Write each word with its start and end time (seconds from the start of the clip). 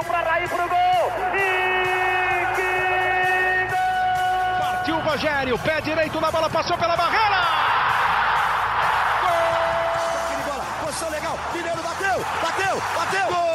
Partiu 0.00 0.04
para 0.04 0.30
Raí 0.30 0.48
pro 0.48 0.68
gol. 0.68 1.12
E 1.34 2.46
que 2.56 3.66
gol! 3.70 4.58
Partiu 4.58 4.96
o 4.96 5.00
Rogério, 5.00 5.58
pé 5.58 5.80
direito 5.82 6.18
na 6.20 6.30
bola, 6.30 6.48
passou 6.48 6.78
pela 6.78 6.96
barreira. 6.96 7.46
Gol! 9.20 9.30
Bola, 10.46 10.64
posição 10.84 11.10
legal. 11.10 11.38
Mineiro 11.52 11.82
bateu, 11.82 12.24
bateu, 12.42 12.82
bateu. 12.96 13.26
Gol! 13.28 13.50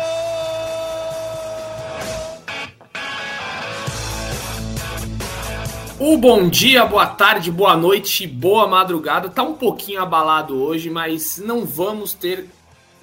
O 5.97 6.17
bom 6.17 6.47
dia, 6.47 6.85
boa 6.85 7.07
tarde, 7.07 7.51
boa 7.51 7.75
noite, 7.75 8.27
boa 8.27 8.67
madrugada. 8.67 9.29
Tá 9.29 9.41
um 9.41 9.55
pouquinho 9.55 10.01
abalado 10.01 10.61
hoje, 10.61 10.91
mas 10.91 11.39
não 11.39 11.65
vamos 11.65 12.13
ter 12.13 12.47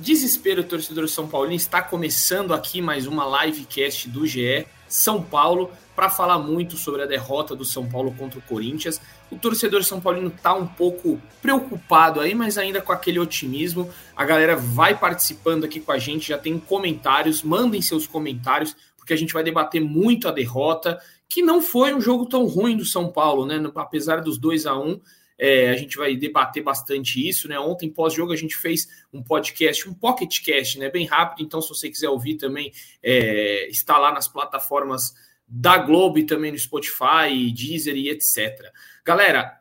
desespero, 0.02 0.64
torcedor 0.64 1.08
São 1.08 1.28
Paulino. 1.28 1.54
Está 1.54 1.80
começando 1.80 2.52
aqui 2.52 2.82
mais 2.82 3.06
uma 3.06 3.44
livecast 3.44 4.08
do 4.08 4.26
GE 4.26 4.66
São 4.88 5.22
Paulo 5.22 5.70
para 5.94 6.10
falar 6.10 6.40
muito 6.40 6.76
sobre 6.76 7.02
a 7.02 7.06
derrota 7.06 7.54
do 7.54 7.64
São 7.64 7.88
Paulo 7.88 8.12
contra 8.18 8.40
o 8.40 8.42
Corinthians. 8.42 9.00
O 9.30 9.36
torcedor 9.36 9.84
São 9.84 10.00
Paulino 10.00 10.28
tá 10.28 10.54
um 10.54 10.66
pouco 10.66 11.20
preocupado 11.40 12.18
aí, 12.18 12.34
mas 12.34 12.58
ainda 12.58 12.82
com 12.82 12.90
aquele 12.90 13.20
otimismo. 13.20 13.88
A 14.16 14.24
galera 14.24 14.56
vai 14.56 14.98
participando 14.98 15.64
aqui 15.64 15.78
com 15.78 15.92
a 15.92 15.98
gente, 15.98 16.30
já 16.30 16.38
tem 16.38 16.58
comentários, 16.58 17.44
mandem 17.44 17.80
seus 17.80 18.04
comentários, 18.04 18.74
porque 18.96 19.12
a 19.12 19.16
gente 19.16 19.32
vai 19.32 19.44
debater 19.44 19.80
muito 19.80 20.26
a 20.26 20.32
derrota 20.32 20.98
que 21.28 21.42
não 21.42 21.62
foi 21.62 21.94
um 21.94 22.00
jogo 22.00 22.26
tão 22.26 22.44
ruim 22.44 22.76
do 22.76 22.84
São 22.84 23.08
Paulo, 23.08 23.46
né? 23.46 23.62
Apesar 23.76 24.20
dos 24.20 24.36
2 24.36 24.66
a 24.66 24.76
1 24.76 24.82
um, 24.84 25.00
é, 25.38 25.70
a 25.70 25.76
gente 25.76 25.96
vai 25.96 26.16
debater 26.16 26.62
bastante 26.62 27.26
isso, 27.26 27.48
né? 27.48 27.58
Ontem, 27.58 27.90
pós-jogo, 27.90 28.32
a 28.32 28.36
gente 28.36 28.56
fez 28.56 28.88
um 29.12 29.22
podcast, 29.22 29.88
um 29.88 29.94
pocketcast, 29.94 30.78
né? 30.78 30.90
Bem 30.90 31.06
rápido, 31.06 31.44
então, 31.44 31.60
se 31.60 31.68
você 31.68 31.88
quiser 31.88 32.08
ouvir 32.08 32.36
também, 32.36 32.72
é, 33.02 33.68
está 33.68 33.98
lá 33.98 34.12
nas 34.12 34.28
plataformas 34.28 35.14
da 35.46 35.76
Globo 35.78 36.18
e 36.18 36.24
também 36.24 36.52
no 36.52 36.58
Spotify, 36.58 37.52
Deezer 37.54 37.96
e 37.96 38.08
etc. 38.08 38.70
Galera, 39.04 39.58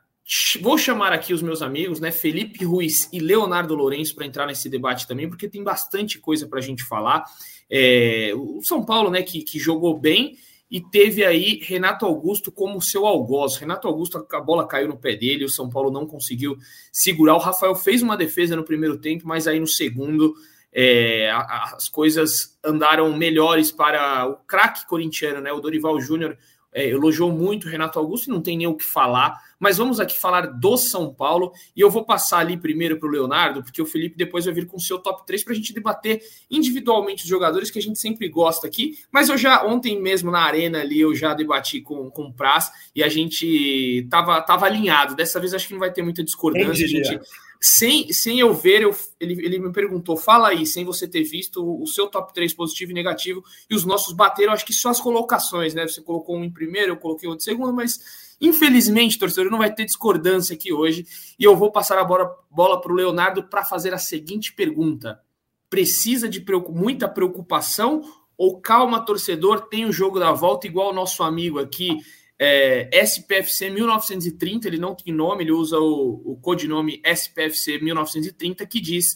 vou 0.62 0.78
chamar 0.78 1.12
aqui 1.12 1.34
os 1.34 1.42
meus 1.42 1.62
amigos, 1.62 2.00
né? 2.00 2.12
Felipe 2.12 2.64
Ruiz 2.64 3.10
e 3.12 3.20
Leonardo 3.20 3.76
Lourenço 3.76 4.16
para 4.16 4.26
entrar 4.26 4.46
nesse 4.46 4.70
debate 4.70 5.08
também, 5.08 5.28
porque 5.28 5.50
tem 5.50 5.64
bastante 5.64 6.20
coisa 6.20 6.48
para 6.48 6.60
a 6.60 6.62
gente 6.62 6.84
falar. 6.84 7.26
É, 7.70 8.32
o 8.36 8.62
São 8.62 8.86
Paulo, 8.86 9.10
né, 9.10 9.22
que, 9.24 9.42
que 9.44 9.58
jogou 9.58 9.98
bem 9.98 10.38
e 10.72 10.80
teve 10.80 11.26
aí 11.26 11.60
Renato 11.62 12.06
Augusto 12.06 12.50
como 12.50 12.82
seu 12.82 13.06
algoz. 13.06 13.58
Renato 13.58 13.90
Augusto, 13.90 14.26
a 14.32 14.40
bola 14.40 14.66
caiu 14.66 14.88
no 14.88 14.98
pé 14.98 15.18
dele, 15.18 15.44
o 15.44 15.50
São 15.50 15.70
Paulo 15.70 15.92
não 15.92 16.08
conseguiu 16.08 16.58
segurar. 16.94 17.36
O 17.36 17.40
Rafael 17.40 17.76
fez 17.76 18.02
uma 18.02 18.16
defesa 18.16 18.56
no 18.56 18.64
primeiro 18.64 18.98
tempo, 18.98 19.28
mas 19.28 19.48
aí 19.48 19.60
no 19.60 19.68
segundo 19.68 20.34
é, 20.72 21.30
as 21.30 21.90
coisas 21.90 22.58
andaram 22.64 23.12
melhores 23.18 23.70
para 23.70 24.26
o 24.26 24.38
craque 24.48 24.88
corintiano, 24.88 25.42
né? 25.42 25.52
O 25.52 25.60
Dorival 25.60 26.00
Júnior 26.00 26.38
é, 26.74 26.90
elogiou 26.90 27.32
muito 27.32 27.68
o 27.68 27.70
Renato 27.70 28.00
Augusto 28.00 28.28
e 28.28 28.30
não 28.32 28.42
tem 28.42 28.58
nem 28.58 28.68
o 28.68 28.76
que 28.76 28.84
falar. 28.84 29.40
Mas 29.60 29.78
vamos 29.78 30.00
aqui 30.00 30.18
falar 30.18 30.48
do 30.48 30.76
São 30.76 31.14
Paulo 31.14 31.52
e 31.76 31.82
eu 31.82 31.90
vou 31.90 32.04
passar 32.04 32.40
ali 32.40 32.58
primeiro 32.58 32.98
para 32.98 33.08
o 33.08 33.12
Leonardo, 33.12 33.62
porque 33.62 33.82
o 33.82 33.86
Felipe 33.86 34.18
depois 34.18 34.46
vai 34.46 34.54
vir 34.54 34.66
com 34.66 34.78
o 34.78 34.80
seu 34.80 34.98
top 34.98 35.26
3 35.26 35.44
para 35.44 35.54
a 35.54 35.56
gente 35.56 35.74
debater 35.74 36.22
individualmente 36.50 37.24
os 37.24 37.30
jogadores 37.30 37.70
que 37.70 37.78
a 37.78 37.82
gente 37.82 38.00
sempre 38.00 38.28
gosta 38.28 38.66
aqui. 38.66 38.98
Mas 39.12 39.30
eu 39.30 39.38
já, 39.38 39.64
ontem 39.66 40.02
mesmo 40.02 40.32
na 40.32 40.40
arena 40.40 40.80
ali, 40.80 41.00
eu 41.00 41.14
já 41.14 41.34
debati 41.34 41.82
com, 41.82 42.10
com 42.10 42.24
o 42.24 42.34
Praz 42.34 42.72
e 42.96 43.04
a 43.04 43.10
gente 43.10 44.08
tava, 44.10 44.42
tava 44.42 44.66
alinhado. 44.66 45.16
Dessa 45.16 45.40
vez 45.40 45.54
acho 45.54 45.68
que 45.68 45.74
não 45.74 45.80
vai 45.80 45.92
ter 45.92 46.02
muita 46.02 46.24
discordância. 46.24 46.86
A 46.86 46.88
gente, 46.88 47.20
sem, 47.64 48.12
sem 48.12 48.40
eu 48.40 48.56
ver, 48.56 48.82
eu, 48.82 48.96
ele, 49.20 49.34
ele 49.46 49.60
me 49.60 49.72
perguntou: 49.72 50.18
fala 50.18 50.48
aí, 50.48 50.66
sem 50.66 50.84
você 50.84 51.08
ter 51.08 51.22
visto 51.22 51.64
o, 51.64 51.86
seu 51.86 52.08
top 52.08 52.34
3 52.34 52.56
positivo 52.56 52.90
e 52.90 52.96
negativo, 52.96 53.44
e 53.70 53.76
os 53.76 53.86
nossos 53.86 54.14
bateram, 54.14 54.52
acho 54.52 54.66
que 54.66 54.74
só 54.74 54.90
as 54.90 55.00
colocações, 55.00 55.76
né? 55.76 55.88
Você 55.88 56.02
colocou 56.02 56.36
um 56.36 56.44
em 56.44 56.50
primeiro, 56.50 56.94
eu 56.94 56.98
coloquei 56.98 57.30
outro 57.30 57.44
em 57.44 57.46
segundo, 57.46 57.72
mas 57.72 58.00
infelizmente, 58.42 59.20
torcedor, 59.20 59.52
não 59.52 59.60
vai 59.60 59.72
ter 59.72 59.86
discordância 59.86 60.56
aqui 60.56 60.74
hoje. 60.74 61.06
E 61.38 61.44
eu 61.44 61.56
vou 61.56 61.72
passar 61.72 62.00
a 62.00 62.04
bola, 62.04 62.82
para 62.82 62.92
o 62.92 62.96
Leonardo 62.96 63.44
para 63.44 63.64
fazer 63.64 63.94
a 63.94 64.00
seguinte 64.00 64.54
pergunta: 64.54 65.22
precisa 65.70 66.28
de 66.28 66.44
muita 66.68 67.08
preocupação 67.08 68.02
ou 68.36 68.60
calma, 68.60 69.06
torcedor, 69.06 69.68
tem 69.68 69.86
o 69.86 69.94
jogo 69.94 70.20
da 70.20 70.32
volta, 70.32 70.66
igual 70.66 70.90
o 70.90 70.96
nosso 70.96 71.22
amigo 71.22 71.60
aqui? 71.60 72.00
É, 72.44 72.90
SPFC 73.04 73.70
1930, 73.70 74.68
ele 74.68 74.80
não 74.80 74.96
tem 74.96 75.14
nome, 75.14 75.44
ele 75.44 75.52
usa 75.52 75.78
o, 75.78 76.20
o 76.26 76.40
codinome 76.42 77.00
SPFC 77.06 77.78
1930, 77.78 78.66
que 78.66 78.82
diz: 78.82 79.16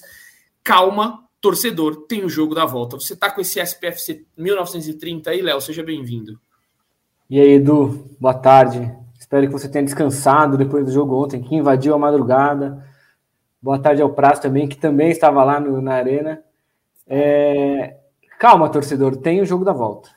calma, 0.63 1.27
torcedor, 1.41 2.05
tem 2.07 2.23
o 2.23 2.29
jogo 2.29 2.53
da 2.53 2.67
volta. 2.67 2.99
Você 2.99 3.15
tá 3.15 3.31
com 3.31 3.41
esse 3.41 3.59
SPFC 3.59 4.23
1930 4.37 5.31
aí, 5.31 5.41
Léo? 5.41 5.59
Seja 5.59 5.81
bem-vindo. 5.81 6.39
E 7.27 7.39
aí, 7.39 7.53
Edu, 7.53 8.15
boa 8.19 8.35
tarde. 8.35 8.95
Espero 9.19 9.47
que 9.47 9.53
você 9.53 9.67
tenha 9.67 9.83
descansado 9.83 10.55
depois 10.55 10.85
do 10.85 10.91
jogo 10.91 11.15
ontem, 11.23 11.41
que 11.41 11.55
invadiu 11.55 11.95
a 11.95 11.97
madrugada. 11.97 12.87
Boa 13.59 13.79
tarde 13.79 14.03
ao 14.03 14.13
Prazo 14.13 14.43
também, 14.43 14.67
que 14.67 14.77
também 14.77 15.09
estava 15.09 15.43
lá 15.43 15.59
no, 15.59 15.81
na 15.81 15.95
arena. 15.95 16.43
É... 17.07 17.97
Calma, 18.37 18.69
torcedor, 18.69 19.17
tem 19.17 19.41
o 19.41 19.45
jogo 19.47 19.65
da 19.65 19.73
volta. 19.73 20.11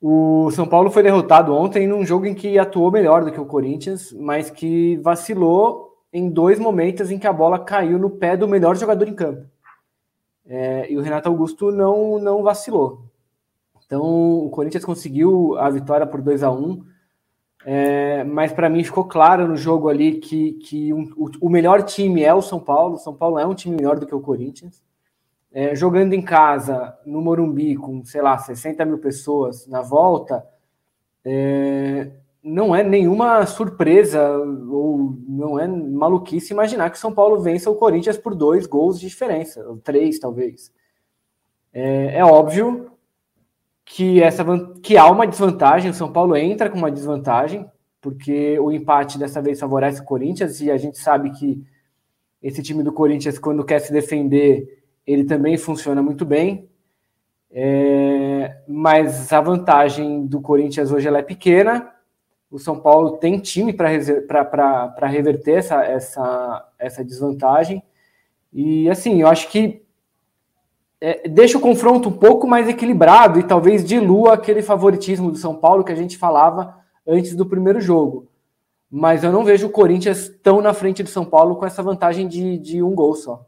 O 0.00 0.50
São 0.50 0.66
Paulo 0.66 0.90
foi 0.90 1.02
derrotado 1.02 1.54
ontem 1.54 1.86
num 1.86 2.04
jogo 2.04 2.26
em 2.26 2.34
que 2.34 2.58
atuou 2.58 2.90
melhor 2.90 3.24
do 3.24 3.32
que 3.32 3.40
o 3.40 3.46
Corinthians, 3.46 4.12
mas 4.12 4.50
que 4.50 4.96
vacilou 4.98 5.96
em 6.12 6.28
dois 6.28 6.58
momentos 6.58 7.10
em 7.10 7.18
que 7.18 7.26
a 7.26 7.32
bola 7.32 7.58
caiu 7.58 7.98
no 7.98 8.10
pé 8.10 8.36
do 8.36 8.46
melhor 8.46 8.76
jogador 8.76 9.08
em 9.08 9.14
campo. 9.14 9.46
É, 10.44 10.90
e 10.92 10.96
o 10.96 11.00
Renato 11.00 11.28
Augusto 11.28 11.72
não, 11.72 12.18
não 12.18 12.42
vacilou. 12.42 13.04
Então 13.84 14.02
o 14.44 14.50
Corinthians 14.50 14.84
conseguiu 14.84 15.56
a 15.58 15.70
vitória 15.70 16.06
por 16.06 16.20
2 16.20 16.42
a 16.42 16.50
1 16.50 16.84
é, 17.68 18.22
mas 18.22 18.52
para 18.52 18.70
mim 18.70 18.84
ficou 18.84 19.04
claro 19.04 19.48
no 19.48 19.56
jogo 19.56 19.88
ali 19.88 20.18
que, 20.20 20.52
que 20.52 20.92
um, 20.92 21.12
o, 21.16 21.28
o 21.40 21.50
melhor 21.50 21.82
time 21.82 22.22
é 22.22 22.32
o 22.32 22.42
São 22.42 22.60
Paulo. 22.60 22.94
O 22.94 22.98
São 22.98 23.14
Paulo 23.14 23.38
é 23.40 23.46
um 23.46 23.54
time 23.54 23.74
melhor 23.74 23.98
do 23.98 24.06
que 24.06 24.14
o 24.14 24.20
Corinthians 24.20 24.85
é, 25.56 25.74
jogando 25.74 26.12
em 26.12 26.20
casa, 26.20 26.94
no 27.06 27.22
Morumbi, 27.22 27.76
com, 27.76 28.04
sei 28.04 28.20
lá, 28.20 28.36
60 28.36 28.84
mil 28.84 28.98
pessoas 28.98 29.66
na 29.66 29.80
volta, 29.80 30.46
é, 31.24 32.10
não 32.44 32.76
é 32.76 32.84
nenhuma 32.84 33.46
surpresa 33.46 34.36
ou 34.36 35.16
não 35.26 35.58
é 35.58 35.66
maluquice 35.66 36.52
imaginar 36.52 36.90
que 36.90 36.98
São 36.98 37.10
Paulo 37.10 37.40
vença 37.40 37.70
o 37.70 37.74
Corinthians 37.74 38.18
por 38.18 38.34
dois 38.34 38.66
gols 38.66 39.00
de 39.00 39.08
diferença, 39.08 39.66
ou 39.66 39.78
três, 39.78 40.18
talvez. 40.18 40.70
É, 41.72 42.18
é 42.18 42.24
óbvio 42.24 42.90
que, 43.82 44.22
essa, 44.22 44.44
que 44.82 44.98
há 44.98 45.10
uma 45.10 45.26
desvantagem, 45.26 45.90
o 45.90 45.94
São 45.94 46.12
Paulo 46.12 46.36
entra 46.36 46.68
com 46.68 46.76
uma 46.76 46.90
desvantagem, 46.90 47.66
porque 47.98 48.58
o 48.58 48.70
empate 48.70 49.18
dessa 49.18 49.40
vez 49.40 49.58
favorece 49.58 50.02
o 50.02 50.04
Corinthians, 50.04 50.60
e 50.60 50.70
a 50.70 50.76
gente 50.76 50.98
sabe 50.98 51.30
que 51.30 51.64
esse 52.42 52.62
time 52.62 52.82
do 52.82 52.92
Corinthians, 52.92 53.38
quando 53.38 53.64
quer 53.64 53.78
se 53.78 53.90
defender, 53.90 54.84
ele 55.06 55.24
também 55.24 55.56
funciona 55.56 56.02
muito 56.02 56.24
bem. 56.24 56.68
É, 57.50 58.58
mas 58.66 59.32
a 59.32 59.40
vantagem 59.40 60.26
do 60.26 60.40
Corinthians 60.40 60.90
hoje 60.90 61.08
é 61.08 61.22
pequena. 61.22 61.92
O 62.50 62.58
São 62.58 62.78
Paulo 62.78 63.18
tem 63.18 63.38
time 63.38 63.72
para 63.72 65.06
reverter 65.06 65.58
essa, 65.58 65.84
essa, 65.84 66.68
essa 66.78 67.04
desvantagem. 67.04 67.82
E 68.52 68.88
assim, 68.90 69.20
eu 69.20 69.28
acho 69.28 69.48
que 69.50 69.82
é, 71.00 71.28
deixa 71.28 71.58
o 71.58 71.60
confronto 71.60 72.08
um 72.08 72.12
pouco 72.12 72.46
mais 72.46 72.68
equilibrado 72.68 73.38
e 73.38 73.42
talvez 73.42 73.84
dilua 73.84 74.34
aquele 74.34 74.62
favoritismo 74.62 75.30
do 75.30 75.36
São 75.36 75.54
Paulo 75.54 75.84
que 75.84 75.92
a 75.92 75.96
gente 75.96 76.16
falava 76.16 76.74
antes 77.06 77.34
do 77.34 77.46
primeiro 77.46 77.80
jogo. 77.80 78.28
Mas 78.90 79.22
eu 79.22 79.32
não 79.32 79.44
vejo 79.44 79.66
o 79.66 79.70
Corinthians 79.70 80.28
tão 80.42 80.60
na 80.60 80.72
frente 80.72 81.02
do 81.02 81.10
São 81.10 81.24
Paulo 81.24 81.56
com 81.56 81.66
essa 81.66 81.82
vantagem 81.82 82.26
de, 82.26 82.58
de 82.58 82.82
um 82.82 82.94
gol 82.94 83.14
só. 83.14 83.46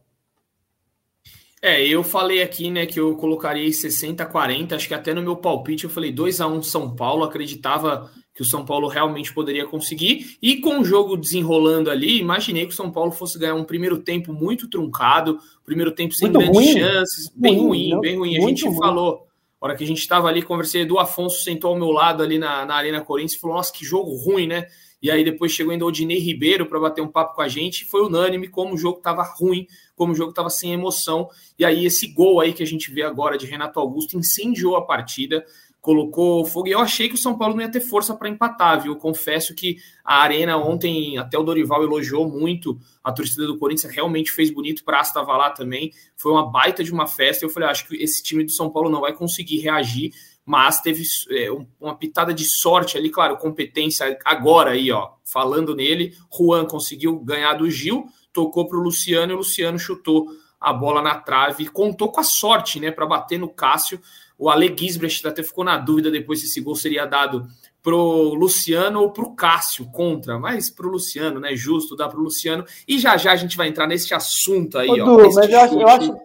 É, 1.61 1.85
eu 1.85 2.05
falei 2.05 2.41
aqui, 2.43 2.71
né, 2.71 2.87
que 2.87 3.01
eu 3.01 3.17
colocaria 3.17 3.73
60 3.73 4.25
40, 4.25 4.77
acho 4.77 4.87
que 4.87 4.95
até 4.95 5.13
no 5.13 5.23
meu 5.23 5.37
palpite 5.37 5.85
eu 5.85 5.91
falei 5.91 6.13
2 6.13 6.41
a 6.41 6.47
1 6.47 6.63
São 6.63 6.95
Paulo, 6.95 7.25
acreditava 7.25 8.11
que 8.33 8.43
o 8.43 8.45
São 8.45 8.65
Paulo 8.65 8.87
realmente 8.87 9.35
poderia 9.35 9.67
conseguir, 9.67 10.37
e 10.41 10.61
com 10.61 10.79
o 10.79 10.85
jogo 10.85 11.17
desenrolando 11.17 11.91
ali, 11.91 12.21
imaginei 12.21 12.65
que 12.67 12.73
o 12.73 12.77
São 12.77 12.93
Paulo 12.93 13.11
fosse 13.11 13.37
ganhar 13.37 13.57
um 13.57 13.65
primeiro 13.65 13.99
tempo 13.99 14.33
muito 14.33 14.69
truncado, 14.69 15.41
primeiro 15.65 15.91
tempo 15.91 16.15
sem 16.15 16.31
muito 16.31 16.45
grandes 16.45 16.57
ruim. 16.57 16.79
chances, 16.79 17.33
bem 17.35 17.59
ruim, 17.59 17.91
ruim 17.91 18.01
bem 18.01 18.17
ruim. 18.17 18.37
A 18.37 18.41
gente 18.41 18.65
ruim. 18.65 18.79
falou, 18.79 19.27
a 19.61 19.67
hora 19.67 19.77
que 19.77 19.83
a 19.83 19.87
gente 19.87 19.99
estava 19.99 20.29
ali, 20.29 20.41
conversei, 20.41 20.83
Edu 20.83 21.01
Afonso 21.01 21.43
sentou 21.43 21.73
ao 21.73 21.77
meu 21.77 21.91
lado 21.91 22.23
ali 22.23 22.39
na, 22.39 22.65
na 22.65 22.77
Arena 22.77 23.01
Corinthians 23.01 23.35
e 23.35 23.41
falou, 23.41 23.57
nossa, 23.57 23.73
que 23.73 23.85
jogo 23.85 24.15
ruim, 24.15 24.47
né? 24.47 24.67
E 25.01 25.11
aí 25.11 25.23
depois 25.23 25.53
chegou 25.53 25.73
ainda 25.73 25.85
o 25.85 25.89
Odinei 25.89 26.19
Ribeiro 26.19 26.67
para 26.67 26.81
bater 26.81 27.01
um 27.01 27.09
papo 27.09 27.35
com 27.35 27.43
a 27.43 27.49
gente. 27.49 27.85
Foi 27.85 28.03
unânime 28.03 28.49
como 28.49 28.75
o 28.75 28.79
jogo 28.79 28.99
estava 28.99 29.23
ruim, 29.23 29.67
como 29.95 30.13
o 30.13 30.17
jogo 30.17 30.31
estava 30.31 30.51
sem 30.51 30.73
emoção. 30.73 31.29
E 31.59 31.65
aí 31.65 31.87
esse 31.87 32.09
gol 32.09 32.41
aí 32.41 32.53
que 32.53 32.63
a 32.63 32.67
gente 32.67 32.91
vê 32.91 33.03
agora 33.03 33.39
de 33.39 33.47
Renato 33.47 33.79
Augusto 33.79 34.19
incendiou 34.19 34.77
a 34.77 34.85
partida. 34.85 35.45
colocou 35.81 36.45
fogo. 36.45 36.69
E 36.69 36.73
eu 36.73 36.81
achei 36.81 37.09
que 37.09 37.15
o 37.15 37.19
São 37.19 37.39
Paulo 37.39 37.55
não 37.55 37.63
ia 37.63 37.71
ter 37.71 37.81
força 37.81 38.15
para 38.15 38.29
empatar, 38.29 38.83
viu? 38.83 38.97
Confesso 38.97 39.55
que 39.55 39.79
a 40.05 40.23
Arena 40.23 40.57
ontem, 40.57 41.17
até 41.17 41.39
o 41.39 41.43
Dorival 41.43 41.83
elogiou 41.83 42.29
muito 42.29 42.79
a 43.03 43.13
torcida 43.13 43.47
do 43.47 43.57
Corinthians, 43.57 43.95
realmente 43.95 44.33
fez 44.33 44.51
bonito 44.51 44.85
para 44.85 45.01
estava 45.01 45.37
lá 45.37 45.51
também. 45.51 45.93
Foi 46.17 46.33
uma 46.33 46.51
baita 46.51 46.83
de 46.83 46.93
uma 46.93 47.07
festa. 47.07 47.45
Eu 47.45 47.49
falei, 47.49 47.69
ah, 47.69 47.73
acho 47.73 47.87
que 47.87 47.97
esse 47.97 48.23
time 48.23 48.45
do 48.45 48.51
São 48.51 48.69
Paulo 48.69 48.91
não 48.91 49.01
vai 49.01 49.15
conseguir 49.15 49.59
reagir, 49.59 50.11
mas 50.49 50.81
teve 50.81 51.03
é, 51.31 51.51
uma 51.79 51.95
pitada 51.95 52.33
de 52.33 52.43
sorte 52.47 52.97
ali, 52.97 53.11
claro, 53.11 53.37
competência 53.37 54.19
agora 54.25 54.71
aí, 54.71 54.91
ó, 54.91 55.11
falando 55.23 55.77
nele. 55.77 56.15
Juan 56.35 56.65
conseguiu 56.65 57.21
ganhar 57.21 57.53
do 57.53 57.71
Gil, 57.71 58.07
tocou 58.33 58.67
para 58.67 58.79
o 58.79 58.81
Luciano 58.81 59.33
e 59.33 59.35
o 59.35 59.39
Luciano 59.39 59.79
chutou 59.79 60.27
a 60.59 60.73
bola 60.73 61.03
na 61.03 61.17
trave, 61.17 61.69
contou 61.69 62.11
com 62.11 62.21
a 62.21 62.25
sorte, 62.25 62.81
né, 62.81 62.91
para 62.91 63.05
bater 63.05 63.39
no 63.39 63.51
Cássio. 63.51 64.01
O 64.39 64.49
Ale 64.49 64.75
Gisbrecht 64.75 65.27
até 65.29 65.43
ficou 65.43 65.65
na 65.65 65.77
dúvida 65.77 66.11
depois 66.11 66.41
se 66.41 66.47
esse 66.47 66.63
gol 66.63 66.75
seria 66.75 67.05
dado 67.05 67.47
pro 67.83 68.33
Luciano 68.33 69.03
ou 69.03 69.13
pro 69.13 69.35
Cássio 69.35 69.85
contra, 69.91 70.39
mas 70.39 70.71
pro 70.71 70.89
Luciano, 70.89 71.41
né? 71.41 71.55
Justo 71.55 71.95
dar 71.95 72.09
pro 72.09 72.23
Luciano. 72.23 72.65
E 72.87 72.99
já 72.99 73.17
já 73.19 73.33
a 73.33 73.37
gente 73.37 73.57
vai 73.57 73.69
entrar 73.69 73.87
nesse 73.87 74.15
assunto 74.15 74.79
aí, 74.79 74.89
Ô, 74.89 75.03
ó. 75.03 75.17
Du, 75.17 75.35
mas 75.35 75.51
eu 75.51 75.61
acho, 75.61 75.81
eu 75.81 75.89
acho, 75.89 76.17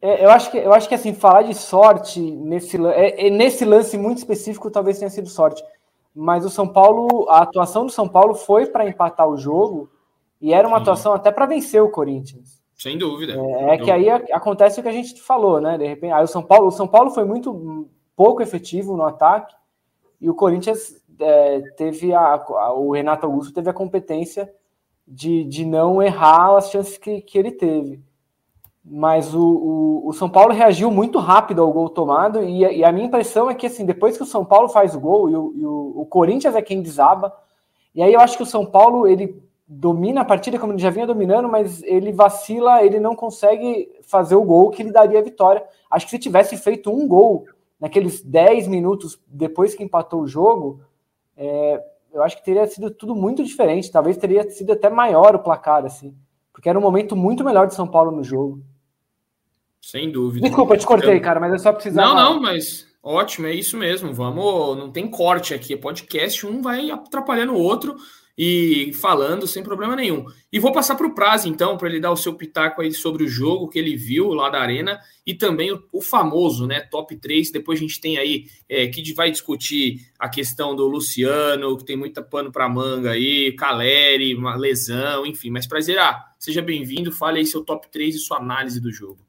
é, 0.00 0.24
eu 0.24 0.30
acho, 0.30 0.50
que 0.50 0.58
eu 0.58 0.72
acho 0.72 0.88
que 0.88 0.94
assim 0.94 1.12
falar 1.12 1.42
de 1.42 1.54
sorte 1.54 2.20
nesse 2.20 2.76
é, 2.86 3.26
é, 3.26 3.30
nesse 3.30 3.64
lance 3.64 3.98
muito 3.98 4.18
específico 4.18 4.70
talvez 4.70 4.98
tenha 4.98 5.10
sido 5.10 5.28
sorte, 5.28 5.62
mas 6.14 6.44
o 6.44 6.50
São 6.50 6.68
Paulo, 6.68 7.28
a 7.28 7.42
atuação 7.42 7.84
do 7.84 7.92
São 7.92 8.08
Paulo 8.08 8.34
foi 8.34 8.66
para 8.66 8.88
empatar 8.88 9.28
o 9.28 9.36
jogo 9.36 9.90
e 10.40 10.54
era 10.54 10.68
uma 10.68 10.76
uhum. 10.76 10.82
atuação 10.82 11.12
até 11.12 11.32
para 11.32 11.46
vencer 11.46 11.82
o 11.82 11.90
Corinthians. 11.90 12.62
Sem 12.76 12.96
dúvida. 12.96 13.34
É, 13.34 13.74
é 13.74 13.78
que 13.78 13.90
aí 13.90 14.08
acontece 14.08 14.78
o 14.78 14.82
que 14.84 14.88
a 14.88 14.92
gente 14.92 15.20
falou, 15.20 15.60
né? 15.60 15.76
De 15.76 15.84
repente, 15.84 16.12
aí 16.12 16.22
o 16.22 16.28
São 16.28 16.44
Paulo, 16.44 16.68
o 16.68 16.72
São 16.72 16.86
Paulo 16.86 17.10
foi 17.10 17.24
muito 17.24 17.88
pouco 18.14 18.40
efetivo 18.40 18.96
no 18.96 19.04
ataque 19.04 19.52
e 20.20 20.30
o 20.30 20.34
Corinthians 20.34 21.02
é, 21.18 21.60
teve 21.76 22.14
a, 22.14 22.34
a, 22.34 22.72
o 22.72 22.92
Renato 22.92 23.26
Augusto 23.26 23.52
teve 23.52 23.68
a 23.68 23.74
competência 23.74 24.52
de, 25.06 25.42
de 25.44 25.64
não 25.64 26.00
errar 26.00 26.56
as 26.56 26.70
chances 26.70 26.96
que, 26.96 27.20
que 27.20 27.36
ele 27.36 27.50
teve. 27.50 28.00
Mas 28.90 29.34
o, 29.34 29.42
o, 29.42 30.08
o 30.08 30.12
São 30.12 30.30
Paulo 30.30 30.52
reagiu 30.52 30.90
muito 30.90 31.18
rápido 31.18 31.62
ao 31.62 31.70
gol 31.70 31.90
tomado 31.90 32.42
e, 32.42 32.60
e, 32.60 32.84
a 32.84 32.90
minha 32.90 33.06
impressão 33.06 33.50
é 33.50 33.54
que 33.54 33.66
assim 33.66 33.84
depois 33.84 34.16
que 34.16 34.22
o 34.22 34.26
São 34.26 34.44
Paulo 34.44 34.68
faz 34.68 34.94
o 34.94 35.00
gol 35.00 35.28
e 35.28 35.36
o, 35.36 35.52
e 35.54 35.66
o, 35.66 36.06
Corinthians 36.06 36.54
é 36.54 36.62
quem 36.62 36.80
desaba 36.80 37.34
e 37.94 38.02
aí 38.02 38.14
eu 38.14 38.20
acho 38.20 38.36
que 38.36 38.42
o 38.42 38.46
São 38.46 38.64
Paulo 38.64 39.06
ele 39.06 39.42
domina 39.68 40.22
a 40.22 40.24
partida 40.24 40.58
como 40.58 40.72
ele 40.72 40.80
já 40.80 40.88
vinha 40.88 41.06
dominando, 41.06 41.46
mas 41.46 41.82
ele 41.82 42.10
vacila, 42.10 42.82
ele 42.82 42.98
não 42.98 43.14
consegue 43.14 43.90
fazer 44.02 44.34
o 44.34 44.42
gol 44.42 44.70
que 44.70 44.82
lhe 44.82 44.90
daria 44.90 45.18
a 45.18 45.22
vitória. 45.22 45.62
Acho 45.90 46.06
que 46.06 46.12
se 46.12 46.18
tivesse 46.18 46.56
feito 46.56 46.90
um 46.90 47.06
gol 47.06 47.46
naqueles 47.78 48.22
10 48.22 48.66
minutos 48.66 49.20
depois 49.26 49.74
que 49.74 49.84
empatou 49.84 50.22
o 50.22 50.26
jogo, 50.26 50.80
é, 51.36 51.84
eu 52.12 52.22
acho 52.22 52.38
que 52.38 52.44
teria 52.44 52.66
sido 52.66 52.90
tudo 52.90 53.14
muito 53.14 53.44
diferente. 53.44 53.90
Talvez 53.90 54.16
teria 54.16 54.48
sido 54.50 54.72
até 54.72 54.88
maior 54.88 55.34
o 55.34 55.40
placar, 55.40 55.84
assim, 55.84 56.16
porque 56.50 56.68
era 56.68 56.78
um 56.78 56.82
momento 56.82 57.14
muito 57.14 57.44
melhor 57.44 57.66
de 57.66 57.74
São 57.74 57.86
Paulo 57.86 58.10
no 58.10 58.24
jogo. 58.24 58.62
Sem 59.80 60.10
dúvida. 60.10 60.46
Desculpa, 60.46 60.76
te 60.76 60.86
cortei, 60.86 61.20
cara, 61.20 61.40
mas 61.40 61.52
é 61.54 61.58
só 61.58 61.72
precisar. 61.72 62.02
Não, 62.02 62.14
não, 62.14 62.40
mas 62.40 62.86
ótimo, 63.02 63.46
é 63.46 63.54
isso 63.54 63.76
mesmo. 63.76 64.12
Vamos, 64.12 64.76
não 64.76 64.90
tem 64.90 65.08
corte 65.08 65.54
aqui, 65.54 65.74
é 65.74 65.76
podcast, 65.76 66.46
um 66.46 66.60
vai 66.60 66.90
atrapalhando 66.90 67.54
o 67.54 67.58
outro 67.58 67.96
e 68.38 68.92
falando 68.92 69.48
sem 69.48 69.64
problema 69.64 69.96
nenhum. 69.96 70.24
E 70.52 70.60
vou 70.60 70.70
passar 70.70 70.94
para 70.94 71.08
o 71.08 71.14
Prazo, 71.14 71.48
então, 71.48 71.76
para 71.76 71.88
ele 71.88 71.98
dar 71.98 72.12
o 72.12 72.16
seu 72.16 72.34
pitaco 72.34 72.80
aí 72.80 72.92
sobre 72.92 73.24
o 73.24 73.28
jogo 73.28 73.68
que 73.68 73.80
ele 73.80 73.96
viu 73.96 74.28
lá 74.28 74.48
da 74.48 74.60
Arena 74.60 75.00
e 75.26 75.34
também 75.34 75.72
o, 75.72 75.82
o 75.92 76.00
famoso, 76.00 76.64
né, 76.64 76.80
top 76.80 77.16
3. 77.16 77.50
Depois 77.50 77.80
a 77.80 77.82
gente 77.82 78.00
tem 78.00 78.16
aí 78.16 78.46
é, 78.68 78.86
que 78.86 79.12
vai 79.12 79.28
discutir 79.28 80.06
a 80.16 80.28
questão 80.28 80.76
do 80.76 80.86
Luciano, 80.86 81.76
que 81.76 81.84
tem 81.84 81.96
muita 81.96 82.22
pano 82.22 82.52
para 82.52 82.68
manga 82.68 83.10
aí, 83.10 83.52
Caleri, 83.56 84.36
uma 84.36 84.54
lesão, 84.54 85.26
enfim. 85.26 85.50
Mas 85.50 85.66
prazer, 85.66 85.98
ah, 85.98 86.24
seja 86.38 86.62
bem-vindo, 86.62 87.10
fale 87.10 87.40
aí 87.40 87.46
seu 87.46 87.64
top 87.64 87.90
3 87.90 88.14
e 88.14 88.18
sua 88.18 88.36
análise 88.36 88.80
do 88.80 88.92
jogo. 88.92 89.27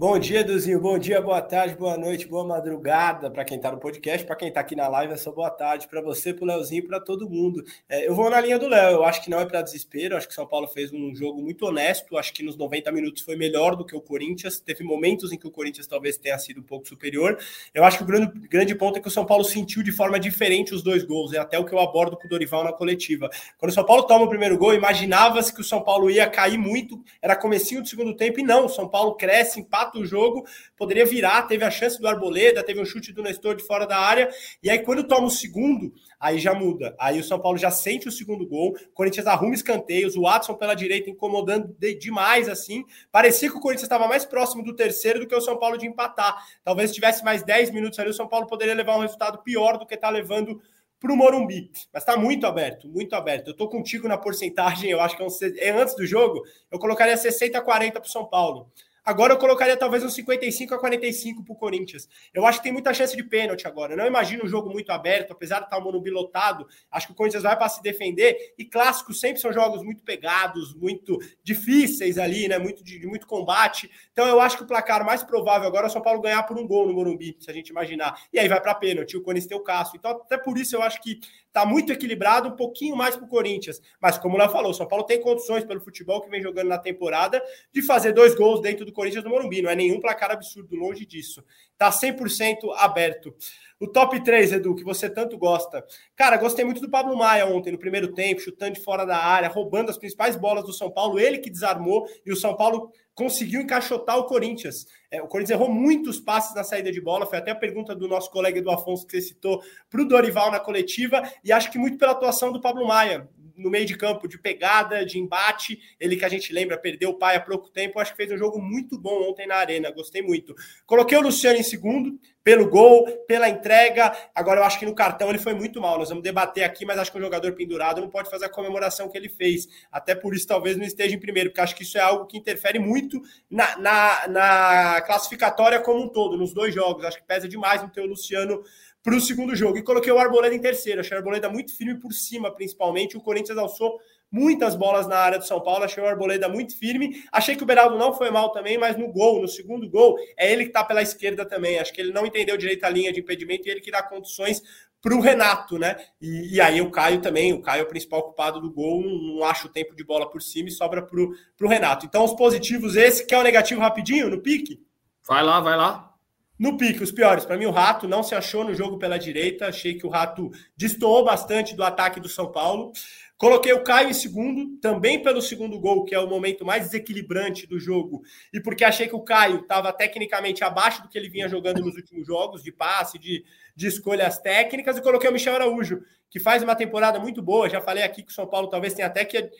Bom 0.00 0.18
dia, 0.18 0.42
Duzinho. 0.42 0.80
Bom 0.80 0.98
dia, 0.98 1.20
boa 1.20 1.42
tarde, 1.42 1.74
boa 1.74 1.94
noite, 1.94 2.26
boa 2.26 2.42
madrugada 2.42 3.30
para 3.30 3.44
quem 3.44 3.58
está 3.58 3.70
no 3.70 3.76
podcast, 3.76 4.26
para 4.26 4.34
quem 4.34 4.48
está 4.48 4.60
aqui 4.60 4.74
na 4.74 4.88
live, 4.88 5.12
essa 5.12 5.30
boa 5.30 5.50
tarde 5.50 5.86
para 5.86 6.00
você, 6.00 6.32
para 6.32 6.42
o 6.42 6.46
Leozinho, 6.46 6.86
para 6.86 6.98
todo 6.98 7.28
mundo. 7.28 7.62
É, 7.86 8.08
eu 8.08 8.14
vou 8.14 8.30
na 8.30 8.40
linha 8.40 8.58
do 8.58 8.66
Léo. 8.66 8.92
Eu 8.92 9.04
acho 9.04 9.22
que 9.22 9.28
não 9.28 9.38
é 9.38 9.44
para 9.44 9.60
desespero. 9.60 10.16
Acho 10.16 10.26
que 10.26 10.32
São 10.32 10.46
Paulo 10.46 10.66
fez 10.68 10.90
um 10.90 11.14
jogo 11.14 11.42
muito 11.42 11.66
honesto. 11.66 12.16
Acho 12.16 12.32
que 12.32 12.42
nos 12.42 12.56
90 12.56 12.90
minutos 12.92 13.22
foi 13.22 13.36
melhor 13.36 13.76
do 13.76 13.84
que 13.84 13.94
o 13.94 14.00
Corinthians. 14.00 14.58
Teve 14.58 14.82
momentos 14.82 15.32
em 15.32 15.36
que 15.38 15.46
o 15.46 15.50
Corinthians 15.50 15.86
talvez 15.86 16.16
tenha 16.16 16.38
sido 16.38 16.60
um 16.60 16.64
pouco 16.64 16.88
superior. 16.88 17.38
Eu 17.74 17.84
acho 17.84 17.98
que 17.98 18.02
o 18.02 18.06
grande, 18.06 18.32
grande 18.48 18.74
ponto 18.74 18.96
é 18.96 19.02
que 19.02 19.08
o 19.08 19.10
São 19.10 19.26
Paulo 19.26 19.44
sentiu 19.44 19.82
de 19.82 19.92
forma 19.92 20.18
diferente 20.18 20.74
os 20.74 20.82
dois 20.82 21.04
gols. 21.04 21.34
É 21.34 21.38
até 21.38 21.58
o 21.58 21.64
que 21.66 21.74
eu 21.74 21.78
abordo 21.78 22.16
com 22.16 22.24
o 22.24 22.30
Dorival 22.30 22.64
na 22.64 22.72
coletiva. 22.72 23.28
Quando 23.58 23.70
o 23.70 23.74
São 23.74 23.84
Paulo 23.84 24.04
toma 24.04 24.24
o 24.24 24.28
primeiro 24.30 24.56
gol, 24.56 24.72
imaginava-se 24.72 25.52
que 25.52 25.60
o 25.60 25.64
São 25.64 25.82
Paulo 25.82 26.10
ia 26.10 26.26
cair 26.26 26.56
muito. 26.56 27.04
Era 27.20 27.36
comecinho 27.36 27.82
do 27.82 27.88
segundo 27.88 28.16
tempo 28.16 28.40
e 28.40 28.42
não. 28.42 28.64
O 28.64 28.68
São 28.70 28.88
Paulo 28.88 29.14
cresce, 29.14 29.60
empata 29.60 29.89
o 29.98 30.06
jogo 30.06 30.44
poderia 30.76 31.04
virar, 31.04 31.42
teve 31.42 31.64
a 31.64 31.70
chance 31.70 32.00
do 32.00 32.06
Arboleda, 32.06 32.62
teve 32.62 32.80
um 32.80 32.84
chute 32.84 33.12
do 33.12 33.22
Nestor 33.22 33.56
de 33.56 33.64
fora 33.64 33.86
da 33.86 33.98
área, 33.98 34.30
e 34.62 34.70
aí 34.70 34.78
quando 34.78 35.04
toma 35.04 35.26
o 35.26 35.30
segundo, 35.30 35.92
aí 36.18 36.38
já 36.38 36.54
muda. 36.54 36.94
Aí 36.98 37.18
o 37.18 37.24
São 37.24 37.40
Paulo 37.40 37.58
já 37.58 37.70
sente 37.70 38.08
o 38.08 38.12
segundo 38.12 38.46
gol, 38.46 38.70
o 38.70 38.94
Corinthians 38.94 39.26
arruma 39.26 39.54
escanteios, 39.54 40.16
o 40.16 40.22
Watson 40.22 40.54
pela 40.54 40.74
direita 40.74 41.10
incomodando 41.10 41.74
de, 41.78 41.94
demais, 41.94 42.48
assim. 42.48 42.84
Parecia 43.10 43.50
que 43.50 43.56
o 43.56 43.60
Corinthians 43.60 43.84
estava 43.84 44.06
mais 44.06 44.24
próximo 44.24 44.62
do 44.62 44.74
terceiro 44.74 45.20
do 45.20 45.26
que 45.26 45.34
o 45.34 45.40
São 45.40 45.58
Paulo 45.58 45.78
de 45.78 45.86
empatar. 45.86 46.36
Talvez 46.62 46.90
se 46.90 46.94
tivesse 46.94 47.24
mais 47.24 47.42
10 47.42 47.70
minutos 47.70 47.98
ali, 47.98 48.10
o 48.10 48.14
São 48.14 48.28
Paulo 48.28 48.46
poderia 48.46 48.74
levar 48.74 48.96
um 48.96 49.00
resultado 49.00 49.42
pior 49.42 49.78
do 49.78 49.86
que 49.86 49.94
está 49.94 50.10
levando 50.10 50.60
para 51.00 51.12
o 51.12 51.16
Morumbi. 51.16 51.70
Mas 51.92 52.02
está 52.02 52.16
muito 52.16 52.46
aberto, 52.46 52.86
muito 52.86 53.14
aberto. 53.14 53.48
Eu 53.48 53.52
estou 53.52 53.68
contigo 53.68 54.06
na 54.06 54.18
porcentagem, 54.18 54.90
eu 54.90 55.00
acho 55.00 55.16
que 55.16 55.22
é, 55.22 55.26
um, 55.26 55.30
é 55.56 55.70
antes 55.70 55.96
do 55.96 56.06
jogo, 56.06 56.42
eu 56.70 56.78
colocaria 56.78 57.16
60 57.16 57.58
a 57.58 57.62
40 57.62 57.98
para 57.98 58.06
o 58.06 58.10
São 58.10 58.26
Paulo. 58.26 58.70
Agora 59.04 59.34
eu 59.34 59.38
colocaria 59.38 59.76
talvez 59.76 60.04
uns 60.04 60.14
55 60.14 60.74
a 60.74 60.78
45 60.78 61.44
para 61.44 61.52
o 61.52 61.56
Corinthians. 61.56 62.08
Eu 62.32 62.46
acho 62.46 62.58
que 62.58 62.64
tem 62.64 62.72
muita 62.72 62.92
chance 62.92 63.16
de 63.16 63.22
pênalti 63.22 63.66
agora. 63.66 63.92
Eu 63.94 63.96
não 63.96 64.06
imagino 64.06 64.44
um 64.44 64.48
jogo 64.48 64.70
muito 64.70 64.90
aberto, 64.92 65.32
apesar 65.32 65.60
de 65.60 65.64
estar 65.64 65.78
o 65.78 65.82
Morumbi 65.82 66.10
lotado. 66.10 66.66
Acho 66.90 67.06
que 67.06 67.12
o 67.12 67.16
Corinthians 67.16 67.42
vai 67.42 67.56
para 67.56 67.68
se 67.68 67.82
defender. 67.82 68.54
E 68.58 68.64
clássicos 68.64 69.20
sempre 69.20 69.40
são 69.40 69.52
jogos 69.52 69.82
muito 69.82 70.02
pegados, 70.02 70.74
muito 70.74 71.18
difíceis 71.42 72.18
ali, 72.18 72.48
né? 72.48 72.58
Muito 72.58 72.84
de, 72.84 72.98
de 72.98 73.06
muito 73.06 73.26
combate. 73.26 73.90
Então 74.12 74.26
eu 74.26 74.40
acho 74.40 74.56
que 74.56 74.62
o 74.62 74.66
placar 74.66 75.04
mais 75.04 75.22
provável 75.22 75.66
agora 75.66 75.86
é 75.86 75.88
o 75.88 75.92
São 75.92 76.02
Paulo 76.02 76.20
ganhar 76.20 76.42
por 76.44 76.58
um 76.58 76.66
gol 76.66 76.86
no 76.86 76.92
Morumbi, 76.92 77.36
se 77.40 77.50
a 77.50 77.54
gente 77.54 77.68
imaginar. 77.68 78.20
E 78.32 78.38
aí 78.38 78.48
vai 78.48 78.60
para 78.60 78.74
pênalti. 78.74 79.16
O 79.16 79.22
Corinthians 79.22 79.48
tem 79.48 79.56
o 79.56 79.62
Cássio. 79.62 79.96
Então 79.96 80.10
até 80.10 80.36
por 80.36 80.58
isso 80.58 80.76
eu 80.76 80.82
acho 80.82 81.00
que 81.02 81.20
está 81.50 81.66
muito 81.66 81.92
equilibrado, 81.92 82.48
um 82.48 82.56
pouquinho 82.56 82.96
mais 82.96 83.16
para 83.16 83.24
o 83.24 83.28
Corinthians. 83.28 83.80
Mas 84.00 84.16
como 84.16 84.36
o 84.36 84.38
Léo 84.38 84.50
falou, 84.50 84.70
o 84.70 84.74
São 84.74 84.86
Paulo 84.86 85.04
tem 85.04 85.20
condições 85.20 85.64
pelo 85.64 85.80
futebol 85.80 86.20
que 86.22 86.30
vem 86.30 86.40
jogando 86.40 86.68
na 86.68 86.78
temporada 86.78 87.42
de 87.72 87.82
fazer 87.82 88.12
dois 88.12 88.34
gols 88.34 88.60
dentro 88.60 88.86
do 88.86 88.92
Corinthians 88.92 89.24
no 89.24 89.30
Morumbi. 89.30 89.60
Não 89.60 89.70
é 89.70 89.74
nenhum 89.74 90.00
placar 90.00 90.30
absurdo, 90.30 90.76
longe 90.76 91.04
disso. 91.04 91.44
Está 91.72 91.90
100% 91.90 92.72
aberto. 92.76 93.34
O 93.80 93.86
top 93.86 94.22
3, 94.22 94.52
Edu, 94.52 94.74
que 94.74 94.84
você 94.84 95.08
tanto 95.08 95.36
gosta. 95.38 95.84
Cara, 96.14 96.36
gostei 96.36 96.64
muito 96.64 96.80
do 96.80 96.90
Pablo 96.90 97.16
Maia 97.16 97.46
ontem, 97.46 97.72
no 97.72 97.78
primeiro 97.78 98.12
tempo, 98.12 98.40
chutando 98.40 98.74
de 98.74 98.80
fora 98.80 99.04
da 99.04 99.16
área, 99.16 99.48
roubando 99.48 99.90
as 99.90 99.98
principais 99.98 100.36
bolas 100.36 100.64
do 100.64 100.72
São 100.72 100.90
Paulo. 100.90 101.18
Ele 101.18 101.38
que 101.38 101.50
desarmou 101.50 102.06
e 102.24 102.30
o 102.30 102.36
São 102.36 102.54
Paulo 102.54 102.92
conseguiu 103.20 103.60
encaixotar 103.60 104.16
o 104.16 104.24
Corinthians. 104.24 104.86
É, 105.10 105.20
o 105.20 105.28
Corinthians 105.28 105.60
errou 105.60 105.70
muitos 105.70 106.18
passes 106.18 106.54
na 106.54 106.64
saída 106.64 106.90
de 106.90 107.02
bola. 107.02 107.26
Foi 107.26 107.36
até 107.36 107.50
a 107.50 107.54
pergunta 107.54 107.94
do 107.94 108.08
nosso 108.08 108.30
colega 108.30 108.58
Edu 108.58 108.70
Afonso 108.70 109.06
que 109.06 109.12
você 109.12 109.20
citou 109.20 109.62
para 109.90 110.00
o 110.00 110.08
Dorival 110.08 110.50
na 110.50 110.58
coletiva. 110.58 111.22
E 111.44 111.52
acho 111.52 111.70
que 111.70 111.78
muito 111.78 111.98
pela 111.98 112.12
atuação 112.12 112.50
do 112.50 112.62
Pablo 112.62 112.86
Maia 112.86 113.28
no 113.54 113.68
meio 113.68 113.84
de 113.84 113.94
campo, 113.94 114.26
de 114.26 114.38
pegada, 114.38 115.04
de 115.04 115.18
embate. 115.18 115.78
Ele 116.00 116.16
que 116.16 116.24
a 116.24 116.30
gente 116.30 116.50
lembra, 116.50 116.78
perdeu 116.78 117.10
o 117.10 117.18
pai 117.18 117.36
há 117.36 117.40
pouco 117.40 117.68
tempo. 117.68 118.00
Acho 118.00 118.12
que 118.12 118.16
fez 118.16 118.32
um 118.32 118.38
jogo 118.38 118.58
muito 118.58 118.98
bom 118.98 119.28
ontem 119.30 119.46
na 119.46 119.56
Arena. 119.56 119.90
Gostei 119.90 120.22
muito. 120.22 120.54
Coloquei 120.86 121.18
o 121.18 121.20
Luciano 121.20 121.58
em 121.58 121.62
segundo, 121.62 122.18
pelo 122.42 122.68
gol, 122.68 123.06
pela 123.26 123.48
entrega. 123.48 124.16
Agora 124.34 124.60
eu 124.60 124.64
acho 124.64 124.78
que 124.78 124.86
no 124.86 124.94
cartão 124.94 125.28
ele 125.28 125.38
foi 125.38 125.54
muito 125.54 125.80
mal. 125.80 125.98
Nós 125.98 126.08
vamos 126.08 126.24
debater 126.24 126.64
aqui, 126.64 126.84
mas 126.84 126.98
acho 126.98 127.12
que 127.12 127.18
o 127.18 127.20
jogador 127.20 127.52
pendurado 127.52 128.00
não 128.00 128.08
pode 128.08 128.30
fazer 128.30 128.46
a 128.46 128.48
comemoração 128.48 129.08
que 129.08 129.16
ele 129.16 129.28
fez. 129.28 129.68
Até 129.90 130.14
por 130.14 130.34
isso 130.34 130.46
talvez 130.46 130.76
não 130.76 130.84
esteja 130.84 131.14
em 131.14 131.20
primeiro, 131.20 131.50
porque 131.50 131.60
acho 131.60 131.76
que 131.76 131.82
isso 131.82 131.98
é 131.98 132.00
algo 132.00 132.26
que 132.26 132.38
interfere 132.38 132.78
muito 132.78 133.20
na, 133.50 133.78
na, 133.78 134.28
na 134.28 135.00
classificatória 135.02 135.80
como 135.80 136.02
um 136.02 136.08
todo, 136.08 136.36
nos 136.36 136.52
dois 136.52 136.74
jogos. 136.74 137.04
Acho 137.04 137.18
que 137.18 137.26
pesa 137.26 137.48
demais 137.48 137.82
no 137.82 137.88
teu 137.90 138.06
Luciano 138.06 138.62
para 139.02 139.14
o 139.14 139.20
segundo 139.20 139.54
jogo. 139.54 139.78
E 139.78 139.82
coloquei 139.82 140.12
o 140.12 140.18
Arboleda 140.18 140.54
em 140.54 140.60
terceiro. 140.60 141.00
Achei 141.00 141.16
o 141.16 141.18
Arboleda 141.18 141.48
muito 141.48 141.76
firme 141.76 141.98
por 141.98 142.12
cima, 142.12 142.50
principalmente. 142.50 143.16
O 143.16 143.20
Corinthians 143.20 143.58
alçou 143.58 143.98
muitas 144.30 144.76
bolas 144.76 145.06
na 145.06 145.16
área 145.16 145.38
do 145.38 145.46
São 145.46 145.60
Paulo. 145.60 145.84
Achei 145.84 146.02
o 146.02 146.06
Arboleda 146.06 146.48
muito 146.48 146.78
firme. 146.78 147.24
Achei 147.32 147.56
que 147.56 147.62
o 147.62 147.66
Beraldo 147.66 147.98
não 147.98 148.14
foi 148.14 148.30
mal 148.30 148.52
também, 148.52 148.78
mas 148.78 148.96
no 148.96 149.08
gol, 149.08 149.40
no 149.42 149.48
segundo 149.48 149.88
gol, 149.88 150.16
é 150.36 150.52
ele 150.52 150.64
que 150.64 150.70
está 150.70 150.84
pela 150.84 151.02
esquerda 151.02 151.44
também. 151.44 151.78
Acho 151.78 151.92
que 151.92 152.00
ele 152.00 152.12
não 152.12 152.26
entendeu 152.26 152.56
direito 152.56 152.84
a 152.84 152.90
linha 152.90 153.12
de 153.12 153.20
impedimento 153.20 153.66
e 153.66 153.70
ele 153.70 153.80
que 153.80 153.90
dá 153.90 154.02
condições 154.02 154.62
para 155.02 155.14
o 155.14 155.20
Renato, 155.20 155.78
né? 155.78 155.96
E, 156.20 156.56
e, 156.56 156.60
aí 156.60 156.80
o 156.80 156.90
Caio 156.90 157.22
também, 157.22 157.52
o 157.52 157.62
Caio 157.62 157.80
é 157.80 157.84
o 157.84 157.88
principal 157.88 158.22
culpado 158.22 158.60
do 158.60 158.70
gol, 158.70 159.02
não, 159.02 159.36
não 159.36 159.44
acha 159.44 159.66
o 159.66 159.70
tempo 159.70 159.96
de 159.96 160.04
bola 160.04 160.28
por 160.28 160.42
cima 160.42 160.68
e 160.68 160.72
sobra 160.72 161.02
para 161.02 161.18
o 161.18 161.68
Renato. 161.68 162.04
Então, 162.04 162.22
os 162.24 162.34
positivos, 162.34 162.96
esse, 162.96 163.24
que 163.24 163.34
é 163.34 163.38
o 163.38 163.42
negativo 163.42 163.80
rapidinho 163.80 164.28
no 164.28 164.42
pique? 164.42 164.78
Vai 165.26 165.42
lá, 165.42 165.60
vai 165.60 165.76
lá. 165.76 166.10
No 166.58 166.76
pique, 166.76 167.02
os 167.02 167.10
piores. 167.10 167.46
Para 167.46 167.56
mim, 167.56 167.64
o 167.64 167.70
Rato 167.70 168.06
não 168.06 168.22
se 168.22 168.34
achou 168.34 168.62
no 168.62 168.74
jogo 168.74 168.98
pela 168.98 169.18
direita. 169.18 169.68
Achei 169.68 169.94
que 169.94 170.06
o 170.06 170.10
Rato 170.10 170.50
destoou 170.76 171.24
bastante 171.24 171.74
do 171.74 171.82
ataque 171.82 172.20
do 172.20 172.28
São 172.28 172.52
Paulo. 172.52 172.92
Coloquei 173.40 173.72
o 173.72 173.82
Caio 173.82 174.10
em 174.10 174.12
segundo, 174.12 174.76
também 174.82 175.22
pelo 175.22 175.40
segundo 175.40 175.80
gol, 175.80 176.04
que 176.04 176.14
é 176.14 176.18
o 176.18 176.28
momento 176.28 176.62
mais 176.62 176.84
desequilibrante 176.84 177.66
do 177.66 177.80
jogo, 177.80 178.20
e 178.52 178.60
porque 178.60 178.84
achei 178.84 179.08
que 179.08 179.16
o 179.16 179.22
Caio 179.22 179.60
estava 179.60 179.90
tecnicamente 179.94 180.62
abaixo 180.62 181.00
do 181.00 181.08
que 181.08 181.16
ele 181.16 181.30
vinha 181.30 181.48
jogando 181.48 181.80
nos 181.80 181.96
últimos 181.96 182.26
jogos, 182.26 182.62
de 182.62 182.70
passe, 182.70 183.18
de, 183.18 183.42
de 183.74 183.86
escolhas 183.86 184.38
técnicas, 184.38 184.98
e 184.98 185.00
coloquei 185.00 185.30
o 185.30 185.32
Michel 185.32 185.54
Araújo, 185.54 186.02
que 186.28 186.38
faz 186.38 186.62
uma 186.62 186.76
temporada 186.76 187.18
muito 187.18 187.40
boa. 187.40 187.66
Já 187.66 187.80
falei 187.80 188.02
aqui 188.02 188.22
que 188.22 188.30
o 188.30 188.34
São 188.34 188.46
Paulo 188.46 188.68
talvez 188.68 188.92
tenha 188.92 189.08
até 189.08 189.24
que 189.24 189.38
é, 189.38 189.50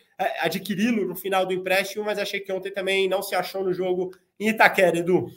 adquiri-lo 0.41 1.07
no 1.07 1.17
final 1.17 1.47
do 1.47 1.55
empréstimo, 1.55 2.05
mas 2.05 2.19
achei 2.19 2.41
que 2.41 2.53
ontem 2.53 2.71
também 2.71 3.09
não 3.09 3.23
se 3.23 3.35
achou 3.35 3.65
no 3.65 3.73
jogo 3.73 4.15
em 4.39 4.51
Itaquera, 4.51 4.99
Edu. 4.99 5.33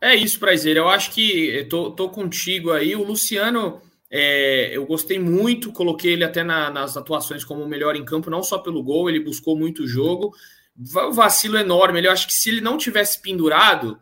É 0.00 0.14
isso, 0.14 0.38
Prazer. 0.38 0.76
Eu 0.76 0.88
acho 0.88 1.10
que 1.10 1.66
tô, 1.68 1.90
tô 1.90 2.08
contigo 2.10 2.70
aí. 2.70 2.94
O 2.94 3.02
Luciano 3.02 3.82
é, 4.10 4.74
eu 4.74 4.86
gostei 4.86 5.18
muito, 5.18 5.72
coloquei 5.72 6.12
ele 6.12 6.24
até 6.24 6.42
na, 6.42 6.70
nas 6.70 6.96
atuações 6.96 7.44
como 7.44 7.62
o 7.62 7.68
melhor 7.68 7.94
em 7.94 8.04
campo, 8.04 8.30
não 8.30 8.42
só 8.42 8.58
pelo 8.58 8.82
gol, 8.82 9.08
ele 9.08 9.20
buscou 9.20 9.56
muito 9.56 9.82
o 9.82 9.86
jogo. 9.86 10.34
O 10.78 11.12
vacilo 11.12 11.58
enorme. 11.58 11.98
Ele, 11.98 12.06
eu 12.06 12.12
acho 12.12 12.26
que 12.26 12.32
se 12.32 12.48
ele 12.48 12.60
não 12.60 12.78
tivesse 12.78 13.20
pendurado, 13.20 13.98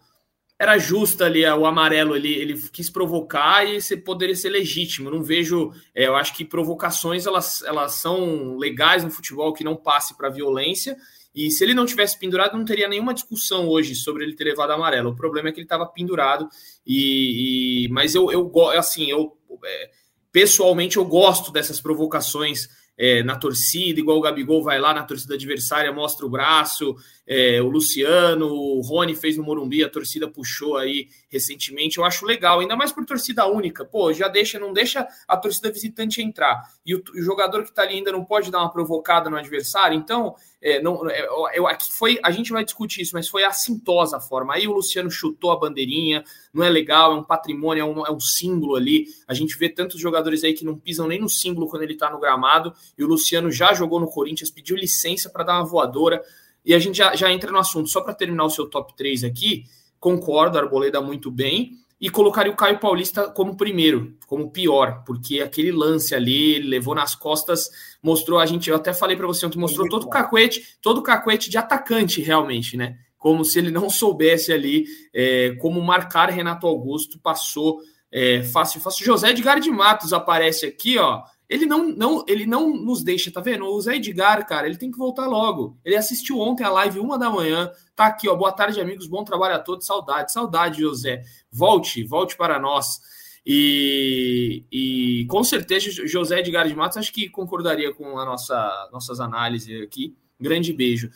era 0.59 0.79
justo 0.79 1.25
ali 1.25 1.45
o 1.45 1.67
amarelo. 1.67 2.15
Ele, 2.15 2.33
ele 2.35 2.69
quis 2.71 2.89
provocar 2.89 3.65
e 3.65 3.81
poderia 3.97 4.37
ser 4.37 4.51
legítimo. 4.51 5.11
não 5.11 5.23
vejo. 5.23 5.73
É, 5.95 6.07
eu 6.07 6.15
acho 6.15 6.35
que 6.35 6.45
provocações 6.45 7.27
elas, 7.27 7.63
elas 7.63 7.95
são 7.95 8.57
legais 8.57 9.03
no 9.03 9.11
futebol 9.11 9.53
que 9.53 9.65
não 9.65 9.75
passe 9.75 10.17
para 10.17 10.29
violência. 10.29 10.97
E 11.35 11.51
se 11.51 11.63
ele 11.65 11.75
não 11.75 11.85
tivesse 11.85 12.19
pendurado, 12.19 12.57
não 12.57 12.65
teria 12.65 12.89
nenhuma 12.89 13.13
discussão 13.13 13.69
hoje 13.69 13.95
sobre 13.95 14.25
ele 14.25 14.35
ter 14.35 14.45
levado 14.45 14.71
amarelo. 14.71 15.11
O 15.11 15.17
problema 15.17 15.49
é 15.49 15.53
que 15.53 15.59
ele 15.59 15.67
estava 15.67 15.87
pendurado. 15.87 16.49
E, 16.87 17.85
e, 17.85 17.89
mas 17.91 18.15
eu, 18.15 18.31
eu 18.31 18.51
assim, 18.71 19.11
eu 19.11 19.37
é, 19.65 19.91
pessoalmente 20.33 20.97
eu 20.97 21.05
gosto 21.05 21.51
dessas 21.53 21.81
provocações 21.81 22.69
é, 22.99 23.23
na 23.23 23.37
torcida, 23.37 24.01
igual 24.01 24.19
o 24.19 24.23
Gabigol 24.23 24.63
vai 24.63 24.79
lá 24.79 24.95
na 24.95 25.05
torcida 25.05 25.35
adversária, 25.35 25.93
mostra 25.93 26.25
o 26.25 26.31
braço, 26.31 26.97
é, 27.27 27.61
o 27.61 27.69
Luciano, 27.69 28.47
o 28.47 28.81
Rony 28.81 29.15
fez 29.17 29.37
no 29.37 29.43
Morumbi, 29.43 29.83
a 29.83 29.89
torcida 29.89 30.29
puxou 30.29 30.77
aí 30.77 31.09
recentemente, 31.29 31.99
eu 31.99 32.05
acho 32.05 32.25
legal, 32.25 32.61
ainda 32.61 32.77
mais 32.77 32.93
por 32.93 33.05
torcida 33.05 33.47
única, 33.47 33.85
pô, 33.85 34.13
já 34.13 34.29
deixa, 34.29 34.59
não 34.59 34.73
deixa 34.73 35.07
a 35.27 35.37
torcida 35.37 35.71
visitante 35.71 36.23
entrar, 36.23 36.63
e 36.85 36.95
o, 36.95 37.03
o 37.15 37.23
jogador 37.23 37.65
que 37.65 37.73
tá 37.73 37.83
ali 37.83 37.95
ainda 37.95 38.13
não 38.13 38.25
pode 38.25 38.51
dar 38.51 38.61
uma 38.61 38.71
provocada 38.71 39.29
no 39.29 39.37
adversário, 39.37 39.97
então, 39.99 40.37
é, 40.63 40.81
não, 40.81 41.09
é, 41.11 41.27
eu, 41.53 41.67
aqui 41.67 41.93
foi, 41.93 42.19
a 42.23 42.31
gente 42.31 42.53
vai 42.53 42.65
discutir 42.65 43.03
isso, 43.03 43.13
mas 43.15 43.29
foi 43.29 43.43
assintosa 43.43 44.19
a 44.19 44.21
forma, 44.21 44.55
aí 44.55 44.69
o 44.69 44.73
Luciano 44.73 45.11
chutou 45.11 45.51
a 45.51 45.59
bandeirinha, 45.59 46.23
não 46.55 46.63
é 46.63 46.71
legal, 46.71 47.13
é 47.13 47.17
um 47.17 47.25
patrimônio, 47.25 47.83
é 47.83 47.85
um, 47.85 48.07
é 48.07 48.11
um 48.11 48.21
símbolo 48.21 48.77
ali, 48.77 49.07
a 49.27 49.35
gente 49.35 49.59
vê 49.59 49.69
tantos 49.69 50.01
jogadores 50.01 50.45
aí 50.45 50.55
que 50.55 50.65
não 50.65 50.79
pisam 50.79 51.09
nem 51.09 51.21
no 51.21 51.29
símbolo 51.29 51.69
quando 51.69 51.83
ele 51.83 51.97
tá 51.97 52.09
no 52.09 52.21
gramado, 52.21 52.73
e 52.97 53.03
o 53.03 53.07
Luciano 53.07 53.51
já 53.51 53.75
jogou 53.75 53.99
no 53.99 54.07
Corinthians, 54.07 54.51
pediu 54.51 54.77
licença 54.77 55.29
para 55.29 55.45
dar 55.45 55.55
uma 55.55 55.67
voadora, 55.67 56.23
e 56.67 56.75
a 56.75 56.79
gente 56.81 56.99
já, 56.99 57.15
já 57.15 57.33
entra 57.33 57.53
no 57.53 57.59
assunto. 57.59 57.89
Só 57.89 58.01
para 58.01 58.13
terminar 58.13 58.45
o 58.45 58.51
seu 58.51 58.69
top 58.69 58.95
3 58.97 59.23
aqui, 59.23 59.65
concordo, 60.01 60.59
Arboleda 60.59 61.01
muito 61.01 61.31
bem. 61.31 61.71
E 61.99 62.11
colocaria 62.11 62.53
o 62.53 62.57
Caio 62.57 62.79
Paulista 62.79 63.31
como 63.31 63.57
primeiro, 63.57 64.19
como 64.27 64.51
pior, 64.51 65.03
porque 65.07 65.41
aquele 65.41 65.73
lance 65.73 66.15
ali, 66.15 66.57
ele 66.57 66.69
levou 66.69 66.95
nas 66.95 67.15
costas, 67.15 67.71
mostrou 68.03 68.39
a 68.39 68.45
gente, 68.45 68.69
eu 68.69 68.77
até 68.77 68.93
falei 68.93 69.17
para 69.17 69.27
você 69.27 69.47
ontem, 69.47 69.59
mostrou 69.59 69.89
todo 69.89 70.03
o 70.03 70.11
cacuete, 70.11 70.77
todo 70.83 70.99
o 70.99 71.03
cacuete 71.03 71.49
de 71.49 71.57
atacante 71.57 72.21
realmente, 72.21 72.77
né? 72.77 72.99
Como 73.17 73.47
se 73.47 73.59
ele 73.59 73.71
não 73.71 73.89
soubesse 73.89 74.53
ali 74.53 74.85
é, 75.15 75.57
como 75.59 75.81
marcar 75.81 76.29
Renato 76.29 76.67
Augusto, 76.67 77.19
passou 77.19 77.81
é, 78.13 78.43
fácil, 78.43 78.79
fácil. 78.79 79.07
José 79.07 79.31
Edgar 79.31 79.59
de 79.59 79.71
Matos 79.71 80.13
aparece 80.13 80.67
aqui, 80.67 80.99
ó, 80.99 81.23
ele 81.49 81.65
não, 81.65 81.89
não, 81.89 82.25
ele 82.27 82.45
não 82.45 82.77
nos 82.77 83.05
deixa, 83.05 83.31
tá 83.31 83.41
vendo? 83.41 83.67
O 83.67 83.81
Zé 83.81 83.97
Edgar, 83.97 84.47
cara, 84.47 84.67
ele 84.67 84.77
tem 84.77 84.91
que 84.91 84.99
voltar 84.99 85.27
logo. 85.27 85.79
Ele 85.85 85.95
assistiu 85.95 86.41
ontem 86.41 86.65
a 86.65 86.71
live, 86.71 86.99
uma 86.99 87.17
da 87.17 87.31
manhã. 87.31 87.71
Tá 87.95 88.07
aqui, 88.07 88.29
ó. 88.29 88.35
Boa 88.35 88.51
tarde, 88.51 88.81
amigos. 88.81 89.07
Bom 89.07 89.23
trabalho 89.23 89.55
a 89.55 89.59
todos. 89.61 89.87
Saudade, 89.87 90.33
saudade, 90.33 90.81
José. 90.81 91.23
Volte, 91.51 92.03
volte 92.03 92.37
para 92.37 92.59
nós. 92.59 93.01
E, 93.47 94.65
e 94.73 95.27
com 95.27 95.45
certeza, 95.45 95.89
José 96.05 96.41
Edgar 96.41 96.67
de 96.67 96.75
Matos, 96.75 96.99
acho 96.99 97.13
que 97.13 97.29
concordaria 97.29 97.95
com 97.95 98.19
a 98.19 98.25
nossa 98.25 98.89
nossas 98.93 99.21
análises 99.21 99.83
aqui. 99.83 100.17
Grande 100.41 100.73
beijo. 100.73 101.11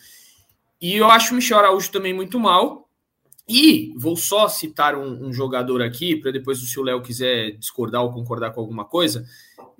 E 0.80 0.94
eu 0.94 1.10
acho 1.10 1.32
o 1.32 1.34
Michel 1.34 1.58
Araújo 1.58 1.90
também 1.90 2.14
muito 2.14 2.38
mal. 2.38 2.88
E 3.48 3.92
vou 3.96 4.14
só 4.16 4.46
citar 4.46 4.94
um, 4.94 5.26
um 5.26 5.32
jogador 5.32 5.82
aqui, 5.82 6.14
para 6.14 6.30
depois, 6.30 6.60
se 6.60 6.78
o 6.78 6.84
Léo 6.84 7.02
quiser 7.02 7.50
discordar 7.58 8.00
ou 8.00 8.12
concordar 8.12 8.52
com 8.52 8.60
alguma 8.60 8.84
coisa 8.84 9.26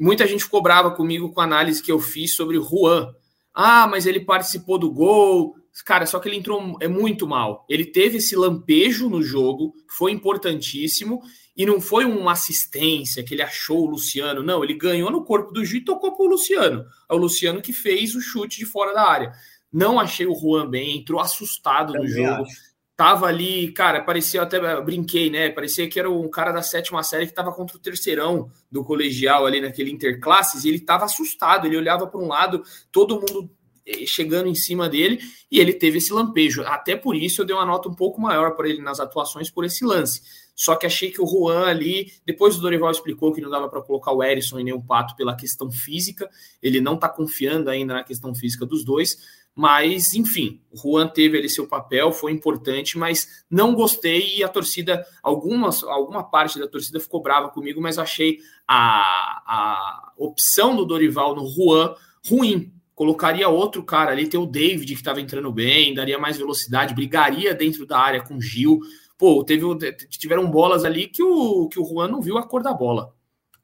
muita 0.01 0.27
gente 0.27 0.45
ficou 0.45 0.63
brava 0.63 0.91
comigo 0.93 1.31
com 1.31 1.41
a 1.41 1.45
análise 1.45 1.83
que 1.83 1.93
eu 1.93 2.01
fiz 2.01 2.35
sobre 2.35 2.57
o 2.57 2.65
Juan. 2.65 3.15
Ah, 3.55 3.87
mas 3.87 4.07
ele 4.07 4.21
participou 4.21 4.79
do 4.79 4.91
gol. 4.91 5.55
Cara, 5.85 6.07
só 6.07 6.19
que 6.19 6.29
ele 6.29 6.37
entrou 6.37 6.77
é 6.81 6.89
muito 6.89 7.27
mal. 7.27 7.65
Ele 7.69 7.85
teve 7.85 8.19
esse 8.19 8.35
lampejo 8.35 9.09
no 9.09 9.23
jogo, 9.23 9.75
foi 9.89 10.11
importantíssimo, 10.13 11.21
e 11.57 11.67
não 11.67 11.81
foi 11.81 12.05
uma 12.05 12.33
assistência 12.33 13.23
que 13.23 13.35
ele 13.35 13.43
achou 13.43 13.83
o 13.83 13.91
Luciano. 13.91 14.43
Não, 14.43 14.65
ele 14.65 14.75
ganhou 14.75 15.11
no 15.11 15.25
corpo 15.25 15.53
do 15.53 15.65
juiz 15.65 15.83
e 15.83 15.85
tocou 15.85 16.17
para 16.17 16.25
o 16.25 16.29
Luciano. 16.29 16.87
É 17.09 17.15
o 17.15 17.19
Luciano 17.19 17.61
que 17.61 17.73
fez 17.73 18.15
o 18.15 18.21
chute 18.21 18.59
de 18.59 18.67
fora 18.67 18.95
da 18.95 19.07
área. 19.07 19.33
Não 19.73 20.01
achei 20.01 20.27
o 20.27 20.35
Juan 20.35 20.69
bem, 20.69 20.99
entrou 20.99 21.21
assustado 21.21 21.93
no 21.93 22.07
jogo. 22.09 22.43
Acho 22.43 22.70
tava 23.01 23.25
ali, 23.25 23.73
cara, 23.73 24.03
parecia 24.03 24.43
até 24.43 24.79
brinquei, 24.83 25.31
né? 25.31 25.49
Parecia 25.49 25.89
que 25.89 25.99
era 25.99 26.11
um 26.11 26.29
cara 26.29 26.53
da 26.53 26.61
sétima 26.61 27.03
série 27.03 27.27
que 27.27 27.33
tava 27.33 27.51
contra 27.51 27.75
o 27.75 27.81
terceirão 27.81 28.51
do 28.71 28.85
colegial 28.85 29.47
ali 29.47 29.59
naquele 29.59 29.91
interclasses 29.91 30.65
e 30.65 30.69
ele 30.69 30.81
tava 30.81 31.07
assustado. 31.07 31.67
Ele 31.67 31.79
olhava 31.79 32.07
para 32.07 32.21
um 32.21 32.29
lado, 32.29 32.63
todo 32.93 33.15
mundo 33.15 33.51
eh, 33.87 34.05
chegando 34.05 34.49
em 34.51 34.55
cima 34.55 34.87
dele 34.87 35.19
e 35.51 35.59
ele 35.59 35.73
teve 35.73 35.97
esse 35.97 36.13
lampejo. 36.13 36.63
Até 36.67 36.95
por 36.95 37.17
isso 37.17 37.41
eu 37.41 37.47
dei 37.47 37.57
uma 37.57 37.65
nota 37.65 37.89
um 37.89 37.95
pouco 37.95 38.21
maior 38.21 38.51
para 38.55 38.69
ele 38.69 38.83
nas 38.83 39.01
atuações 39.01 39.51
por 39.51 39.65
esse 39.65 39.83
lance. 39.83 40.21
Só 40.55 40.77
que 40.77 40.85
achei 40.85 41.11
que 41.11 41.23
o 41.23 41.27
Juan 41.27 41.69
ali, 41.69 42.13
depois 42.27 42.55
o 42.55 42.61
Dorival 42.61 42.91
explicou 42.91 43.33
que 43.33 43.41
não 43.41 43.49
dava 43.49 43.67
para 43.67 43.81
colocar 43.81 44.13
o 44.13 44.23
Erisson 44.23 44.61
e 44.61 44.65
nem 44.65 44.75
o 44.75 44.83
Pato 44.83 45.17
pela 45.17 45.35
questão 45.35 45.71
física, 45.71 46.29
ele 46.63 46.83
não 46.83 46.99
tá 46.99 47.09
confiando 47.09 47.71
ainda 47.71 47.95
na 47.95 48.05
questão 48.05 48.35
física 48.35 48.67
dos 48.67 48.85
dois 48.85 49.40
mas, 49.55 50.15
enfim, 50.15 50.63
o 50.71 50.77
Juan 50.77 51.09
teve 51.09 51.37
ali 51.37 51.49
seu 51.49 51.67
papel, 51.67 52.13
foi 52.13 52.33
importante, 52.33 52.97
mas 52.97 53.45
não 53.51 53.75
gostei 53.75 54.39
e 54.39 54.45
a 54.45 54.49
torcida, 54.49 55.05
algumas, 55.23 55.83
alguma 55.83 56.23
parte 56.23 56.59
da 56.59 56.69
torcida 56.69 57.01
ficou 57.01 57.21
brava 57.21 57.49
comigo, 57.49 57.81
mas 57.81 57.99
achei 57.99 58.39
a, 58.67 59.43
a 59.47 60.13
opção 60.17 60.77
do 60.77 60.85
Dorival 60.85 61.35
no 61.35 61.47
Juan 61.49 61.95
ruim. 62.29 62.73
Colocaria 62.95 63.49
outro 63.49 63.83
cara 63.83 64.13
ali, 64.13 64.29
tem 64.29 64.39
o 64.39 64.47
David 64.47 64.93
que 64.93 65.01
estava 65.01 65.21
entrando 65.21 65.51
bem, 65.51 65.95
daria 65.95 66.19
mais 66.19 66.37
velocidade, 66.37 66.95
brigaria 66.95 67.55
dentro 67.55 67.87
da 67.87 67.99
área 67.99 68.23
com 68.23 68.37
o 68.37 68.43
Gil. 68.43 68.81
Pô, 69.17 69.43
teve, 69.43 69.65
tiveram 70.09 70.51
bolas 70.51 70.85
ali 70.85 71.07
que 71.07 71.23
o, 71.23 71.69
que 71.69 71.81
o 71.81 71.85
Juan 71.85 72.09
não 72.09 72.21
viu 72.21 72.39
a 72.39 72.47
cor 72.47 72.63
da 72.63 72.73
bola. 72.73 73.15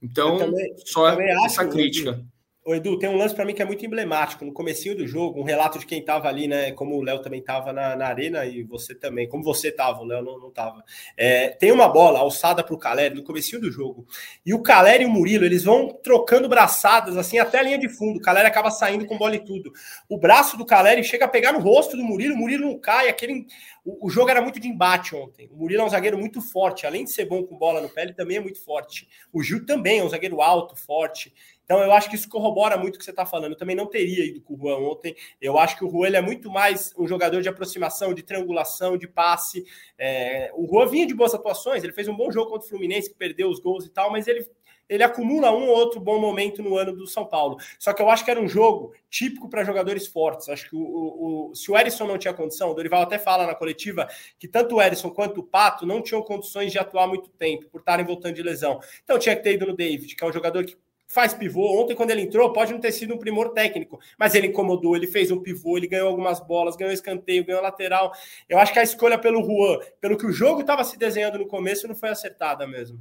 Então, 0.03 0.39
também, 0.39 0.75
só 0.85 1.09
essa 1.09 1.67
crítica. 1.67 2.25
Ô, 2.67 2.75
Edu, 2.75 2.99
tem 2.99 3.09
um 3.09 3.17
lance 3.17 3.33
para 3.33 3.45
mim 3.45 3.55
que 3.55 3.63
é 3.63 3.65
muito 3.65 3.87
emblemático. 3.87 4.45
No 4.45 4.53
comecinho 4.53 4.97
do 4.97 5.07
jogo, 5.07 5.41
um 5.41 5.45
relato 5.45 5.79
de 5.79 5.87
quem 5.87 6.01
estava 6.01 6.27
ali, 6.27 6.49
né? 6.49 6.73
Como 6.73 6.97
o 6.97 7.01
Léo 7.01 7.23
também 7.23 7.39
estava 7.39 7.73
na, 7.73 7.95
na, 7.95 8.09
arena 8.09 8.45
e 8.45 8.65
você 8.65 8.93
também, 8.93 9.29
como 9.29 9.45
você 9.45 9.69
estava, 9.69 10.01
o 10.01 10.05
Léo 10.05 10.21
não 10.21 10.49
estava. 10.49 10.83
É, 11.17 11.51
tem 11.51 11.71
uma 11.71 11.89
bola 11.89 12.19
alçada 12.19 12.65
para 12.65 12.75
o 12.75 12.79
Caleri 12.79 13.15
no 13.15 13.23
comecinho 13.23 13.61
do 13.61 13.71
jogo. 13.71 14.05
E 14.45 14.53
o 14.53 14.61
Caleri 14.61 15.05
e 15.05 15.07
o 15.07 15.09
Murilo, 15.09 15.45
eles 15.45 15.63
vão 15.63 15.97
trocando 16.03 16.49
braçadas, 16.49 17.17
assim, 17.17 17.39
até 17.39 17.61
a 17.61 17.63
linha 17.63 17.79
de 17.79 17.89
fundo. 17.89 18.19
O 18.19 18.21
Caleri 18.21 18.49
acaba 18.49 18.69
saindo 18.73 19.07
com 19.07 19.17
bola 19.17 19.37
e 19.37 19.45
tudo. 19.45 19.73
O 20.09 20.19
braço 20.19 20.57
do 20.57 20.67
Caleri 20.67 21.05
chega 21.05 21.27
a 21.27 21.29
pegar 21.29 21.53
no 21.53 21.61
rosto 21.61 21.97
do 21.97 22.03
Murilo, 22.03 22.35
o 22.35 22.39
Murilo 22.39 22.67
não 22.67 22.81
cai. 22.81 23.09
Aquele... 23.09 23.47
O, 23.85 24.09
o 24.09 24.11
jogo 24.11 24.29
era 24.29 24.43
muito 24.43 24.59
de 24.59 24.67
embate 24.67 25.15
ontem. 25.15 25.49
O 25.53 25.57
Murilo 25.57 25.83
é 25.83 25.85
um 25.85 25.89
zagueiro 25.89 26.19
muito 26.19 26.43
forte. 26.43 26.85
Além 26.85 27.05
de 27.05 27.13
ser 27.13 27.27
bom 27.27 27.45
com 27.45 27.57
bola 27.57 27.81
no 27.81 27.89
pé, 27.89 28.03
ele 28.03 28.13
também 28.13 28.39
é 28.39 28.41
muito 28.41 28.61
forte. 28.61 29.09
O 29.33 29.41
Gil 29.41 29.65
também 29.65 30.01
é 30.01 30.03
um 30.03 30.09
zagueiro 30.09 30.43
alto, 30.43 30.75
forte. 30.75 31.33
Então, 31.67 31.83
eu 31.83 31.93
acho 31.93 32.09
que 32.09 32.15
isso 32.15 32.29
corrobora 32.29 32.79
muito 32.79 32.95
o 32.95 32.99
que 32.99 33.05
você 33.05 33.11
está 33.11 33.27
falando. 33.27 33.53
Eu 33.53 33.59
também 33.59 33.77
não 33.77 33.87
teria 33.87 34.25
ido 34.25 34.41
com 34.41 34.55
o 34.55 34.57
Juan 34.57 34.79
ontem. 34.79 35.15
Eu 35.41 35.59
acho 35.59 35.77
que 35.77 35.85
o 35.85 35.91
Juan 35.91 36.09
é 36.09 36.21
muito 36.23 36.49
mais 36.49 36.95
um 36.97 37.07
jogador 37.07 37.43
de 37.43 37.49
aproximação, 37.49 38.15
de 38.15 38.23
triangulação, 38.23 38.97
de 38.97 39.09
passe. 39.09 39.65
É... 39.99 40.51
o 40.55 40.67
Juan 40.67 40.87
vinha 40.87 41.07
de 41.07 41.15
boas 41.15 41.35
atuações, 41.35 41.83
ele 41.83 41.93
fez 41.93 42.07
um 42.07 42.17
bom 42.17 42.31
jogo 42.31 42.51
contra 42.51 42.67
o 42.67 42.69
Fluminense, 42.69 43.11
que 43.11 43.17
perdeu 43.17 43.51
os 43.51 43.59
gols 43.59 43.85
e 43.85 43.91
tal, 43.91 44.11
mas 44.11 44.29
ele 44.29 44.49
ele 44.89 45.03
acumula 45.03 45.51
um 45.51 45.69
ou 45.69 45.77
outro 45.77 46.01
bom 46.01 46.21
momento 46.21 46.63
no 46.63 46.77
ano 46.77 46.95
do 46.95 47.07
São 47.07 47.27
Paulo. 47.27 47.57
Só 47.79 47.93
que 47.93 48.01
eu 48.01 48.09
acho 48.09 48.25
que 48.25 48.31
era 48.31 48.41
um 48.41 48.49
jogo 48.49 48.95
típico 49.11 49.49
para 49.49 49.65
jogadores 49.65 50.07
fortes. 50.07 50.49
Acho 50.49 50.69
que 50.71 50.77
o, 50.77 50.81
o, 50.81 51.51
o, 51.51 51.55
se 51.55 51.71
o 51.71 51.77
Erisson 51.77 52.07
não 52.07 52.19
tinha 52.19 52.33
condição, 52.33 52.71
o 52.71 52.75
Dorival 52.75 53.03
até 53.03 53.19
fala 53.19 53.47
na 53.47 53.55
coletiva 53.55 54.09
que 54.39 54.47
tanto 54.47 54.77
o 54.77 54.83
Erisson 54.83 55.11
quanto 55.11 55.41
o 55.41 55.43
Pato 55.43 55.85
não 55.85 56.03
tinham 56.03 56.23
condições 56.23 56.71
de 56.71 56.79
atuar 56.79 57.09
muito 57.09 57.29
tempo, 57.31 57.69
por 57.69 57.81
estarem 57.81 58.07
voltando 58.07 58.35
de 58.35 58.43
lesão. 58.43 58.81
Então 59.03 59.19
tinha 59.19 59.35
que 59.35 59.43
ter 59.43 59.55
ido 59.55 59.67
no 59.67 59.77
David, 59.77 60.15
que 60.15 60.25
é 60.25 60.27
um 60.27 60.33
jogador 60.33 60.65
que 60.65 60.77
faz 61.07 61.33
pivô. 61.35 61.81
Ontem, 61.83 61.95
quando 61.95 62.11
ele 62.11 62.23
entrou, 62.23 62.53
pode 62.53 62.73
não 62.73 62.81
ter 62.81 62.93
sido 62.93 63.15
um 63.15 63.19
primor 63.19 63.51
técnico, 63.51 63.99
mas 64.19 64.35
ele 64.35 64.49
incomodou, 64.49 64.97
ele 64.97 65.07
fez 65.07 65.31
um 65.31 65.41
pivô, 65.41 65.77
ele 65.77 65.87
ganhou 65.87 66.09
algumas 66.09 66.41
bolas, 66.41 66.77
ganhou 66.77 66.93
escanteio, 66.93 67.45
ganhou 67.45 67.63
lateral. 67.63 68.13
Eu 68.49 68.59
acho 68.59 68.73
que 68.73 68.79
a 68.79 68.83
escolha 68.83 69.19
pelo 69.19 69.45
Juan, 69.45 69.79
pelo 70.01 70.17
que 70.17 70.27
o 70.27 70.33
jogo 70.33 70.61
estava 70.61 70.85
se 70.85 70.99
desenhando 70.99 71.39
no 71.39 71.47
começo, 71.47 71.89
não 71.89 71.95
foi 71.95 72.09
acertada 72.09 72.67
mesmo. 72.67 73.01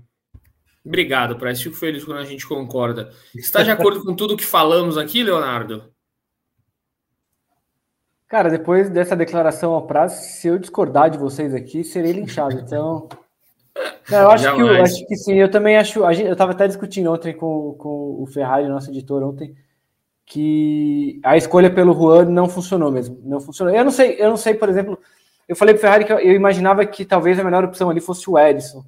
Obrigado, 0.85 1.37
Price. 1.37 1.63
Fico 1.63 1.75
feliz 1.75 2.03
quando 2.03 2.19
a 2.19 2.25
gente 2.25 2.47
concorda. 2.47 3.11
Está 3.33 3.63
de 3.63 3.71
acordo 3.71 4.03
com 4.03 4.15
tudo 4.15 4.37
que 4.37 4.45
falamos 4.45 4.97
aqui, 4.97 5.23
Leonardo? 5.23 5.91
Cara, 8.27 8.49
depois 8.49 8.89
dessa 8.89 9.15
declaração 9.15 9.73
ao 9.73 9.87
prazo, 9.87 10.21
se 10.21 10.47
eu 10.47 10.59
discordar 10.59 11.09
de 11.09 11.17
vocês 11.17 11.53
aqui, 11.53 11.83
serei 11.83 12.11
linchado. 12.11 12.59
Então, 12.59 13.07
não, 14.09 14.19
eu 14.19 14.31
acho 14.31 14.55
que, 14.55 14.61
eu 14.61 14.83
acho 14.83 15.07
que 15.07 15.15
sim. 15.15 15.33
Eu 15.35 15.49
também 15.49 15.77
acho. 15.77 16.13
Gente, 16.13 16.27
eu 16.27 16.33
estava 16.33 16.51
até 16.51 16.67
discutindo 16.67 17.11
ontem 17.11 17.33
com, 17.33 17.73
com 17.73 18.21
o 18.21 18.25
Ferrari, 18.27 18.67
nosso 18.67 18.89
editor, 18.89 19.23
ontem, 19.23 19.55
que 20.25 21.19
a 21.23 21.35
escolha 21.35 21.69
pelo 21.69 21.93
Juan 21.93 22.25
não 22.25 22.47
funcionou 22.47 22.91
mesmo. 22.91 23.19
Não 23.23 23.39
funcionou. 23.39 23.73
Eu 23.73 23.83
não 23.83 23.91
sei, 23.91 24.15
eu 24.19 24.29
não 24.29 24.37
sei, 24.37 24.53
por 24.53 24.69
exemplo, 24.69 24.99
eu 25.47 25.55
falei 25.55 25.73
para 25.73 25.79
o 25.79 25.81
Ferrari 25.81 26.05
que 26.05 26.13
eu, 26.13 26.19
eu, 26.19 26.33
imaginava 26.33 26.85
que 26.85 27.05
talvez 27.05 27.39
a 27.39 27.43
melhor 27.43 27.63
opção 27.63 27.89
ali 27.89 27.99
fosse 27.99 28.29
o 28.29 28.37
Edson. 28.37 28.83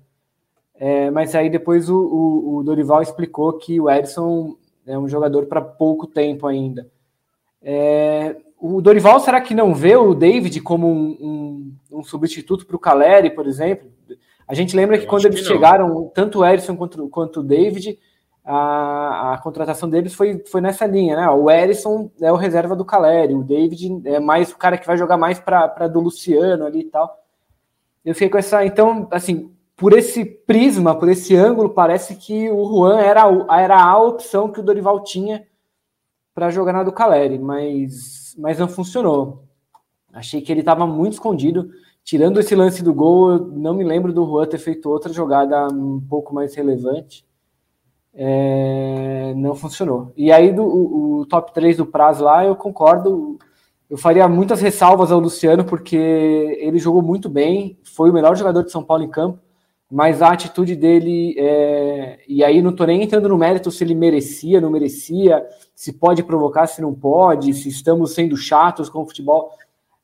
É, 0.79 1.09
mas 1.09 1.33
aí 1.33 1.49
depois 1.49 1.89
o, 1.89 1.97
o, 1.97 2.57
o, 2.57 2.63
Dorival 2.63 3.01
explicou 3.01 3.53
que 3.53 3.81
o 3.81 3.89
Edson 3.89 4.55
é 4.85 4.97
um 4.97 5.07
jogador 5.07 5.47
para 5.47 5.61
pouco 5.61 6.05
tempo 6.05 6.45
ainda. 6.45 6.87
É, 7.61 8.35
o 8.59 8.81
Dorival 8.81 9.19
será 9.19 9.41
que 9.41 9.55
não 9.55 9.73
vê 9.73 9.95
o 9.95 10.13
David 10.13 10.61
como 10.61 10.87
um, 10.87 11.17
um, 11.91 11.97
um 11.99 12.03
substituto 12.03 12.65
para 12.65 12.75
o 12.75 12.79
Caleri, 12.79 13.31
por 13.31 13.47
exemplo? 13.47 13.89
A 14.47 14.53
gente 14.53 14.75
lembra 14.75 14.97
que 14.97 15.05
Eu 15.05 15.09
quando 15.09 15.25
eles 15.25 15.41
que 15.41 15.47
chegaram, 15.47 16.09
tanto 16.13 16.39
o 16.39 16.45
Erisson 16.45 16.75
quanto, 16.75 17.09
quanto 17.09 17.41
o 17.41 17.43
David, 17.43 17.99
a, 18.43 19.33
a, 19.33 19.37
contratação 19.39 19.89
deles 19.89 20.13
foi, 20.13 20.41
foi 20.49 20.61
nessa 20.61 20.85
linha, 20.85 21.17
né? 21.17 21.29
O 21.29 21.51
Erisson 21.51 22.09
é 22.21 22.31
o 22.31 22.37
reserva 22.37 22.75
do 22.75 22.85
Caleri, 22.85 23.35
o 23.35 23.43
David 23.43 24.01
é 24.05 24.19
mais 24.19 24.51
o 24.51 24.57
cara 24.57 24.77
que 24.77 24.87
vai 24.87 24.97
jogar 24.97 25.17
mais 25.17 25.37
para 25.37 25.87
do 25.87 25.99
Luciano 25.99 26.65
ali 26.65 26.79
e 26.79 26.85
tal. 26.85 27.13
Eu 28.05 28.13
fiquei 28.13 28.29
com 28.29 28.37
essa. 28.37 28.65
Então, 28.65 29.07
assim, 29.11 29.51
por 29.75 29.91
esse 29.91 30.23
prisma, 30.23 30.95
por 30.95 31.09
esse 31.09 31.35
ângulo, 31.35 31.71
parece 31.71 32.15
que 32.15 32.49
o 32.49 32.63
Juan 32.65 33.01
era, 33.01 33.23
era 33.51 33.83
a 33.83 34.01
opção 34.01 34.49
que 34.49 34.61
o 34.61 34.63
Dorival 34.63 35.03
tinha 35.03 35.45
para 36.33 36.49
jogar 36.49 36.71
na 36.71 36.83
do 36.83 36.91
Caleri, 36.91 37.37
mas, 37.37 38.33
mas 38.37 38.59
não 38.59 38.67
funcionou. 38.69 39.43
Achei 40.13 40.41
que 40.41 40.51
ele 40.51 40.61
estava 40.61 40.87
muito 40.87 41.13
escondido. 41.13 41.69
Tirando 42.07 42.39
esse 42.39 42.55
lance 42.55 42.81
do 42.81 42.93
gol, 42.93 43.31
eu 43.33 43.39
não 43.47 43.73
me 43.73 43.83
lembro 43.83 44.13
do 44.13 44.25
Juan 44.25 44.45
ter 44.45 44.59
feito 44.59 44.89
outra 44.89 45.11
jogada 45.11 45.67
um 45.67 45.99
pouco 45.99 46.33
mais 46.33 46.55
relevante. 46.55 47.25
É, 48.13 49.33
não 49.35 49.53
funcionou. 49.53 50.13
E 50.15 50.31
aí, 50.31 50.53
do, 50.53 50.63
o, 50.63 51.19
o, 51.19 51.25
top 51.25 51.53
3 51.53 51.75
do 51.75 51.85
prazo 51.85 52.23
lá, 52.23 52.45
eu 52.45 52.55
concordo. 52.55 53.37
Eu 53.89 53.97
faria 53.97 54.25
muitas 54.25 54.61
ressalvas 54.61 55.11
ao 55.11 55.19
Luciano, 55.19 55.65
porque 55.65 55.97
ele 55.97 56.79
jogou 56.79 57.01
muito 57.01 57.27
bem, 57.27 57.77
foi 57.83 58.09
o 58.09 58.13
melhor 58.13 58.37
jogador 58.37 58.63
de 58.63 58.71
São 58.71 58.85
Paulo 58.85 59.03
em 59.03 59.09
campo, 59.09 59.39
mas 59.91 60.21
a 60.21 60.31
atitude 60.31 60.77
dele, 60.77 61.35
é, 61.37 62.19
e 62.25 62.41
aí 62.41 62.61
não 62.61 62.71
estou 62.71 62.87
nem 62.87 63.03
entrando 63.03 63.27
no 63.27 63.37
mérito 63.37 63.69
se 63.69 63.83
ele 63.83 63.93
merecia, 63.93 64.61
não 64.61 64.69
merecia, 64.69 65.45
se 65.75 65.91
pode 65.91 66.23
provocar, 66.23 66.67
se 66.67 66.81
não 66.81 66.93
pode, 66.93 67.53
se 67.53 67.67
estamos 67.67 68.13
sendo 68.13 68.37
chatos 68.37 68.89
com 68.89 69.01
o 69.01 69.05
futebol, 69.05 69.51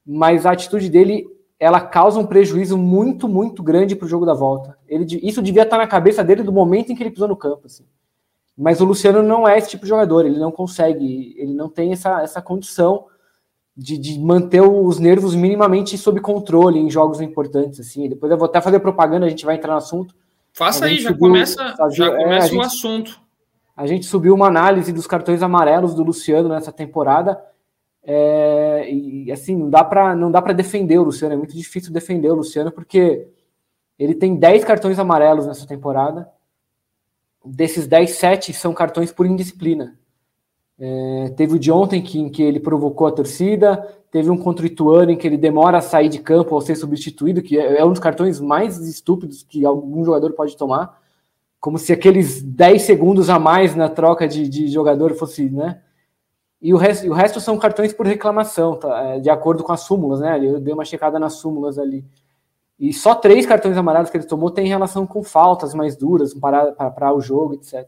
mas 0.06 0.46
a 0.46 0.52
atitude 0.52 0.90
dele 0.90 1.32
ela 1.60 1.80
causa 1.80 2.20
um 2.20 2.26
prejuízo 2.26 2.78
muito, 2.78 3.28
muito 3.28 3.64
grande 3.64 3.96
para 3.96 4.06
o 4.06 4.10
jogo 4.10 4.26
da 4.26 4.34
volta. 4.34 4.78
Ele, 4.88 5.06
isso 5.24 5.42
devia 5.42 5.64
estar 5.64 5.78
na 5.78 5.88
cabeça 5.88 6.24
dele 6.24 6.44
do 6.44 6.52
momento 6.52 6.92
em 6.92 6.96
que 6.96 7.04
ele 7.04 7.12
pisou 7.12 7.28
no 7.28 7.38
campo. 7.38 7.68
Assim. 7.68 7.86
Mas 8.58 8.82
o 8.82 8.86
Luciano 8.86 9.24
não 9.24 9.48
é 9.48 9.58
esse 9.58 9.70
tipo 9.70 9.84
de 9.84 9.90
jogador, 9.90 10.26
ele 10.26 10.38
não 10.38 10.52
consegue, 10.52 11.36
ele 11.38 11.54
não 11.54 11.70
tem 11.70 11.92
essa, 11.92 12.22
essa 12.22 12.42
condição 12.42 13.06
de, 13.76 13.98
de 13.98 14.20
manter 14.20 14.62
os 14.62 15.00
nervos 15.00 15.34
minimamente 15.34 15.98
sob 15.98 16.20
controle 16.20 16.80
em 16.80 16.90
jogos 16.90 17.22
importantes. 17.22 17.80
Assim. 17.80 18.08
Depois 18.10 18.32
eu 18.32 18.38
vou 18.38 18.46
até 18.46 18.62
fazer 18.62 18.80
propaganda, 18.80 19.26
a 19.26 19.30
gente 19.30 19.46
vai 19.46 19.56
entrar 19.56 19.72
no 19.72 19.78
assunto. 19.78 20.14
Faça 20.52 20.86
aí, 20.86 21.00
já 21.00 21.10
subiu, 21.10 21.28
começa, 21.28 21.76
já 21.92 22.06
é, 22.06 22.24
começa 22.24 22.48
o 22.48 22.50
gente, 22.50 22.66
assunto. 22.66 23.22
A 23.76 23.88
gente 23.88 24.06
subiu 24.06 24.36
uma 24.36 24.48
análise 24.48 24.94
dos 24.94 25.08
cartões 25.08 25.42
amarelos 25.42 25.96
do 25.96 26.04
Luciano 26.04 26.50
nessa 26.50 26.72
temporada 26.72 27.42
é, 28.06 28.92
e 28.92 29.32
assim, 29.32 29.56
não 29.56 29.70
dá 29.70 29.84
para 29.84 30.16
não 30.16 30.30
dá 30.30 30.42
para 30.42 30.54
defender 30.54 30.98
o 31.00 31.04
Luciano, 31.04 31.34
é 31.34 31.38
muito 31.38 31.56
difícil 31.56 31.94
defender 31.94 32.30
o 32.30 32.36
Luciano 32.36 32.72
porque 32.72 33.28
ele 33.98 34.14
tem 34.14 34.36
10 34.36 34.66
cartões 34.66 35.00
amarelos 35.00 35.46
nessa 35.46 35.66
temporada. 35.66 36.30
Desses 37.46 37.88
10, 37.88 38.12
7 38.12 38.54
são 38.54 38.74
cartões 38.74 39.12
por 39.12 39.26
indisciplina. 39.26 39.98
É, 40.80 41.34
teve 41.38 41.56
o 41.56 41.60
de 41.60 41.72
ontem 41.72 42.02
que, 42.02 42.20
em 42.20 42.30
que 42.30 42.42
ele 42.42 42.60
provocou 42.60 43.06
a 43.06 43.12
torcida, 43.12 43.78
teve 44.12 44.30
um 44.30 44.38
contra 44.38 44.64
o 44.64 44.68
Ituano 44.68 45.12
em 45.12 45.18
que 45.18 45.28
ele 45.28 45.38
demora 45.38 45.78
a 45.78 45.82
sair 45.82 46.10
de 46.10 46.20
campo 46.20 46.56
ao 46.56 46.62
ser 46.62 46.76
substituído, 46.76 47.42
que 47.42 47.58
é, 47.58 47.80
é 47.80 47.86
um 47.86 47.92
dos 47.92 48.00
cartões 48.00 48.40
mais 48.40 48.78
estúpidos 48.80 49.44
que 49.44 49.66
algum 49.66 50.04
jogador 50.04 50.34
pode 50.34 50.58
tomar, 50.58 51.00
como 51.60 51.78
se 51.78 51.94
aqueles 51.94 52.42
10 52.42 52.82
segundos 52.82 53.30
a 53.30 53.40
mais 53.40 53.76
na 53.76 53.88
troca 53.88 54.28
de, 54.28 54.50
de 54.50 54.68
jogador 54.68 55.14
fosse, 55.14 55.50
né? 55.50 55.82
E 56.64 56.74
o 56.74 56.78
resto, 56.78 57.06
o 57.10 57.14
resto 57.14 57.42
são 57.42 57.58
cartões 57.58 57.92
por 57.92 58.08
reclamação, 58.08 58.78
tá? 58.78 59.04
É, 59.04 59.20
de 59.20 59.30
acordo 59.30 59.66
com 59.66 59.74
as 59.74 59.82
súmulas, 59.82 60.22
né? 60.22 60.40
Eu 60.42 60.62
dei 60.62 60.74
uma 60.74 60.86
checada 60.86 61.20
nas 61.20 61.34
súmulas 61.34 61.78
ali. 61.78 62.06
E 62.80 62.94
só 62.94 63.14
três 63.14 63.46
cartões 63.46 63.76
amarelos 63.76 64.10
que 64.10 64.16
ele 64.16 64.26
tomou 64.26 64.50
tem 64.50 64.66
relação 64.66 65.06
com 65.06 65.22
faltas 65.22 65.74
mais 65.74 65.98
duras 65.98 66.34
para, 66.34 67.14
o 67.14 67.20
jogo, 67.20 67.56
etc. 67.56 67.86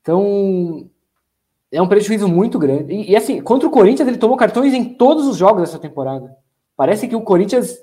Então, 0.00 0.88
é 1.70 1.82
um 1.82 1.86
prejuízo 1.86 2.26
muito 2.26 2.58
grande. 2.58 2.94
E, 2.94 3.10
e, 3.10 3.16
assim, 3.16 3.42
contra 3.42 3.68
o 3.68 3.70
Corinthians, 3.70 4.08
ele 4.08 4.16
tomou 4.16 4.38
cartões 4.38 4.72
em 4.72 4.94
todos 4.94 5.26
os 5.26 5.36
jogos 5.36 5.60
dessa 5.60 5.78
temporada. 5.78 6.34
Parece 6.74 7.06
que 7.06 7.14
o 7.14 7.20
Corinthians 7.20 7.76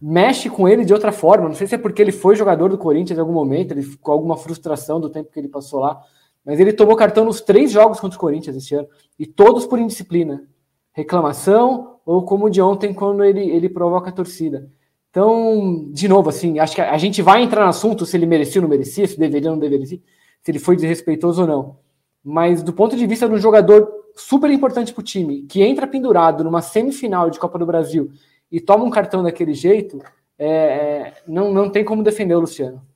mexe 0.00 0.48
com 0.48 0.68
ele 0.68 0.84
de 0.84 0.94
outra 0.94 1.10
forma. 1.10 1.48
Não 1.48 1.56
sei 1.56 1.66
se 1.66 1.74
é 1.74 1.78
porque 1.78 2.00
ele 2.00 2.12
foi 2.12 2.36
jogador 2.36 2.68
do 2.68 2.78
Corinthians 2.78 3.18
em 3.18 3.20
algum 3.20 3.32
momento, 3.32 3.72
ele 3.72 3.82
ficou 3.82 4.12
alguma 4.12 4.36
frustração 4.36 5.00
do 5.00 5.10
tempo 5.10 5.32
que 5.32 5.40
ele 5.40 5.48
passou 5.48 5.80
lá. 5.80 6.00
Mas 6.48 6.58
ele 6.58 6.72
tomou 6.72 6.96
cartão 6.96 7.26
nos 7.26 7.42
três 7.42 7.70
jogos 7.70 8.00
contra 8.00 8.16
o 8.16 8.20
Corinthians 8.20 8.56
esse 8.56 8.74
ano. 8.74 8.88
E 9.18 9.26
todos 9.26 9.66
por 9.66 9.78
indisciplina. 9.78 10.48
Reclamação, 10.94 11.98
ou 12.06 12.22
como 12.22 12.48
de 12.48 12.62
ontem, 12.62 12.94
quando 12.94 13.22
ele, 13.22 13.50
ele 13.50 13.68
provoca 13.68 14.08
a 14.08 14.12
torcida. 14.12 14.66
Então, 15.10 15.90
de 15.92 16.08
novo, 16.08 16.30
assim, 16.30 16.58
acho 16.58 16.74
que 16.74 16.80
a 16.80 16.96
gente 16.96 17.20
vai 17.20 17.42
entrar 17.42 17.64
no 17.64 17.68
assunto 17.68 18.06
se 18.06 18.16
ele 18.16 18.24
merecia 18.24 18.62
ou 18.62 18.62
não 18.62 18.70
merecia, 18.70 19.06
se 19.06 19.18
deveria 19.18 19.50
ou 19.50 19.56
não 19.56 19.60
deveria, 19.60 19.84
se 19.84 20.00
ele 20.46 20.58
foi 20.58 20.74
desrespeitoso 20.74 21.42
ou 21.42 21.46
não. 21.46 21.76
Mas 22.24 22.62
do 22.62 22.72
ponto 22.72 22.96
de 22.96 23.06
vista 23.06 23.28
de 23.28 23.34
um 23.34 23.38
jogador 23.38 23.86
super 24.16 24.50
importante 24.50 24.94
para 24.94 25.02
o 25.02 25.04
time, 25.04 25.42
que 25.42 25.62
entra 25.62 25.86
pendurado 25.86 26.42
numa 26.42 26.62
semifinal 26.62 27.28
de 27.28 27.38
Copa 27.38 27.58
do 27.58 27.66
Brasil 27.66 28.10
e 28.50 28.58
toma 28.58 28.84
um 28.84 28.90
cartão 28.90 29.22
daquele 29.22 29.52
jeito, 29.52 29.98
é, 30.38 30.48
é 30.48 31.14
não, 31.26 31.52
não 31.52 31.68
tem 31.68 31.84
como 31.84 32.02
defender 32.02 32.34
o 32.34 32.40
Luciano. 32.40 32.87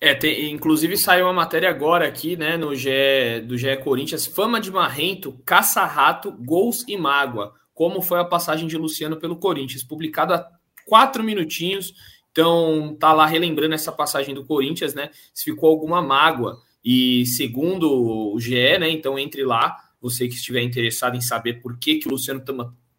É, 0.00 0.14
tem, 0.14 0.50
inclusive 0.50 0.96
saiu 0.96 1.26
uma 1.26 1.32
matéria 1.32 1.70
agora 1.70 2.06
aqui, 2.06 2.36
né, 2.36 2.56
no 2.56 2.74
GE, 2.74 3.40
do 3.46 3.56
GE 3.56 3.76
Corinthians, 3.78 4.26
fama 4.26 4.60
de 4.60 4.70
marrento, 4.70 5.40
caça-rato, 5.44 6.32
gols 6.32 6.84
e 6.86 6.96
mágoa. 6.96 7.54
Como 7.74 8.00
foi 8.00 8.20
a 8.20 8.24
passagem 8.24 8.66
de 8.66 8.76
Luciano 8.76 9.16
pelo 9.16 9.36
Corinthians, 9.36 9.82
publicado 9.82 10.34
há 10.34 10.48
quatro 10.86 11.22
minutinhos. 11.22 11.92
Então, 12.30 12.96
tá 12.98 13.12
lá 13.12 13.26
relembrando 13.26 13.74
essa 13.74 13.90
passagem 13.90 14.34
do 14.34 14.44
Corinthians, 14.44 14.94
né? 14.94 15.10
Se 15.32 15.44
ficou 15.44 15.70
alguma 15.70 16.00
mágoa. 16.02 16.58
E 16.84 17.26
segundo 17.26 17.90
o 18.34 18.38
GE, 18.38 18.78
né? 18.78 18.90
Então, 18.90 19.18
entre 19.18 19.44
lá, 19.44 19.76
você 20.00 20.28
que 20.28 20.34
estiver 20.34 20.62
interessado 20.62 21.16
em 21.16 21.20
saber 21.20 21.60
por 21.60 21.78
que, 21.78 21.96
que 21.96 22.08
o 22.08 22.12
Luciano 22.12 22.42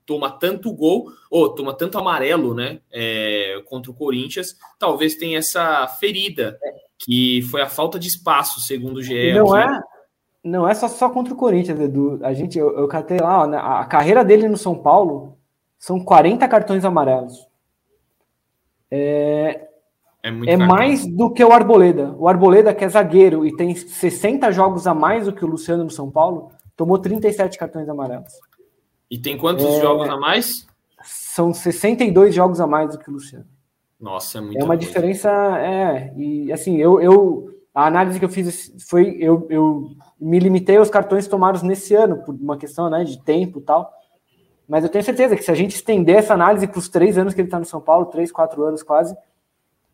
toma, 0.08 0.32
tanto 0.32 0.74
gol, 0.74 1.12
ou 1.30 1.50
toma 1.50 1.74
tanto 1.74 2.00
amarelo, 2.00 2.56
né? 2.56 2.80
É, 2.92 3.62
contra 3.66 3.92
o 3.92 3.94
Corinthians, 3.94 4.56
talvez 4.80 5.16
tenha 5.16 5.38
essa 5.38 5.86
ferida 6.00 6.58
que 6.98 7.44
foi 7.52 7.62
a 7.62 7.70
falta 7.70 8.00
de 8.00 8.08
espaço, 8.08 8.62
segundo 8.62 8.98
o 8.98 9.04
GE. 9.04 9.34
Não 9.34 9.56
é, 9.56 9.82
não 10.44 10.68
é 10.68 10.74
só, 10.74 10.88
só 10.88 11.10
contra 11.10 11.34
o 11.34 11.38
Corinthians, 11.38 11.80
Edu. 11.80 12.20
A 12.24 12.34
gente, 12.34 12.58
eu, 12.58 12.76
eu 12.80 12.88
catei 12.88 13.20
lá, 13.20 13.44
ó, 13.44 13.48
né, 13.48 13.58
a 13.62 13.84
carreira 13.86 14.24
dele 14.24 14.48
no 14.48 14.58
São 14.58 14.76
Paulo 14.76 15.38
são 15.78 16.00
40 16.00 16.48
cartões 16.48 16.86
amarelos. 16.86 17.46
É, 18.90 19.68
é, 20.24 20.54
é 20.54 20.58
mais 20.58 21.06
do 21.06 21.32
que 21.32 21.44
o 21.44 21.52
Arboleda. 21.52 22.16
O 22.18 22.30
Arboleda, 22.30 22.74
que 22.74 22.86
é 22.86 22.90
zagueiro 22.90 23.46
e 23.46 23.56
tem 23.58 23.76
60 23.76 24.50
jogos 24.54 24.88
a 24.88 24.94
mais 24.94 25.26
do 25.26 25.34
que 25.34 25.44
o 25.44 25.48
Luciano 25.48 25.84
no 25.84 25.92
São 25.92 26.10
Paulo, 26.10 26.50
tomou 26.78 26.98
37 26.98 27.58
cartões 27.58 27.90
amarelos. 27.90 28.32
E 29.10 29.18
tem 29.18 29.38
quantos 29.38 29.66
é, 29.66 29.82
jogos 29.82 30.10
a 30.10 30.18
mais? 30.18 30.68
São 31.04 31.54
62 31.54 32.34
jogos 32.34 32.60
a 32.60 32.68
mais 32.68 32.92
do 32.92 33.00
que 33.00 33.10
o 33.10 33.14
Luciano. 33.14 33.46
Nossa, 34.00 34.38
é 34.38 34.42
muito. 34.42 34.58
É 34.58 34.64
uma 34.64 34.76
coisa. 34.76 34.82
diferença. 34.82 35.30
É, 35.60 36.14
e 36.16 36.52
assim, 36.52 36.78
eu, 36.78 37.00
eu. 37.00 37.56
A 37.74 37.86
análise 37.86 38.20
que 38.20 38.26
eu 38.26 38.30
fiz 38.30 38.74
foi. 38.90 39.18
Eu, 39.20 39.48
eu 39.50 39.92
me 40.20 40.40
limitei 40.40 40.78
aos 40.78 40.90
cartões 40.90 41.28
tomados 41.28 41.62
nesse 41.62 41.96
ano, 41.96 42.24
por 42.24 42.36
uma 42.36 42.58
questão 42.58 42.90
né, 42.90 43.04
de 43.04 43.24
tempo 43.24 43.60
e 43.60 43.62
tal. 43.62 43.92
Mas 44.68 44.84
eu 44.84 44.90
tenho 44.90 45.04
certeza 45.04 45.36
que 45.36 45.44
se 45.44 45.52
a 45.52 45.56
gente 45.56 45.76
estender 45.76 46.18
essa 46.18 46.34
análise 46.34 46.68
para 46.68 46.80
os 46.80 46.90
três 46.90 47.18
anos 47.18 47.34
que 47.34 47.40
ele 47.40 47.48
está 47.48 47.58
no 47.58 47.66
São 47.66 47.80
Paulo, 47.80 48.08
três, 48.08 48.32
quatro 48.32 48.64
anos 48.64 48.84
quase, 48.84 49.16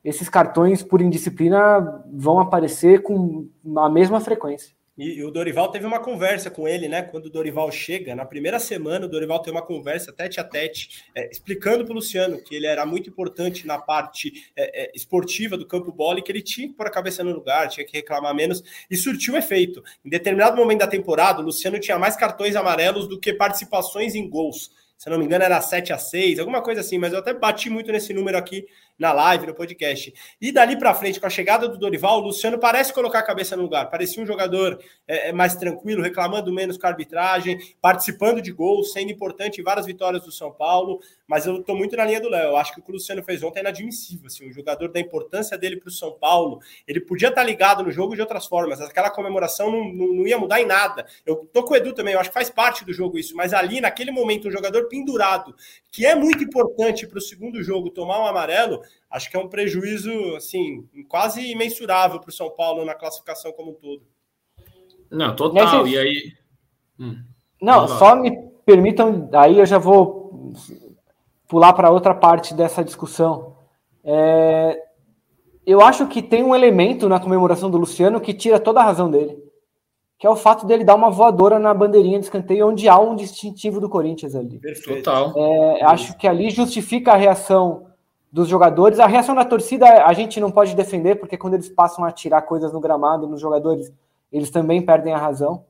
esses 0.04 0.28
cartões 0.28 0.82
por 0.82 1.02
indisciplina 1.02 2.04
vão 2.12 2.40
aparecer 2.40 3.04
com 3.04 3.48
a 3.78 3.88
mesma 3.88 4.20
frequência. 4.20 4.76
E, 4.96 5.16
e, 5.16 5.24
o 5.24 5.32
Dorival 5.32 5.72
teve 5.72 5.88
uma 5.88 6.00
conversa 6.00 6.52
com 6.52 6.68
ele, 6.68 6.88
né? 6.88 7.02
Quando 7.02 7.26
o 7.26 7.30
Dorival 7.30 7.72
chega, 7.72 8.16
na 8.16 8.26
primeira 8.26 8.60
semana, 8.60 9.08
o 9.08 9.10
Dorival 9.10 9.42
tem 9.42 9.52
uma 9.52 9.62
conversa 9.62 10.14
tete 10.14 10.40
a 10.40 10.44
tete, 10.44 11.06
é, 11.16 11.32
explicando 11.32 11.84
para 11.84 11.92
o 11.92 11.96
Luciano 11.96 12.42
que 12.44 12.54
ele 12.56 12.68
era 12.68 12.86
muito 12.86 13.10
importante 13.10 13.66
na 13.66 13.80
parte 13.80 14.52
é, 14.56 14.84
é, 14.84 14.92
esportiva 14.94 15.58
do 15.58 15.66
campo 15.66 15.92
bola 15.92 16.20
e 16.20 16.22
que 16.22 16.32
ele 16.32 16.44
tinha 16.44 16.68
que 16.68 16.76
pôr 16.76 16.86
a 16.86 16.92
cabeça 16.92 17.24
no 17.24 17.32
lugar, 17.32 17.68
tinha 17.70 17.86
que 17.86 17.98
reclamar 17.98 18.36
menos, 18.36 18.64
e 18.90 18.96
surtiu 18.96 19.36
efeito. 19.36 19.84
Em 20.06 20.10
determinado 20.10 20.56
momento 20.56 20.80
da 20.80 20.88
temporada, 20.88 21.42
o 21.42 21.46
Luciano 21.46 21.80
tinha 21.80 21.98
mais 21.98 22.16
cartões 22.16 22.56
amarelos 22.56 23.08
do 23.08 23.20
que 23.20 23.34
participações 23.34 24.14
em 24.14 24.30
gols. 24.30 24.70
Se 24.96 25.10
não 25.10 25.18
me 25.18 25.26
engano, 25.26 25.44
era 25.44 25.60
7 25.60 25.92
a 25.92 25.98
6 25.98 26.40
alguma 26.40 26.62
coisa 26.62 26.82
assim, 26.82 26.98
mas 26.98 27.12
eu 27.12 27.20
até 27.20 27.34
bati 27.34 27.70
muito 27.70 27.92
nesse 27.92 28.14
número 28.14 28.38
aqui 28.38 28.66
na 28.98 29.12
live, 29.12 29.48
no 29.48 29.54
podcast. 29.54 30.14
E 30.40 30.52
dali 30.52 30.78
para 30.78 30.94
frente, 30.94 31.20
com 31.20 31.26
a 31.26 31.30
chegada 31.30 31.68
do 31.68 31.78
Dorival, 31.78 32.20
o 32.20 32.28
Luciano 32.28 32.60
parece 32.60 32.94
colocar 32.94 33.20
a 33.20 33.24
cabeça 33.24 33.56
no 33.56 33.64
lugar. 33.64 33.90
Parecia 33.90 34.22
um 34.22 34.26
jogador 34.26 34.80
é, 35.08 35.30
é, 35.30 35.32
mais 35.34 35.56
tranquilo, 35.56 36.02
reclamando 36.02 36.54
menos 36.54 36.78
com 36.78 36.86
a 36.86 36.90
arbitragem, 36.90 37.58
participando 37.82 38.42
de 38.42 38.52
gols, 38.52 38.92
sendo 38.94 39.12
importante 39.12 39.60
em 39.60 39.64
várias 39.64 39.86
vitórias 39.86 40.24
do 40.24 40.32
São 40.32 40.52
Paulo. 40.52 41.00
Mas 41.28 41.46
eu 41.46 41.60
estou 41.60 41.76
muito 41.76 41.96
na 41.96 42.06
linha 42.06 42.22
do 42.22 42.30
Léo. 42.30 42.50
Eu 42.50 42.58
acho 42.58 42.74
que 42.74 42.80
o 42.80 42.84
que 42.84 42.92
o 42.92 42.94
Luciano 42.94 43.24
fez 43.24 43.42
ontem 43.42 43.60
é 43.60 43.62
inadmissível. 43.62 44.28
Assim, 44.28 44.48
um 44.48 44.54
jogador 44.54 44.90
da 44.90 45.00
importância 45.00 45.58
dele 45.58 45.78
para 45.78 45.90
o 45.90 45.92
São 45.92 46.12
Paulo. 46.12 46.60
Ele 46.88 47.00
podia 47.00 47.30
estar 47.30 47.42
tá 47.42 47.48
ligado 47.48 47.84
no 47.84 47.92
jogo 47.92 48.14
de 48.16 48.22
outras 48.22 48.46
formas. 48.46 48.80
Aquela 48.82 49.10
comemoração 49.10 49.72
não, 49.72 49.92
não, 49.92 50.14
não 50.14 50.28
ia 50.28 50.38
mudar 50.38 50.62
em 50.62 50.66
nada. 50.66 51.06
Eu 51.26 51.38
tô 51.52 51.64
com 51.64 51.74
o 51.74 51.78
Edu 51.78 51.94
também, 51.94 52.14
eu 52.14 52.20
acho 52.20 52.30
que 52.30 52.34
faz 52.34 52.50
parte 52.50 52.86
do 52.86 52.94
jogo 52.94 53.18
isso. 53.18 53.36
Mas 53.36 53.54
ali, 53.54 53.82
naquele 53.82 54.12
momento, 54.12 54.48
um 54.48 54.52
jogador 54.52 54.88
pendurado, 54.88 55.56
que 55.92 56.06
é 56.06 56.14
muito 56.14 56.44
importante 56.44 57.08
para 57.08 57.18
o 57.18 57.22
segundo 57.22 57.64
jogo 57.64 57.90
tomar 57.90 58.20
um 58.20 58.28
amarelo, 58.28 58.83
acho 59.10 59.30
que 59.30 59.38
é 59.38 59.40
um 59.40 59.48
prejuízo 59.48 60.12
assim 60.36 60.88
quase 61.08 61.52
imensurável 61.52 62.20
para 62.20 62.30
o 62.30 62.34
São 62.34 62.50
Paulo 62.50 62.86
na 62.86 62.96
classificação 62.96 63.52
como 63.52 63.72
um 63.72 63.76
todo. 63.76 64.04
Não, 65.10 65.36
total. 65.36 65.88
E 65.88 65.98
aí. 65.98 66.34
Hum. 67.00 67.24
Não, 67.62 67.88
só 67.88 68.16
me 68.16 68.32
permitam, 68.66 69.30
aí 69.34 69.60
eu 69.60 69.66
já 69.66 69.78
vou 69.78 70.54
pular 71.48 71.74
para 71.74 71.92
outra 71.92 72.14
parte 72.14 72.54
dessa 72.54 72.84
discussão. 72.84 73.56
É, 74.04 74.78
eu 75.66 75.82
acho 75.82 76.08
que 76.08 76.22
tem 76.22 76.44
um 76.44 76.56
elemento 76.56 77.08
na 77.08 77.20
comemoração 77.20 77.70
do 77.70 77.78
Luciano 77.78 78.20
que 78.20 78.34
tira 78.34 78.60
toda 78.60 78.82
a 78.82 78.84
razão 78.84 79.10
dele, 79.10 79.38
que 80.18 80.28
é 80.28 80.30
o 80.30 80.36
fato 80.36 80.66
dele 80.66 80.84
dar 80.84 80.96
uma 80.96 81.10
voadora 81.10 81.58
na 81.60 81.74
bandeirinha 81.74 82.20
de 82.20 82.26
escanteio, 82.26 82.68
onde 82.68 82.90
há 82.90 83.00
um 83.00 83.16
distintivo 83.16 83.80
do 83.80 83.88
Corinthians 83.88 84.36
ali. 84.36 84.60
Perfeito. 84.60 85.04
Total. 85.04 85.34
É, 85.38 85.84
acho 85.86 86.18
que 86.18 86.28
ali 86.28 86.50
justifica 86.50 87.14
a 87.14 87.18
reação 87.18 87.88
dos 88.34 88.48
jogadores. 88.48 89.00
A 89.00 89.06
reação 89.06 89.36
da 89.36 89.46
torcida 89.46 90.06
a 90.08 90.12
gente 90.12 90.40
não 90.40 90.50
pode 90.50 90.76
defender, 90.76 91.16
porque 91.18 91.38
quando 91.38 91.54
eles 91.54 91.70
passam 91.70 92.04
a 92.04 92.12
tirar 92.12 92.42
coisas 92.42 92.74
no 92.74 92.80
gramado, 92.80 93.28
nos 93.28 93.40
jogadores, 93.40 93.94
eles 94.32 94.50
também 94.50 94.82
perdem 94.82 95.14
a 95.14 95.20
razão. 95.20 95.64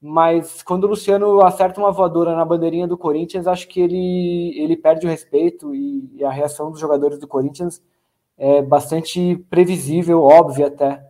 Mas 0.00 0.62
quando 0.62 0.84
o 0.84 0.86
Luciano 0.86 1.42
acerta 1.42 1.80
uma 1.80 1.90
voadora 1.90 2.36
na 2.36 2.44
bandeirinha 2.44 2.86
do 2.86 2.96
Corinthians, 2.96 3.48
acho 3.48 3.66
que 3.66 3.80
ele, 3.80 4.54
ele 4.56 4.76
perde 4.76 5.04
o 5.04 5.10
respeito 5.10 5.74
e, 5.74 6.08
e 6.14 6.24
a 6.24 6.30
reação 6.30 6.70
dos 6.70 6.78
jogadores 6.78 7.18
do 7.18 7.26
Corinthians 7.26 7.82
é 8.38 8.62
bastante 8.62 9.36
previsível, 9.50 10.22
óbvia 10.22 10.68
até. 10.68 11.04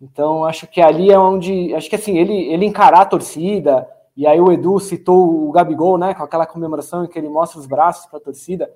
Então 0.00 0.44
acho 0.44 0.68
que 0.68 0.80
ali 0.80 1.10
é 1.10 1.18
onde. 1.18 1.74
Acho 1.74 1.90
que 1.90 1.96
assim, 1.96 2.16
ele, 2.16 2.32
ele 2.52 2.64
encarar 2.64 3.00
a 3.00 3.06
torcida, 3.06 3.88
e 4.16 4.24
aí 4.26 4.40
o 4.40 4.52
Edu 4.52 4.78
citou 4.78 5.48
o 5.48 5.50
Gabigol, 5.50 5.98
né? 5.98 6.14
Com 6.14 6.22
aquela 6.22 6.46
comemoração 6.46 7.04
em 7.04 7.08
que 7.08 7.18
ele 7.18 7.28
mostra 7.28 7.58
os 7.58 7.66
braços 7.66 8.06
para 8.06 8.18
a 8.18 8.22
torcida 8.22 8.70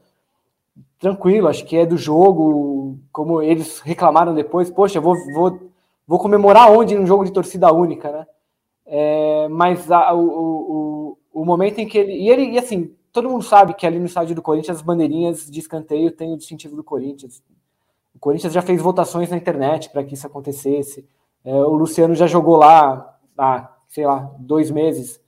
tranquilo, 0.99 1.49
acho 1.49 1.65
que 1.65 1.77
é 1.77 1.87
do 1.87 1.97
jogo, 1.97 2.99
como 3.13 3.43
eles 3.43 3.81
reclamaram 3.81 4.35
depois, 4.35 4.71
poxa, 4.71 5.01
vou, 5.01 5.15
vou, 5.35 5.71
vou 6.07 6.19
comemorar 6.19 6.71
onde 6.71 6.95
num 6.95 7.07
jogo 7.07 7.25
de 7.25 7.33
torcida 7.33 7.73
única, 7.73 8.11
né? 8.11 8.27
É, 8.87 9.49
mas 9.49 9.91
a, 9.91 10.15
o, 10.15 10.21
o, 10.23 11.19
o 11.33 11.45
momento 11.45 11.79
em 11.79 11.89
que 11.89 11.99
ele. 11.99 12.13
E 12.13 12.31
ele, 12.31 12.51
e 12.53 12.59
assim, 12.59 12.95
todo 13.13 13.29
mundo 13.29 13.43
sabe 13.43 13.75
que 13.75 13.87
ali 13.87 13.99
no 13.99 14.07
estádio 14.07 14.35
do 14.35 14.43
Corinthians 14.43 14.79
as 14.79 14.83
bandeirinhas 14.83 15.51
de 15.51 15.59
escanteio 15.59 16.13
têm 16.13 16.33
o 16.33 16.37
distintivo 16.37 16.77
do 16.77 16.85
Corinthians. 16.85 17.43
O 18.15 18.19
Corinthians 18.19 18.53
já 18.53 18.63
fez 18.63 18.81
votações 18.81 19.29
na 19.31 19.37
internet 19.37 19.91
para 19.91 20.05
que 20.05 20.15
isso 20.15 20.27
acontecesse. 20.27 21.07
É, 21.45 21.53
o 21.53 21.75
Luciano 21.75 22.15
já 22.15 22.27
jogou 22.27 22.57
lá 22.57 23.19
há, 23.37 23.71
sei 23.89 24.07
lá, 24.07 24.31
dois 24.39 24.71
meses. 24.71 25.21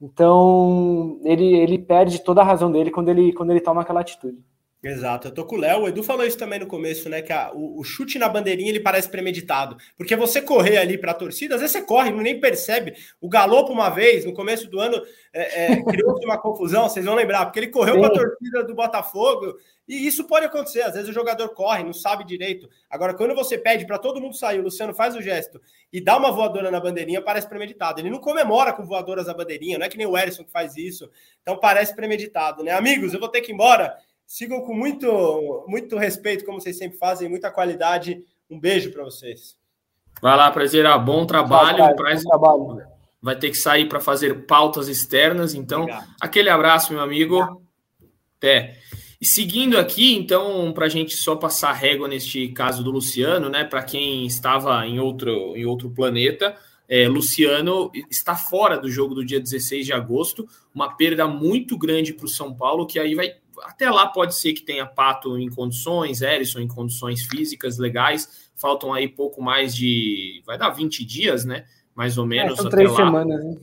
Então 0.00 1.18
ele, 1.22 1.54
ele 1.54 1.78
perde 1.78 2.18
toda 2.20 2.40
a 2.40 2.44
razão 2.44 2.72
dele 2.72 2.90
quando 2.90 3.08
ele, 3.08 3.32
quando 3.32 3.50
ele 3.50 3.60
toma 3.60 3.82
aquela 3.82 4.00
atitude. 4.00 4.38
Exato, 4.84 5.28
eu 5.28 5.32
tô 5.32 5.44
com 5.44 5.54
o 5.54 5.58
Léo. 5.60 5.82
O 5.82 5.88
Edu 5.88 6.02
falou 6.02 6.26
isso 6.26 6.36
também 6.36 6.58
no 6.58 6.66
começo, 6.66 7.08
né? 7.08 7.22
Que 7.22 7.32
a, 7.32 7.52
o, 7.54 7.78
o, 7.78 7.84
chute 7.84 8.18
na 8.18 8.28
bandeirinha 8.28 8.68
ele 8.68 8.80
parece 8.80 9.08
premeditado. 9.08 9.76
Porque 9.96 10.16
você 10.16 10.42
correr 10.42 10.78
ali 10.78 10.98
para 10.98 11.12
a 11.12 11.14
torcida, 11.14 11.54
às 11.54 11.60
vezes 11.60 11.76
você 11.76 11.82
corre, 11.82 12.10
nem 12.10 12.40
percebe. 12.40 12.94
O 13.20 13.28
Galopo, 13.28 13.72
uma 13.72 13.90
vez, 13.90 14.24
no 14.24 14.34
começo 14.34 14.68
do 14.68 14.80
ano, 14.80 15.00
é, 15.32 15.66
é, 15.66 15.82
criou-se 15.86 16.24
uma 16.24 16.36
confusão, 16.36 16.88
vocês 16.88 17.06
vão 17.06 17.14
lembrar, 17.14 17.46
porque 17.46 17.60
ele 17.60 17.68
correu 17.68 18.00
para 18.00 18.08
a 18.08 18.10
torcida 18.10 18.64
do 18.64 18.74
Botafogo. 18.74 19.54
E 19.86 20.04
isso 20.04 20.24
pode 20.24 20.46
acontecer. 20.46 20.82
Às 20.82 20.94
vezes 20.94 21.08
o 21.08 21.12
jogador 21.12 21.48
corre, 21.50 21.84
não 21.84 21.92
sabe 21.92 22.24
direito. 22.24 22.68
Agora, 22.90 23.14
quando 23.14 23.36
você 23.36 23.56
pede 23.56 23.86
para 23.86 23.98
todo 23.98 24.20
mundo 24.20 24.34
sair, 24.34 24.58
o 24.58 24.64
Luciano 24.64 24.92
faz 24.92 25.14
o 25.14 25.22
gesto 25.22 25.60
e 25.92 26.00
dá 26.00 26.16
uma 26.16 26.32
voadora 26.32 26.72
na 26.72 26.80
bandeirinha, 26.80 27.22
parece 27.22 27.48
premeditado. 27.48 28.00
Ele 28.00 28.10
não 28.10 28.18
comemora 28.18 28.72
com 28.72 28.84
voadoras 28.84 29.28
na 29.28 29.34
bandeirinha, 29.34 29.78
não 29.78 29.86
é 29.86 29.88
que 29.88 29.98
nem 29.98 30.06
o 30.08 30.18
Erisson 30.18 30.42
que 30.42 30.50
faz 30.50 30.76
isso. 30.76 31.08
Então 31.40 31.56
parece 31.56 31.94
premeditado, 31.94 32.64
né? 32.64 32.72
Amigos, 32.72 33.14
eu 33.14 33.20
vou 33.20 33.28
ter 33.28 33.42
que 33.42 33.52
ir 33.52 33.54
embora. 33.54 33.96
Sigam 34.26 34.60
com 34.62 34.74
muito, 34.74 35.64
muito 35.68 35.96
respeito, 35.96 36.44
como 36.44 36.60
vocês 36.60 36.78
sempre 36.78 36.98
fazem, 36.98 37.28
muita 37.28 37.50
qualidade. 37.50 38.24
Um 38.50 38.58
beijo 38.58 38.92
para 38.92 39.04
vocês. 39.04 39.56
Vai 40.20 40.36
lá, 40.36 40.50
prazer, 40.50 40.86
bom 40.98 41.26
trabalho. 41.26 41.78
Vai, 41.78 41.94
Prazer... 41.94 42.24
bom 42.24 42.30
trabalho. 42.30 42.92
Vai 43.20 43.36
ter 43.36 43.50
que 43.50 43.56
sair 43.56 43.88
para 43.88 44.00
fazer 44.00 44.46
pautas 44.46 44.88
externas. 44.88 45.54
Então, 45.54 45.82
Obrigado. 45.82 46.08
aquele 46.20 46.48
abraço, 46.48 46.92
meu 46.92 47.02
amigo. 47.02 47.62
Até. 48.38 48.78
E 49.20 49.24
seguindo 49.24 49.78
aqui, 49.78 50.16
então, 50.16 50.72
para 50.72 50.86
a 50.86 50.88
gente 50.88 51.14
só 51.14 51.36
passar 51.36 51.72
régua 51.72 52.08
neste 52.08 52.48
caso 52.48 52.82
do 52.82 52.90
Luciano, 52.90 53.48
né? 53.48 53.62
Para 53.62 53.84
quem 53.84 54.26
estava 54.26 54.84
em 54.84 54.98
outro, 54.98 55.56
em 55.56 55.64
outro 55.64 55.88
planeta, 55.88 56.56
é, 56.88 57.06
Luciano 57.06 57.90
está 58.10 58.34
fora 58.34 58.76
do 58.76 58.90
jogo 58.90 59.14
do 59.14 59.24
dia 59.24 59.38
16 59.40 59.86
de 59.86 59.92
agosto, 59.92 60.48
uma 60.74 60.96
perda 60.96 61.26
muito 61.28 61.78
grande 61.78 62.12
para 62.12 62.26
o 62.26 62.28
São 62.28 62.52
Paulo, 62.52 62.84
que 62.86 62.98
aí 62.98 63.14
vai 63.14 63.36
até 63.62 63.90
lá 63.90 64.06
pode 64.06 64.34
ser 64.34 64.52
que 64.52 64.62
tenha 64.62 64.86
Pato 64.86 65.38
em 65.38 65.48
condições, 65.48 66.20
Erison 66.22 66.60
em 66.60 66.68
condições 66.68 67.22
físicas 67.22 67.78
legais. 67.78 68.50
Faltam 68.56 68.92
aí 68.92 69.08
pouco 69.08 69.42
mais 69.42 69.74
de. 69.74 70.42
Vai 70.46 70.58
dar 70.58 70.70
20 70.70 71.04
dias, 71.04 71.44
né? 71.44 71.64
Mais 71.94 72.18
ou 72.18 72.24
é, 72.24 72.28
menos. 72.28 72.58
É, 72.58 72.62
são 72.62 72.70
três 72.70 72.90
lá. 72.90 72.96
semanas, 72.96 73.44
né? 73.44 73.56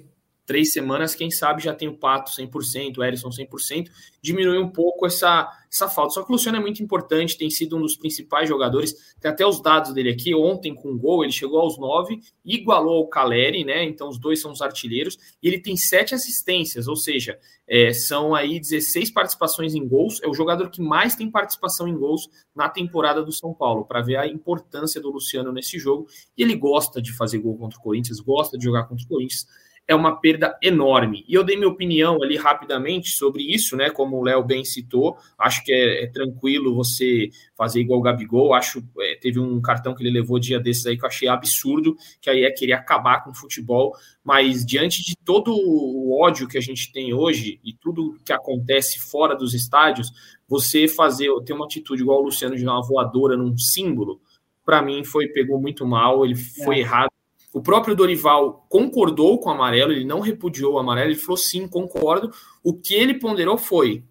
Três 0.50 0.74
semanas, 0.74 1.14
quem 1.14 1.30
sabe 1.30 1.62
já 1.62 1.76
tem 1.76 1.88
o 1.88 1.96
Pato 1.96 2.32
100%, 2.32 2.98
o 2.98 3.04
Erisson 3.04 3.30
100%, 3.30 3.88
diminui 4.20 4.58
um 4.58 4.68
pouco 4.68 5.06
essa, 5.06 5.48
essa 5.72 5.88
falta. 5.88 6.16
Só 6.16 6.24
que 6.24 6.32
o 6.32 6.32
Luciano 6.32 6.58
é 6.58 6.60
muito 6.60 6.82
importante, 6.82 7.38
tem 7.38 7.52
sido 7.52 7.78
um 7.78 7.82
dos 7.82 7.96
principais 7.96 8.50
jogadores, 8.50 8.96
tem 9.22 9.30
até 9.30 9.46
os 9.46 9.62
dados 9.62 9.94
dele 9.94 10.10
aqui, 10.10 10.34
ontem 10.34 10.74
com 10.74 10.98
gol, 10.98 11.24
ele 11.24 11.32
chegou 11.32 11.60
aos 11.60 11.78
nove, 11.78 12.20
igualou 12.44 13.04
o 13.04 13.08
Caleri, 13.08 13.64
né, 13.64 13.84
então 13.84 14.10
os 14.10 14.18
dois 14.18 14.42
são 14.42 14.52
os 14.52 14.60
artilheiros, 14.60 15.20
e 15.40 15.48
ele 15.48 15.60
tem 15.60 15.78
sete 15.78 16.16
assistências, 16.16 16.88
ou 16.88 16.96
seja, 16.96 17.38
é, 17.68 17.94
são 17.94 18.34
aí 18.34 18.60
16 18.60 19.12
participações 19.12 19.76
em 19.76 19.88
gols, 19.88 20.20
é 20.24 20.28
o 20.28 20.34
jogador 20.34 20.72
que 20.72 20.82
mais 20.82 21.16
tem 21.16 21.30
participação 21.30 21.88
em 21.88 21.96
gols 21.96 22.28
na 22.56 22.68
temporada 22.68 23.22
do 23.22 23.32
São 23.32 23.54
Paulo, 23.54 23.86
para 23.86 24.02
ver 24.02 24.16
a 24.16 24.26
importância 24.26 25.00
do 25.00 25.12
Luciano 25.12 25.52
nesse 25.52 25.78
jogo, 25.78 26.08
e 26.36 26.42
ele 26.42 26.56
gosta 26.56 27.00
de 27.00 27.16
fazer 27.16 27.38
gol 27.38 27.56
contra 27.56 27.78
o 27.78 27.84
Corinthians, 27.84 28.20
gosta 28.20 28.58
de 28.58 28.64
jogar 28.64 28.86
contra 28.86 29.06
o 29.06 29.08
Corinthians, 29.08 29.46
é 29.90 29.96
uma 29.96 30.16
perda 30.22 30.56
enorme. 30.62 31.26
E 31.28 31.34
eu 31.34 31.44
dei 31.44 31.58
minha 31.58 31.68
opinião 31.68 32.22
ali 32.22 32.38
rapidamente 32.38 33.10
sobre 33.10 33.42
isso, 33.42 33.76
né? 33.76 33.90
Como 33.90 34.18
o 34.18 34.24
Léo 34.24 34.44
bem 34.44 34.64
citou, 34.64 35.18
acho 35.36 35.64
que 35.64 35.74
é, 35.74 36.04
é, 36.04 36.08
tranquilo 36.08 36.76
você 36.76 37.32
fazer 37.58 37.82
igual 37.82 38.00
o 38.00 38.04
Gabigol. 38.04 38.54
Acho 38.54 38.84
é, 39.00 39.16
teve 39.16 39.40
um 39.40 39.60
cartão 39.60 39.96
que 39.96 40.04
ele 40.04 40.12
levou 40.12 40.38
dia 40.38 40.60
desses 40.60 40.86
aí 40.86 40.96
que 40.96 41.04
eu 41.04 41.08
achei 41.08 41.28
absurdo, 41.28 41.98
que 42.22 42.30
aí 42.30 42.44
é 42.44 42.52
querer 42.52 42.74
acabar 42.74 43.24
com 43.24 43.32
o 43.32 43.36
futebol. 43.36 43.96
Mas 44.24 44.64
diante 44.64 45.04
de 45.04 45.16
todo 45.26 45.52
o 45.56 46.22
ódio 46.22 46.48
que 46.48 46.60
a 46.60 46.62
gente 46.62 46.92
tem 46.92 47.12
hoje 47.12 47.60
e 47.66 47.74
tudo 47.74 48.16
que 48.24 48.32
acontece 48.32 49.00
fora 49.00 49.36
dos 49.36 49.56
estádios, 49.56 50.12
você 50.48 50.88
fazer 50.88 51.32
ter 51.44 51.54
uma 51.54 51.66
atitude 51.66 52.04
igual 52.04 52.20
o 52.20 52.26
Luciano 52.26 52.56
de 52.56 52.64
uma 52.64 52.80
voadora 52.80 53.36
num 53.36 53.58
símbolo, 53.58 54.22
para 54.64 54.84
mim 54.84 55.04
foi 55.04 55.30
pegou 55.30 55.60
muito 55.60 55.84
mal, 55.84 56.24
ele 56.24 56.36
foi 56.36 56.76
é. 56.76 56.80
errado 56.82 57.10
o 57.54 57.62
próprio 57.62 57.96
Dorival 57.96 58.66
concordou 58.70 59.40
com 59.40 59.50
o 59.50 59.54
amarelo, 59.54 59.92
ele 59.92 60.06
não 60.06 60.20
repudiou 60.20 60.74
o 60.74 60.80
amarelo, 60.80 61.10
ele 61.10 61.20
falou 61.20 61.38
sim, 61.38 61.68
concordo. 61.68 62.32
O 62.64 62.74
que 62.74 62.94
ele 62.94 63.16
ponderou 63.16 63.58
foi 63.58 64.04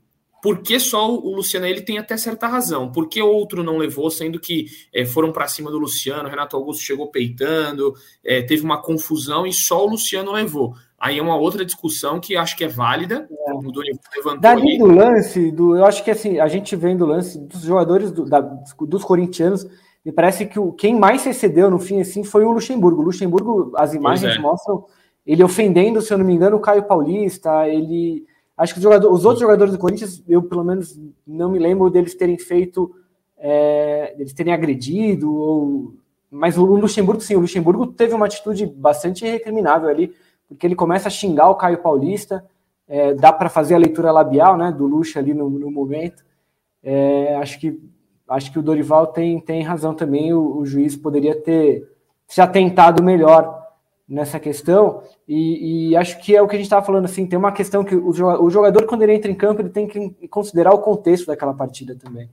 por 0.43 0.63
que 0.63 0.79
só 0.79 1.13
o 1.13 1.35
Luciano 1.35 1.67
ele 1.67 1.81
tem 1.81 1.99
até 1.99 2.17
certa 2.17 2.47
razão, 2.47 2.91
por 2.93 3.09
que 3.09 3.21
outro 3.21 3.63
não 3.63 3.77
levou, 3.77 4.11
sendo 4.11 4.39
que 4.39 4.67
é, 4.95 5.05
foram 5.05 5.33
para 5.33 5.49
cima 5.49 5.71
do 5.71 5.79
Luciano, 5.79 6.29
Renato 6.29 6.57
Augusto 6.57 6.83
chegou 6.83 7.11
peitando, 7.11 7.93
é, 8.25 8.43
teve 8.43 8.63
uma 8.63 8.81
confusão 8.81 9.47
e 9.47 9.53
só 9.53 9.85
o 9.85 9.91
Luciano 9.91 10.33
levou. 10.33 10.75
Aí 10.99 11.19
é 11.19 11.23
uma 11.23 11.37
outra 11.37 11.65
discussão 11.65 12.19
que 12.19 12.37
acho 12.37 12.57
que 12.57 12.65
é 12.65 12.69
válida. 12.69 13.29
É. 13.31 13.53
O 13.53 13.71
Dorival 13.71 14.01
levantou 14.17 14.41
Dali 14.41 14.79
do 14.79 14.87
lance, 14.87 15.51
do, 15.53 15.77
eu 15.77 15.85
acho 15.85 16.05
que 16.05 16.11
assim, 16.11 16.41
a 16.41 16.49
gente 16.49 16.75
vem 16.75 16.97
do 16.97 17.07
lance 17.07 17.39
dos 17.39 17.63
jogadores 17.63 18.11
do, 18.11 18.25
da, 18.25 18.41
dos 18.41 19.05
corintianos 19.05 19.67
me 20.09 20.13
parece 20.13 20.47
que 20.47 20.59
o, 20.59 20.73
quem 20.73 20.99
mais 20.99 21.21
se 21.21 21.29
excedeu 21.29 21.71
no 21.71 21.79
fim 21.79 22.01
assim 22.01 22.25
foi 22.25 22.43
o 22.43 22.51
Luxemburgo. 22.51 23.03
O 23.03 23.05
Luxemburgo, 23.05 23.73
as 23.77 23.93
imagens 23.93 24.37
é. 24.37 24.39
mostram 24.39 24.87
ele 25.27 25.45
ofendendo, 25.45 26.01
se 26.01 26.11
eu 26.11 26.17
não 26.17 26.25
me 26.25 26.33
engano, 26.33 26.57
o 26.57 26.61
Caio 26.61 26.85
Paulista, 26.85 27.69
ele. 27.69 28.25
Acho 28.57 28.73
que 28.73 28.81
os, 28.81 28.87
os 28.87 29.25
outros 29.27 29.41
jogadores 29.41 29.71
do 29.71 29.79
Corinthians, 29.79 30.25
eu 30.27 30.43
pelo 30.43 30.65
menos 30.65 30.99
não 31.27 31.51
me 31.51 31.59
lembro 31.59 31.91
deles 31.91 32.15
terem 32.15 32.39
feito, 32.39 32.91
é, 33.37 34.15
eles 34.19 34.33
terem 34.33 34.51
agredido, 34.51 35.31
ou... 35.31 35.93
mas 36.31 36.57
o 36.57 36.65
Luxemburgo, 36.65 37.21
sim, 37.21 37.37
o 37.37 37.41
Luxemburgo 37.41 37.89
teve 37.89 38.15
uma 38.15 38.25
atitude 38.25 38.65
bastante 38.65 39.27
recriminável 39.27 39.91
ali, 39.91 40.15
porque 40.49 40.67
ele 40.67 40.75
começa 40.75 41.09
a 41.09 41.11
xingar 41.11 41.51
o 41.51 41.57
Caio 41.57 41.83
Paulista, 41.83 42.43
é, 42.89 43.13
dá 43.13 43.31
para 43.31 43.51
fazer 43.51 43.75
a 43.75 43.79
leitura 43.79 44.11
labial, 44.11 44.57
né, 44.57 44.73
do 44.73 44.87
Luxo 44.87 45.19
ali 45.19 45.35
no, 45.35 45.51
no 45.51 45.71
momento. 45.71 46.25
É, 46.83 47.37
acho 47.37 47.61
que 47.61 47.79
acho 48.29 48.53
que 48.53 48.59
o 48.59 48.63
Dorival 48.63 49.07
tem, 49.09 49.41
tem 49.41 49.63
razão 49.63 49.95
também, 49.95 50.33
o, 50.33 50.59
o 50.59 50.67
juiz 50.67 50.97
poderia 50.97 51.35
ter 51.35 51.89
se 52.27 52.41
atentado 52.41 53.03
melhor 53.03 53.57
nessa 54.09 54.41
questão, 54.41 55.03
e, 55.27 55.91
e, 55.91 55.97
acho 55.97 56.19
que 56.21 56.35
é 56.35 56.41
o 56.41 56.49
que 56.49 56.57
a 56.57 56.59
gente 56.59 56.67
estava 56.67 56.85
falando, 56.85 57.05
assim, 57.05 57.27
tem 57.27 57.39
uma 57.39 57.53
questão 57.53 57.85
que 57.85 57.95
o, 57.95 58.09
o 58.09 58.51
jogador, 58.51 58.87
quando 58.87 59.03
ele 59.03 59.15
entra 59.15 59.31
em 59.31 59.35
campo, 59.35 59.61
ele 59.61 59.69
tem 59.69 59.87
que 59.87 60.27
considerar 60.29 60.73
o 60.73 60.79
contexto 60.79 61.27
daquela 61.27 61.53
partida 61.53 61.95
também. 61.95 62.31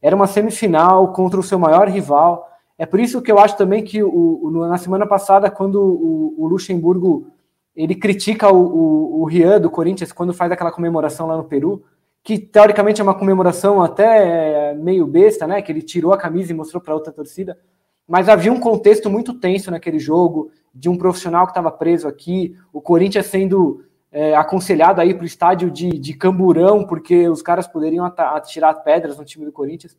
Era 0.00 0.16
uma 0.16 0.26
semifinal 0.26 1.12
contra 1.12 1.38
o 1.38 1.42
seu 1.42 1.58
maior 1.58 1.88
rival, 1.88 2.48
é 2.78 2.86
por 2.86 3.00
isso 3.00 3.22
que 3.22 3.30
eu 3.30 3.38
acho 3.38 3.56
também 3.56 3.84
que 3.84 4.02
o, 4.02 4.40
o 4.42 4.66
na 4.66 4.78
semana 4.78 5.06
passada, 5.06 5.50
quando 5.50 5.80
o, 5.80 6.34
o 6.38 6.46
Luxemburgo 6.46 7.26
ele 7.74 7.94
critica 7.94 8.52
o, 8.52 8.56
o, 8.56 9.20
o 9.22 9.24
Rian 9.24 9.60
do 9.60 9.70
Corinthians 9.70 10.12
quando 10.12 10.32
faz 10.32 10.50
aquela 10.50 10.70
comemoração 10.72 11.26
lá 11.26 11.36
no 11.36 11.44
Peru, 11.44 11.82
que 12.24 12.38
teoricamente 12.38 13.02
é 13.02 13.04
uma 13.04 13.14
comemoração 13.14 13.82
até 13.82 14.72
meio 14.74 15.06
besta, 15.06 15.46
né? 15.46 15.60
Que 15.60 15.70
ele 15.70 15.82
tirou 15.82 16.14
a 16.14 16.18
camisa 16.18 16.50
e 16.50 16.54
mostrou 16.54 16.82
para 16.82 16.94
outra 16.94 17.12
torcida. 17.12 17.58
Mas 18.08 18.30
havia 18.30 18.50
um 18.50 18.58
contexto 18.58 19.10
muito 19.10 19.34
tenso 19.34 19.70
naquele 19.70 19.98
jogo, 19.98 20.50
de 20.74 20.88
um 20.88 20.96
profissional 20.96 21.44
que 21.44 21.52
estava 21.52 21.70
preso 21.70 22.08
aqui, 22.08 22.56
o 22.72 22.80
Corinthians 22.80 23.26
sendo 23.26 23.84
é, 24.10 24.34
aconselhado 24.34 25.00
a 25.00 25.04
ir 25.04 25.14
para 25.14 25.22
o 25.22 25.26
estádio 25.26 25.70
de, 25.70 25.90
de 25.90 26.14
Camburão, 26.14 26.86
porque 26.86 27.28
os 27.28 27.42
caras 27.42 27.66
poderiam 27.66 28.04
atirar 28.06 28.82
pedras 28.82 29.18
no 29.18 29.24
time 29.24 29.44
do 29.44 29.52
Corinthians. 29.52 29.96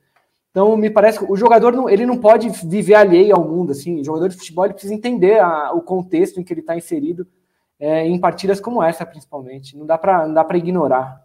Então, 0.49 0.75
me 0.75 0.89
parece 0.89 1.19
que 1.19 1.31
o 1.31 1.35
jogador 1.35 1.73
não, 1.73 1.89
ele 1.89 2.05
não 2.05 2.17
pode 2.17 2.49
viver 2.65 2.95
alheio 2.95 3.35
ao 3.35 3.43
mundo. 3.47 3.71
Assim. 3.71 3.99
O 3.99 4.03
jogador 4.03 4.29
de 4.29 4.37
futebol 4.37 4.67
precisa 4.69 4.93
entender 4.93 5.39
a, 5.39 5.71
o 5.73 5.81
contexto 5.81 6.39
em 6.39 6.43
que 6.43 6.51
ele 6.53 6.61
está 6.61 6.75
inserido, 6.75 7.27
é, 7.79 8.07
em 8.07 8.19
partidas 8.19 8.59
como 8.59 8.81
essa, 8.81 9.05
principalmente. 9.05 9.77
Não 9.77 9.85
dá 9.85 9.97
para 9.97 10.57
ignorar. 10.57 11.24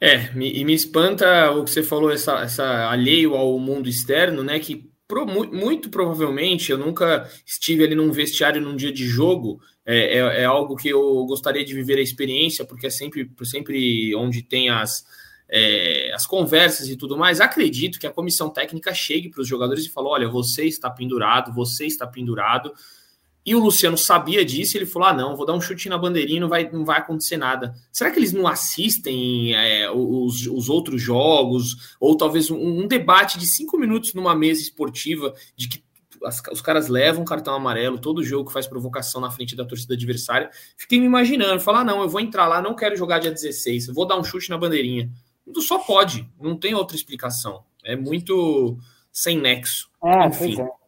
É, 0.00 0.32
me, 0.32 0.52
e 0.52 0.64
me 0.64 0.74
espanta 0.74 1.50
o 1.52 1.64
que 1.64 1.70
você 1.70 1.82
falou, 1.82 2.10
essa, 2.10 2.40
essa 2.40 2.88
alheio 2.88 3.34
ao 3.34 3.58
mundo 3.58 3.88
externo, 3.88 4.42
né? 4.42 4.58
Que 4.58 4.90
pro, 5.06 5.26
muito 5.26 5.90
provavelmente 5.90 6.70
eu 6.70 6.78
nunca 6.78 7.28
estive 7.46 7.84
ali 7.84 7.94
num 7.94 8.10
vestiário 8.10 8.60
num 8.60 8.76
dia 8.76 8.92
de 8.92 9.06
jogo. 9.06 9.60
É, 9.86 10.18
é, 10.18 10.42
é, 10.42 10.44
algo 10.46 10.76
que 10.76 10.88
eu 10.88 11.26
gostaria 11.26 11.64
de 11.64 11.74
viver 11.74 11.98
a 11.98 12.02
experiência, 12.02 12.64
porque 12.64 12.86
é 12.86 12.90
sempre, 12.90 13.30
sempre 13.42 14.14
onde 14.14 14.42
tem 14.42 14.70
as, 14.70 15.04
é, 15.48 16.10
as 16.14 16.26
conversas 16.26 16.88
e 16.88 16.96
tudo 16.96 17.18
mais. 17.18 17.40
Acredito 17.40 17.98
que 17.98 18.06
a 18.06 18.12
comissão 18.12 18.48
técnica 18.48 18.94
chegue 18.94 19.28
para 19.28 19.42
os 19.42 19.48
jogadores 19.48 19.84
e 19.84 19.90
fale: 19.90 20.08
olha, 20.08 20.28
você 20.28 20.64
está 20.64 20.90
pendurado, 20.90 21.52
você 21.52 21.86
está 21.86 22.06
pendurado. 22.06 22.72
E 23.46 23.54
o 23.54 23.58
Luciano 23.58 23.98
sabia 23.98 24.44
disso, 24.44 24.76
ele 24.76 24.86
falou: 24.86 25.08
ah, 25.08 25.12
não, 25.12 25.36
vou 25.36 25.44
dar 25.44 25.52
um 25.52 25.60
chute 25.60 25.88
na 25.88 25.98
bandeirinha, 25.98 26.40
não 26.40 26.48
vai, 26.48 26.70
não 26.70 26.84
vai 26.84 26.98
acontecer 26.98 27.36
nada. 27.36 27.74
Será 27.92 28.10
que 28.10 28.18
eles 28.18 28.32
não 28.32 28.46
assistem 28.46 29.54
é, 29.54 29.90
os, 29.90 30.46
os 30.46 30.70
outros 30.70 31.02
jogos? 31.02 31.96
Ou 32.00 32.16
talvez 32.16 32.50
um, 32.50 32.56
um, 32.56 32.88
debate 32.88 33.38
de 33.38 33.46
cinco 33.46 33.76
minutos 33.76 34.14
numa 34.14 34.34
mesa 34.34 34.62
esportiva 34.62 35.34
de 35.54 35.68
que 35.68 35.84
as, 36.24 36.40
os 36.50 36.62
caras 36.62 36.88
levam 36.88 37.22
cartão 37.22 37.54
amarelo, 37.54 37.98
todo 37.98 38.24
jogo 38.24 38.46
que 38.46 38.52
faz 38.52 38.66
provocação 38.66 39.20
na 39.20 39.30
frente 39.30 39.54
da 39.54 39.64
torcida 39.64 39.92
adversária. 39.92 40.48
Fiquei 40.74 40.98
me 40.98 41.04
imaginando, 41.04 41.60
falar: 41.60 41.80
ah, 41.80 41.84
não, 41.84 42.00
eu 42.00 42.08
vou 42.08 42.20
entrar 42.20 42.48
lá, 42.48 42.62
não 42.62 42.74
quero 42.74 42.96
jogar 42.96 43.18
dia 43.18 43.30
16, 43.30 43.88
vou 43.88 44.06
dar 44.06 44.16
um 44.16 44.24
chute 44.24 44.48
na 44.48 44.56
bandeirinha. 44.56 45.10
Só 45.58 45.78
pode, 45.78 46.26
não 46.40 46.56
tem 46.56 46.74
outra 46.74 46.96
explicação. 46.96 47.62
É 47.84 47.94
muito 47.94 48.78
sem 49.12 49.38
nexo. 49.38 49.90
É, 50.02 50.26
Enfim. 50.26 50.58
É. 50.62 50.83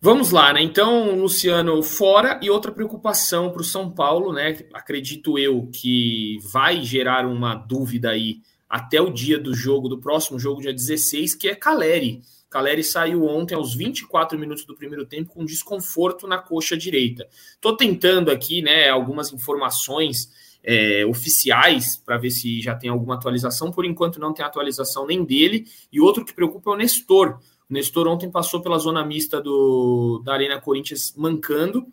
Vamos 0.00 0.30
lá, 0.30 0.52
né? 0.52 0.62
Então, 0.62 1.16
Luciano 1.16 1.82
fora 1.82 2.38
e 2.42 2.50
outra 2.50 2.70
preocupação 2.70 3.50
para 3.50 3.62
o 3.62 3.64
São 3.64 3.90
Paulo, 3.90 4.32
né? 4.32 4.58
Acredito 4.74 5.38
eu 5.38 5.68
que 5.72 6.38
vai 6.52 6.82
gerar 6.82 7.26
uma 7.26 7.54
dúvida 7.54 8.10
aí 8.10 8.40
até 8.68 9.00
o 9.00 9.10
dia 9.10 9.38
do 9.38 9.54
jogo, 9.54 9.88
do 9.88 9.98
próximo 9.98 10.38
jogo, 10.38 10.60
dia 10.60 10.72
16, 10.72 11.34
que 11.34 11.48
é 11.48 11.54
Caleri. 11.54 12.20
Caleri 12.50 12.84
saiu 12.84 13.24
ontem 13.24 13.54
aos 13.54 13.74
24 13.74 14.38
minutos 14.38 14.64
do 14.64 14.76
primeiro 14.76 15.06
tempo 15.06 15.30
com 15.30 15.44
desconforto 15.44 16.26
na 16.26 16.38
coxa 16.38 16.76
direita. 16.76 17.26
Estou 17.54 17.76
tentando 17.76 18.30
aqui, 18.30 18.60
né, 18.60 18.90
algumas 18.90 19.32
informações 19.32 20.30
é, 20.62 21.06
oficiais 21.06 21.96
para 21.96 22.18
ver 22.18 22.30
se 22.30 22.60
já 22.60 22.74
tem 22.74 22.90
alguma 22.90 23.14
atualização. 23.14 23.70
Por 23.70 23.84
enquanto 23.84 24.20
não 24.20 24.34
tem 24.34 24.44
atualização 24.44 25.06
nem 25.06 25.24
dele. 25.24 25.64
E 25.92 26.00
outro 26.00 26.24
que 26.24 26.34
preocupa 26.34 26.70
é 26.70 26.74
o 26.74 26.76
Nestor. 26.76 27.38
O 27.68 27.74
Nestor 27.74 28.06
ontem 28.06 28.30
passou 28.30 28.60
pela 28.60 28.78
zona 28.78 29.04
mista 29.04 29.40
do, 29.40 30.22
da 30.24 30.34
Arena 30.34 30.60
Corinthians 30.60 31.14
mancando, 31.16 31.86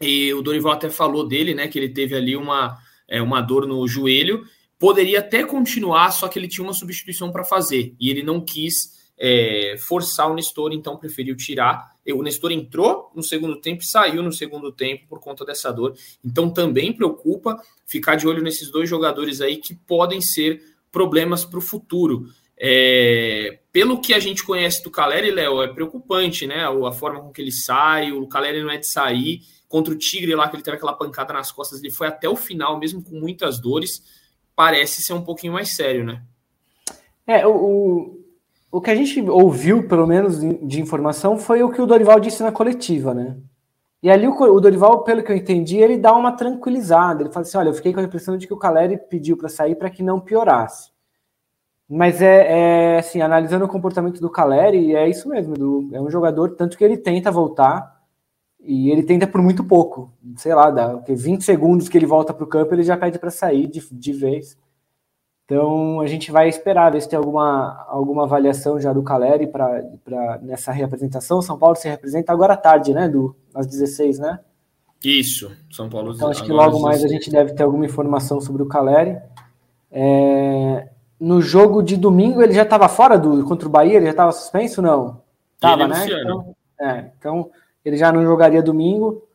e 0.00 0.32
o 0.34 0.42
Dorival 0.42 0.72
até 0.72 0.90
falou 0.90 1.26
dele, 1.26 1.54
né, 1.54 1.68
que 1.68 1.78
ele 1.78 1.88
teve 1.88 2.14
ali 2.14 2.36
uma, 2.36 2.78
é, 3.08 3.22
uma 3.22 3.40
dor 3.40 3.66
no 3.66 3.86
joelho. 3.86 4.44
Poderia 4.78 5.20
até 5.20 5.44
continuar, 5.44 6.10
só 6.10 6.26
que 6.26 6.38
ele 6.38 6.48
tinha 6.48 6.64
uma 6.64 6.74
substituição 6.74 7.30
para 7.30 7.44
fazer, 7.44 7.94
e 8.00 8.10
ele 8.10 8.22
não 8.22 8.40
quis 8.40 8.94
é, 9.16 9.76
forçar 9.78 10.30
o 10.30 10.34
Nestor, 10.34 10.72
então 10.72 10.96
preferiu 10.96 11.36
tirar. 11.36 11.94
O 12.12 12.22
Nestor 12.22 12.52
entrou 12.52 13.10
no 13.14 13.22
segundo 13.22 13.60
tempo 13.60 13.82
e 13.82 13.86
saiu 13.86 14.22
no 14.22 14.32
segundo 14.32 14.72
tempo 14.72 15.06
por 15.08 15.20
conta 15.20 15.44
dessa 15.44 15.72
dor. 15.72 15.94
Então 16.24 16.50
também 16.50 16.92
preocupa 16.92 17.56
ficar 17.86 18.16
de 18.16 18.26
olho 18.26 18.42
nesses 18.42 18.70
dois 18.70 18.88
jogadores 18.88 19.40
aí 19.40 19.56
que 19.56 19.74
podem 19.74 20.20
ser 20.20 20.62
problemas 20.90 21.44
para 21.44 21.58
o 21.58 21.62
futuro. 21.62 22.28
É, 22.56 23.58
pelo 23.72 24.00
que 24.00 24.14
a 24.14 24.20
gente 24.20 24.44
conhece 24.44 24.82
do 24.82 24.90
Caleri, 24.90 25.30
Léo, 25.30 25.62
é 25.62 25.68
preocupante, 25.68 26.46
né? 26.46 26.64
A 26.64 26.92
forma 26.92 27.20
com 27.20 27.32
que 27.32 27.42
ele 27.42 27.52
sai, 27.52 28.12
o 28.12 28.26
Caleri 28.26 28.62
não 28.62 28.70
é 28.70 28.78
de 28.78 28.86
sair. 28.86 29.40
Contra 29.68 29.92
o 29.92 29.98
Tigre 29.98 30.34
lá, 30.34 30.48
que 30.48 30.56
ele 30.56 30.62
teve 30.62 30.76
aquela 30.76 30.92
pancada 30.92 31.32
nas 31.32 31.50
costas, 31.50 31.82
ele 31.82 31.92
foi 31.92 32.06
até 32.06 32.28
o 32.28 32.36
final, 32.36 32.78
mesmo 32.78 33.02
com 33.02 33.18
muitas 33.18 33.58
dores. 33.58 34.02
Parece 34.54 35.02
ser 35.02 35.14
um 35.14 35.22
pouquinho 35.22 35.52
mais 35.52 35.74
sério, 35.74 36.04
né? 36.04 36.22
É, 37.26 37.44
o, 37.44 38.20
o 38.70 38.80
que 38.80 38.90
a 38.90 38.94
gente 38.94 39.20
ouviu, 39.28 39.88
pelo 39.88 40.06
menos 40.06 40.38
de 40.38 40.80
informação, 40.80 41.36
foi 41.36 41.62
o 41.62 41.72
que 41.72 41.82
o 41.82 41.86
Dorival 41.86 42.20
disse 42.20 42.42
na 42.42 42.52
coletiva, 42.52 43.12
né? 43.12 43.36
E 44.00 44.10
ali 44.10 44.28
o, 44.28 44.32
o 44.32 44.60
Dorival, 44.60 45.02
pelo 45.02 45.22
que 45.24 45.32
eu 45.32 45.36
entendi, 45.36 45.78
ele 45.78 45.96
dá 45.96 46.14
uma 46.14 46.32
tranquilizada. 46.32 47.22
Ele 47.22 47.32
fala 47.32 47.44
assim: 47.44 47.56
olha, 47.56 47.70
eu 47.70 47.74
fiquei 47.74 47.92
com 47.92 48.00
a 48.00 48.04
impressão 48.04 48.36
de 48.36 48.46
que 48.46 48.52
o 48.52 48.58
Caleri 48.58 48.98
pediu 48.98 49.36
para 49.36 49.48
sair 49.48 49.74
para 49.74 49.90
que 49.90 50.02
não 50.02 50.20
piorasse. 50.20 50.93
Mas 51.88 52.22
é, 52.22 52.94
é, 52.94 52.98
assim, 52.98 53.20
analisando 53.20 53.64
o 53.64 53.68
comportamento 53.68 54.20
do 54.20 54.30
Caleri, 54.30 54.94
é 54.94 55.08
isso 55.08 55.28
mesmo, 55.28 55.54
do, 55.54 55.90
é 55.92 56.00
um 56.00 56.10
jogador, 56.10 56.56
tanto 56.56 56.78
que 56.78 56.84
ele 56.84 56.96
tenta 56.96 57.30
voltar, 57.30 57.94
e 58.58 58.90
ele 58.90 59.02
tenta 59.02 59.26
por 59.26 59.42
muito 59.42 59.62
pouco, 59.62 60.10
sei 60.36 60.54
lá, 60.54 60.70
dá 60.70 60.88
porque 60.88 61.14
20 61.14 61.42
segundos 61.42 61.88
que 61.88 61.98
ele 61.98 62.06
volta 62.06 62.32
para 62.32 62.44
o 62.44 62.48
campo, 62.48 62.74
ele 62.74 62.82
já 62.82 62.96
pede 62.96 63.18
para 63.18 63.30
sair 63.30 63.66
de, 63.66 63.86
de 63.92 64.12
vez. 64.12 64.56
Então 65.44 66.00
a 66.00 66.06
gente 66.06 66.32
vai 66.32 66.48
esperar 66.48 66.90
ver 66.90 67.02
se 67.02 67.08
tem 67.08 67.18
alguma, 67.18 67.84
alguma 67.86 68.24
avaliação 68.24 68.80
já 68.80 68.94
do 68.94 69.02
Caleri 69.02 69.46
para 69.46 70.38
nessa 70.40 70.72
reapresentação. 70.72 71.42
São 71.42 71.58
Paulo 71.58 71.76
se 71.76 71.86
representa 71.86 72.32
agora 72.32 72.54
à 72.54 72.56
tarde, 72.56 72.94
né? 72.94 73.06
Do, 73.06 73.36
às 73.54 73.66
16, 73.66 74.18
né? 74.18 74.40
Isso, 75.04 75.54
São 75.70 75.90
Paulo. 75.90 76.14
Então 76.14 76.30
acho 76.30 76.42
que 76.42 76.50
logo 76.50 76.80
mais 76.80 77.04
a 77.04 77.08
gente 77.08 77.30
deve 77.30 77.52
ter 77.52 77.62
alguma 77.62 77.84
informação 77.84 78.40
sobre 78.40 78.62
o 78.62 78.66
Caleri. 78.66 79.18
É, 79.90 80.43
no 81.24 81.40
jogo 81.40 81.82
de 81.82 81.96
domingo 81.96 82.42
ele 82.42 82.52
já 82.52 82.62
estava 82.62 82.86
fora 82.86 83.18
do 83.18 83.44
contra 83.44 83.66
o 83.66 83.70
Bahia, 83.70 83.96
ele 83.96 84.04
já 84.04 84.10
estava 84.10 84.30
suspenso, 84.30 84.82
não? 84.82 85.22
Tava, 85.58 85.88
né? 85.88 86.04
Então, 86.06 86.56
é, 86.78 87.10
então 87.18 87.50
ele 87.82 87.96
já 87.96 88.12
não 88.12 88.22
jogaria 88.22 88.62
domingo. 88.62 89.26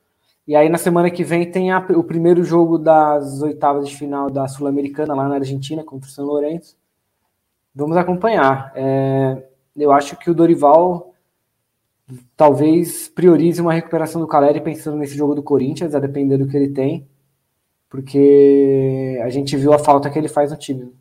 E 0.47 0.55
aí 0.55 0.69
na 0.69 0.77
semana 0.77 1.09
que 1.09 1.23
vem 1.23 1.49
tem 1.49 1.71
a, 1.71 1.79
o 1.79 2.03
primeiro 2.03 2.43
jogo 2.43 2.77
das 2.77 3.41
oitavas 3.41 3.89
de 3.89 3.95
final 3.95 4.29
da 4.29 4.47
Sul-Americana 4.47 5.15
lá 5.15 5.27
na 5.27 5.35
Argentina 5.35 5.83
contra 5.83 6.07
o 6.07 6.11
São 6.11 6.25
Lourenço. 6.25 6.77
Vamos 7.73 7.97
acompanhar. 7.97 8.71
É, 8.75 9.43
eu 9.75 9.91
acho 9.91 10.15
que 10.15 10.29
o 10.29 10.33
Dorival 10.33 11.13
talvez 12.37 13.07
priorize 13.07 13.61
uma 13.61 13.73
recuperação 13.73 14.21
do 14.21 14.27
Caleri 14.27 14.61
pensando 14.61 14.97
nesse 14.97 15.15
jogo 15.15 15.33
do 15.33 15.43
Corinthians, 15.43 15.95
a 15.95 15.99
depender 15.99 16.37
do 16.37 16.47
que 16.47 16.57
ele 16.57 16.69
tem, 16.69 17.07
porque 17.89 19.19
a 19.23 19.29
gente 19.29 19.55
viu 19.57 19.73
a 19.73 19.79
falta 19.79 20.09
que 20.09 20.17
ele 20.17 20.27
faz 20.27 20.51
no 20.51 20.57
time. 20.57 20.91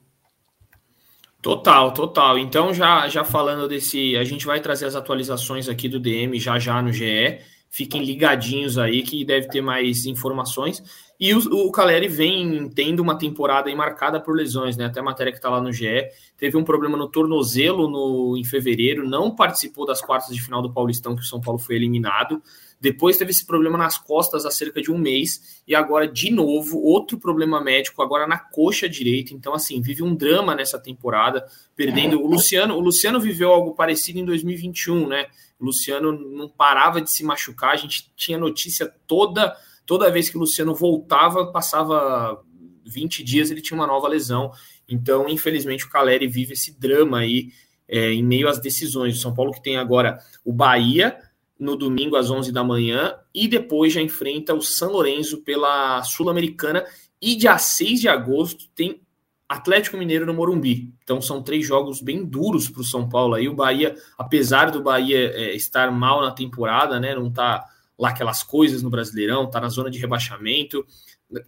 Total, 1.49 1.91
total. 1.95 2.39
Então, 2.39 2.75
já, 2.75 3.09
já 3.09 3.25
falando 3.25 3.67
desse, 3.67 4.15
a 4.19 4.23
gente 4.23 4.45
vai 4.45 4.61
trazer 4.61 4.85
as 4.85 4.95
atualizações 4.95 5.67
aqui 5.67 5.89
do 5.89 5.99
DM 5.99 6.39
já 6.39 6.59
já 6.59 6.83
no 6.83 6.93
GE. 6.93 7.39
Fiquem 7.71 8.05
ligadinhos 8.05 8.77
aí 8.77 9.03
que 9.03 9.25
deve 9.25 9.49
ter 9.49 9.63
mais 9.63 10.05
informações. 10.05 10.83
E 11.19 11.33
o, 11.33 11.39
o 11.39 11.73
Caleri 11.73 12.07
vem 12.07 12.69
tendo 12.69 13.01
uma 13.01 13.17
temporada 13.17 13.75
marcada 13.75 14.21
por 14.21 14.37
lesões, 14.37 14.77
né? 14.77 14.85
Até 14.85 15.01
a 15.01 15.03
matéria 15.03 15.33
que 15.33 15.39
está 15.39 15.49
lá 15.49 15.59
no 15.59 15.73
GE. 15.73 16.11
Teve 16.37 16.55
um 16.59 16.63
problema 16.63 16.99
no 16.99 17.09
tornozelo 17.09 17.89
no, 17.89 18.37
em 18.37 18.45
fevereiro, 18.45 19.09
não 19.09 19.35
participou 19.35 19.87
das 19.87 20.03
quartas 20.03 20.37
de 20.37 20.43
final 20.43 20.61
do 20.61 20.71
Paulistão, 20.71 21.17
que 21.17 21.23
o 21.23 21.25
São 21.25 21.41
Paulo 21.41 21.59
foi 21.59 21.77
eliminado. 21.77 22.43
Depois 22.81 23.17
teve 23.17 23.31
esse 23.31 23.45
problema 23.45 23.77
nas 23.77 23.99
costas 23.99 24.47
há 24.47 24.51
cerca 24.51 24.81
de 24.81 24.91
um 24.91 24.99
mês. 24.99 25.63
E 25.67 25.75
agora, 25.75 26.07
de 26.07 26.31
novo, 26.31 26.79
outro 26.81 27.19
problema 27.19 27.61
médico, 27.61 28.03
agora 28.03 28.27
na 28.27 28.39
coxa 28.39 28.89
direita. 28.89 29.35
Então, 29.35 29.55
assim, 29.55 29.81
vive 29.81 30.03
um 30.03 30.15
drama 30.15 30.55
nessa 30.55 30.79
temporada, 30.79 31.47
perdendo. 31.75 32.21
O 32.21 32.27
Luciano, 32.27 32.75
o 32.75 32.81
Luciano 32.81 33.21
viveu 33.21 33.51
algo 33.51 33.75
parecido 33.75 34.19
em 34.19 34.25
2021, 34.25 35.09
né? 35.09 35.27
O 35.59 35.65
Luciano 35.65 36.13
não 36.13 36.49
parava 36.49 37.01
de 37.01 37.11
se 37.11 37.25
machucar, 37.25 37.71
a 37.71 37.77
gente 37.77 38.13
tinha 38.17 38.39
notícia 38.39 38.93
toda 39.07 39.57
toda 39.85 40.11
vez 40.11 40.29
que 40.29 40.37
o 40.37 40.41
Luciano 40.41 40.75
voltava, 40.75 41.51
passava 41.51 42.45
20 42.85 43.25
dias, 43.25 43.51
ele 43.51 43.63
tinha 43.63 43.75
uma 43.75 43.87
nova 43.87 44.07
lesão. 44.07 44.53
Então, 44.87 45.27
infelizmente, 45.27 45.87
o 45.87 45.89
Caleri 45.89 46.29
vive 46.29 46.53
esse 46.53 46.79
drama 46.79 47.21
aí 47.21 47.49
é, 47.89 48.13
em 48.13 48.23
meio 48.23 48.49
às 48.49 48.61
decisões. 48.61 49.17
O 49.17 49.21
São 49.21 49.35
Paulo 49.35 49.51
que 49.51 49.63
tem 49.63 49.79
agora 49.79 50.19
o 50.45 50.53
Bahia 50.53 51.19
no 51.59 51.77
domingo 51.77 52.17
às 52.17 52.31
11 52.31 52.53
da 52.53 52.63
manhã 52.63 53.15
e 53.35 53.49
depois 53.49 53.93
já 53.93 54.01
enfrenta 54.01 54.55
o 54.55 54.63
São 54.63 54.93
Lourenço 54.93 55.43
pela 55.43 56.03
Sul-Americana 56.05 56.85
e 57.21 57.35
dia 57.35 57.59
6 57.59 58.01
de 58.01 58.09
agosto 58.09 58.69
tem 58.75 59.01
Atlético 59.49 59.97
Mineiro 59.97 60.27
no 60.27 60.35
Morumbi. 60.35 60.93
Então 61.03 61.21
são 61.21 61.43
três 61.43 61.67
jogos 61.67 62.01
bem 62.03 62.25
duros 62.25 62.69
para 62.69 62.83
o 62.83 62.85
São 62.85 63.09
Paulo 63.09 63.35
aí. 63.35 63.49
O 63.49 63.55
Bahia, 63.55 63.97
apesar 64.17 64.71
do 64.71 64.83
Bahia 64.83 65.33
é, 65.35 65.55
estar 65.57 65.91
mal 65.91 66.21
na 66.21 66.31
temporada, 66.31 67.01
né, 67.01 67.15
não 67.15 67.29
está 67.29 67.65
lá 67.99 68.11
aquelas 68.11 68.43
coisas 68.43 68.83
no 68.83 68.91
Brasileirão, 68.91 69.51
tá 69.51 69.61
na 69.61 69.69
zona 69.69 69.91
de 69.91 69.99
rebaixamento, 69.99 70.87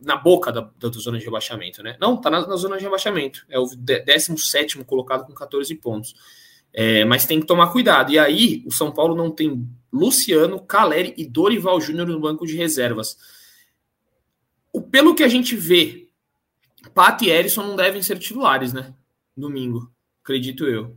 na 0.00 0.16
boca 0.16 0.50
da, 0.50 0.68
da 0.76 0.88
zona 0.90 1.18
de 1.18 1.24
rebaixamento, 1.24 1.82
né? 1.82 1.96
Não, 2.00 2.20
tá 2.20 2.28
na, 2.28 2.46
na, 2.46 2.56
zona 2.56 2.76
de 2.76 2.82
rebaixamento. 2.82 3.46
É 3.48 3.58
o 3.58 3.66
17 3.66 4.82
colocado 4.84 5.24
com 5.24 5.32
14 5.32 5.74
pontos. 5.76 6.14
É, 6.72 7.04
mas 7.04 7.24
tem 7.24 7.40
que 7.40 7.46
tomar 7.46 7.68
cuidado. 7.68 8.12
E 8.12 8.18
aí, 8.18 8.62
o 8.66 8.72
São 8.72 8.90
Paulo 8.90 9.14
não 9.14 9.30
tem 9.30 9.66
Luciano, 9.92 10.60
Caleri 10.60 11.14
e 11.16 11.26
Dorival 11.26 11.80
Júnior 11.80 12.06
no 12.06 12.20
banco 12.20 12.46
de 12.46 12.56
reservas. 12.56 13.16
O, 14.72 14.80
pelo 14.80 15.14
que 15.14 15.24
a 15.24 15.28
gente 15.28 15.56
vê, 15.56 16.06
Pato 16.94 17.24
e 17.24 17.30
Erisson 17.30 17.62
não 17.62 17.76
devem 17.76 18.02
ser 18.02 18.18
titulares, 18.18 18.72
né? 18.72 18.94
Domingo, 19.36 19.90
acredito 20.22 20.64
eu. 20.64 20.96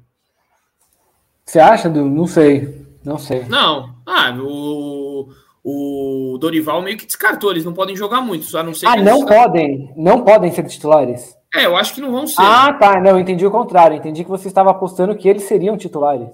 Você 1.45 1.59
acha, 1.59 1.89
Du? 1.89 2.05
Não 2.05 2.27
sei. 2.27 2.85
Não 3.03 3.17
sei. 3.17 3.45
Não. 3.45 3.95
Ah, 4.05 4.33
o, 4.39 5.29
o 5.63 6.37
Dorival 6.39 6.81
meio 6.81 6.97
que 6.97 7.05
descartou, 7.05 7.51
eles 7.51 7.65
não 7.65 7.73
podem 7.73 7.95
jogar 7.95 8.21
muito, 8.21 8.57
a 8.57 8.63
não 8.63 8.73
ser 8.73 8.87
Ah, 8.87 8.95
não 8.95 9.25
podem, 9.25 9.93
não 9.95 10.23
podem 10.23 10.51
ser 10.51 10.63
titulares. 10.67 11.35
É, 11.53 11.65
eu 11.65 11.75
acho 11.75 11.93
que 11.93 12.01
não 12.01 12.11
vão 12.11 12.25
ser. 12.25 12.41
Ah, 12.41 12.73
tá, 12.73 12.99
não, 12.99 13.19
entendi 13.19 13.45
o 13.45 13.51
contrário, 13.51 13.97
entendi 13.97 14.23
que 14.23 14.29
você 14.29 14.47
estava 14.47 14.71
apostando 14.71 15.15
que 15.15 15.27
eles 15.27 15.43
seriam 15.43 15.77
titulares. 15.77 16.29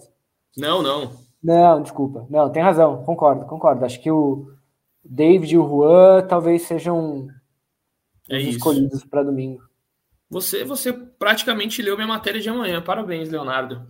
Não, 0.56 0.82
não. 0.82 1.12
Não, 1.44 1.82
desculpa. 1.82 2.26
Não, 2.30 2.50
tem 2.52 2.62
razão, 2.62 3.04
concordo, 3.04 3.46
concordo. 3.46 3.86
Acho 3.86 4.02
que 4.02 4.12
o 4.12 4.52
David 5.04 5.56
e 5.56 5.58
o 5.58 5.68
Juan 5.68 6.26
talvez 6.28 6.64
sejam 6.64 7.28
é 8.30 8.40
escolhidos 8.40 9.04
para 9.06 9.24
domingo. 9.24 9.62
Você, 10.30 10.64
você 10.64 10.94
praticamente 10.94 11.82
leu 11.82 11.96
minha 11.96 12.08
matéria 12.08 12.40
de 12.40 12.50
amanhã. 12.50 12.82
Parabéns, 12.82 13.30
Leonardo. 13.30 13.88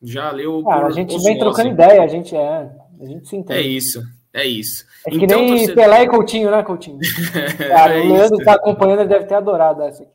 Já 0.00 0.30
leu. 0.30 0.62
Ah, 0.66 0.86
a 0.86 0.90
gente 0.90 1.16
vem 1.22 1.38
trocando 1.38 1.70
ideia, 1.70 2.02
a 2.02 2.06
gente 2.06 2.34
é. 2.34 2.70
A 3.00 3.04
gente 3.04 3.28
se 3.28 3.36
entende. 3.36 3.60
É 3.60 3.62
isso. 3.62 4.02
É 4.32 4.44
isso. 4.46 4.86
É 5.06 5.10
que 5.10 5.24
então, 5.24 5.40
nem 5.40 5.48
torcedor... 5.48 5.74
Pelé 5.74 6.02
e 6.02 6.08
Coutinho, 6.08 6.50
né, 6.50 6.62
Coutinho? 6.62 6.98
Cara, 7.68 7.98
é 7.98 8.00
o 8.00 8.12
Leandro 8.12 8.38
está 8.38 8.54
acompanhando, 8.54 9.00
ele 9.00 9.08
deve 9.08 9.26
ter 9.26 9.34
adorado 9.34 9.82
essa 9.82 10.02
aqui. 10.02 10.12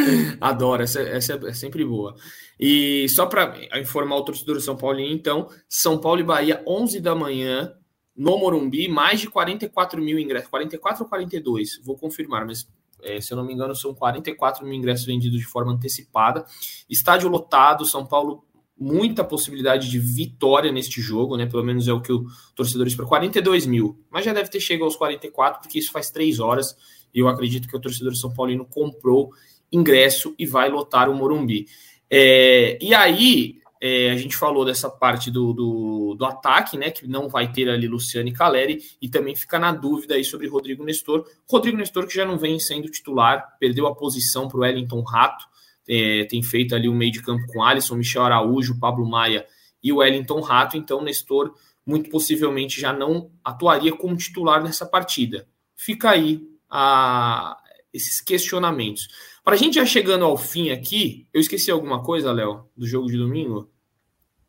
Adoro, 0.40 0.82
essa, 0.82 1.00
essa 1.00 1.40
é 1.46 1.52
sempre 1.52 1.84
boa. 1.84 2.14
E 2.58 3.08
só 3.08 3.26
para 3.26 3.54
informar 3.78 4.16
o 4.16 4.24
torcedor 4.24 4.56
do 4.56 4.60
São 4.60 4.76
Paulo, 4.76 5.00
então, 5.00 5.48
São 5.68 5.98
Paulo 5.98 6.20
e 6.20 6.24
Bahia, 6.24 6.62
11 6.66 7.00
da 7.00 7.14
manhã, 7.14 7.72
no 8.16 8.36
Morumbi, 8.38 8.88
mais 8.88 9.20
de 9.20 9.28
44 9.28 10.00
mil 10.02 10.18
ingressos. 10.18 10.50
44 10.50 11.04
ou 11.04 11.08
42? 11.08 11.80
Vou 11.82 11.96
confirmar, 11.96 12.44
mas 12.46 12.68
é, 13.02 13.20
se 13.20 13.32
eu 13.32 13.36
não 13.36 13.44
me 13.44 13.54
engano, 13.54 13.74
são 13.74 13.94
44 13.94 14.64
mil 14.64 14.74
ingressos 14.74 15.06
vendidos 15.06 15.38
de 15.38 15.46
forma 15.46 15.72
antecipada. 15.72 16.44
Estádio 16.88 17.28
lotado, 17.28 17.84
São 17.84 18.06
Paulo 18.06 18.44
muita 18.80 19.22
possibilidade 19.22 19.90
de 19.90 19.98
vitória 19.98 20.72
neste 20.72 21.02
jogo, 21.02 21.36
né? 21.36 21.44
Pelo 21.44 21.62
menos 21.62 21.86
é 21.86 21.92
o 21.92 22.00
que 22.00 22.10
o 22.10 22.24
torcedor 22.54 22.86
espera. 22.86 23.06
42 23.06 23.66
mil, 23.66 24.02
mas 24.10 24.24
já 24.24 24.32
deve 24.32 24.48
ter 24.48 24.58
chegado 24.58 24.84
aos 24.84 24.96
44, 24.96 25.60
porque 25.60 25.78
isso 25.78 25.92
faz 25.92 26.10
três 26.10 26.40
horas. 26.40 26.74
E 27.14 27.18
eu 27.18 27.28
acredito 27.28 27.68
que 27.68 27.76
o 27.76 27.80
torcedor 27.80 28.16
São 28.16 28.32
Paulino 28.32 28.64
comprou 28.64 29.32
ingresso 29.72 30.34
e 30.38 30.46
vai 30.46 30.68
lotar 30.68 31.08
o 31.08 31.14
Morumbi. 31.14 31.66
É, 32.10 32.78
e 32.80 32.94
aí, 32.94 33.58
é, 33.80 34.10
a 34.10 34.16
gente 34.16 34.36
falou 34.36 34.64
dessa 34.64 34.90
parte 34.90 35.30
do, 35.30 35.52
do, 35.52 36.14
do, 36.18 36.24
ataque, 36.24 36.76
né? 36.76 36.90
Que 36.90 37.06
não 37.06 37.28
vai 37.28 37.50
ter 37.50 37.68
ali 37.68 37.86
Luciano 37.86 38.28
e 38.28 38.32
Caleri, 38.32 38.80
e 39.00 39.08
também 39.08 39.36
fica 39.36 39.58
na 39.58 39.72
dúvida 39.72 40.14
aí 40.14 40.24
sobre 40.24 40.48
Rodrigo 40.48 40.84
Nestor. 40.84 41.24
Rodrigo 41.48 41.76
Nestor, 41.76 42.06
que 42.06 42.14
já 42.14 42.24
não 42.24 42.36
vem 42.36 42.58
sendo 42.58 42.90
titular, 42.90 43.56
perdeu 43.58 43.86
a 43.86 43.94
posição 43.94 44.48
para 44.48 44.58
o 44.58 44.60
Wellington 44.60 45.02
Rato 45.02 45.50
é, 45.90 46.24
tem 46.24 46.40
feito 46.40 46.72
ali 46.72 46.88
o 46.88 46.94
meio 46.94 47.10
de 47.10 47.20
campo 47.20 47.44
com 47.48 47.64
Alisson, 47.64 47.96
Michel 47.96 48.22
Araújo, 48.22 48.78
Pablo 48.78 49.04
Maia 49.04 49.44
e 49.82 49.92
o 49.92 49.96
Wellington 49.96 50.40
Rato, 50.40 50.76
então 50.76 51.02
Nestor 51.02 51.52
muito 51.84 52.08
possivelmente 52.10 52.80
já 52.80 52.92
não 52.92 53.32
atuaria 53.44 53.90
como 53.92 54.16
titular 54.16 54.62
nessa 54.62 54.86
partida. 54.86 55.48
Fica 55.74 56.10
aí 56.10 56.46
a, 56.70 57.59
esses 57.92 58.20
questionamentos. 58.20 59.08
Para 59.44 59.54
a 59.54 59.58
gente 59.58 59.74
já 59.74 59.86
chegando 59.86 60.24
ao 60.24 60.36
fim 60.36 60.70
aqui, 60.70 61.26
eu 61.32 61.40
esqueci 61.40 61.70
alguma 61.70 62.02
coisa, 62.02 62.32
Léo, 62.32 62.66
do 62.76 62.86
jogo 62.86 63.08
de 63.08 63.16
domingo? 63.16 63.70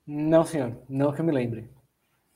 Não, 0.06 0.44
senhor, 0.44 0.78
não 0.90 1.12
que 1.12 1.22
eu 1.22 1.26
me 1.26 1.32
lembre. 1.32 1.70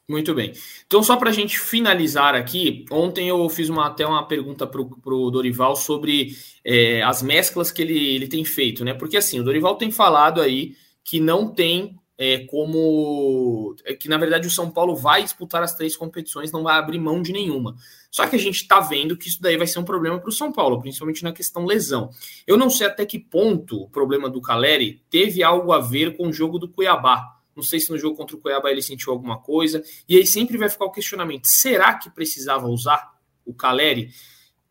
Muito 0.07 0.35
bem. 0.35 0.53
Então, 0.85 1.01
só 1.01 1.17
para 1.17 1.31
a 1.31 1.33
gente 1.33 1.59
finalizar 1.59 2.35
aqui, 2.35 2.85
ontem 2.91 3.27
eu 3.27 3.49
fiz 3.49 3.69
uma, 3.69 3.87
até 3.87 4.05
uma 4.05 4.27
pergunta 4.27 4.67
para 4.67 4.81
o 4.81 5.31
Dorival 5.31 5.75
sobre 5.75 6.35
é, 6.63 7.01
as 7.01 7.23
mesclas 7.23 7.71
que 7.71 7.81
ele, 7.81 8.15
ele 8.15 8.27
tem 8.27 8.45
feito, 8.45 8.85
né? 8.85 8.93
Porque 8.93 9.17
assim, 9.17 9.39
o 9.39 9.43
Dorival 9.43 9.75
tem 9.75 9.89
falado 9.89 10.41
aí 10.41 10.75
que 11.03 11.19
não 11.19 11.47
tem 11.47 11.95
é, 12.17 12.45
como. 12.45 13.75
É, 13.86 13.93
que 13.93 14.08
na 14.08 14.17
verdade 14.17 14.47
o 14.47 14.51
São 14.51 14.69
Paulo 14.69 14.95
vai 14.95 15.23
disputar 15.23 15.62
as 15.62 15.75
três 15.75 15.97
competições, 15.97 16.51
não 16.51 16.63
vai 16.63 16.78
abrir 16.78 16.99
mão 16.99 17.21
de 17.21 17.32
nenhuma. 17.32 17.75
Só 18.10 18.25
que 18.28 18.36
a 18.36 18.39
gente 18.39 18.62
está 18.62 18.80
vendo 18.80 19.17
que 19.17 19.28
isso 19.28 19.41
daí 19.41 19.58
vai 19.58 19.67
ser 19.67 19.80
um 19.80 19.84
problema 19.84 20.19
para 20.19 20.30
o 20.30 20.34
São 20.34 20.51
Paulo, 20.51 20.80
principalmente 20.80 21.23
na 21.23 21.34
questão 21.34 21.65
lesão. 21.65 22.10
Eu 22.47 22.58
não 22.58 22.69
sei 22.69 22.88
até 22.88 23.06
que 23.06 23.19
ponto 23.19 23.84
o 23.84 23.89
problema 23.89 24.30
do 24.30 24.41
Caleri 24.41 25.04
teve 25.10 25.43
algo 25.43 25.71
a 25.71 25.80
ver 25.80 26.15
com 26.15 26.28
o 26.28 26.34
jogo 26.34 26.58
do 26.58 26.69
Cuiabá 26.69 27.36
não 27.56 27.63
sei 27.63 27.80
se 27.80 27.89
no 27.89 27.97
jogo 27.97 28.17
contra 28.17 28.36
o 28.36 28.39
Cuiabá 28.39 28.69
ele 28.69 28.82
sentiu 28.82 29.13
alguma 29.13 29.39
coisa. 29.39 29.82
E 30.10 30.17
aí 30.17 30.28
sempre 30.28 30.58
vai 30.58 30.69
ficar 30.69 30.86
o 30.86 30.91
questionamento: 30.91 31.45
será 31.45 31.93
que 31.93 32.10
precisava 32.10 32.67
usar 32.67 33.13
o 33.45 33.54
Caleri? 33.54 34.10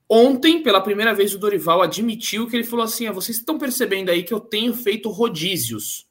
Ontem, 0.06 0.62
pela 0.62 0.82
primeira 0.82 1.14
vez, 1.14 1.34
o 1.34 1.38
Dorival 1.38 1.80
admitiu 1.80 2.46
que 2.46 2.54
ele 2.54 2.64
falou 2.64 2.84
assim: 2.84 3.06
ah, 3.06 3.12
vocês 3.12 3.38
estão 3.38 3.58
percebendo 3.58 4.10
aí 4.10 4.22
que 4.22 4.34
eu 4.34 4.40
tenho 4.40 4.74
feito 4.74 5.08
rodízios. 5.08 6.06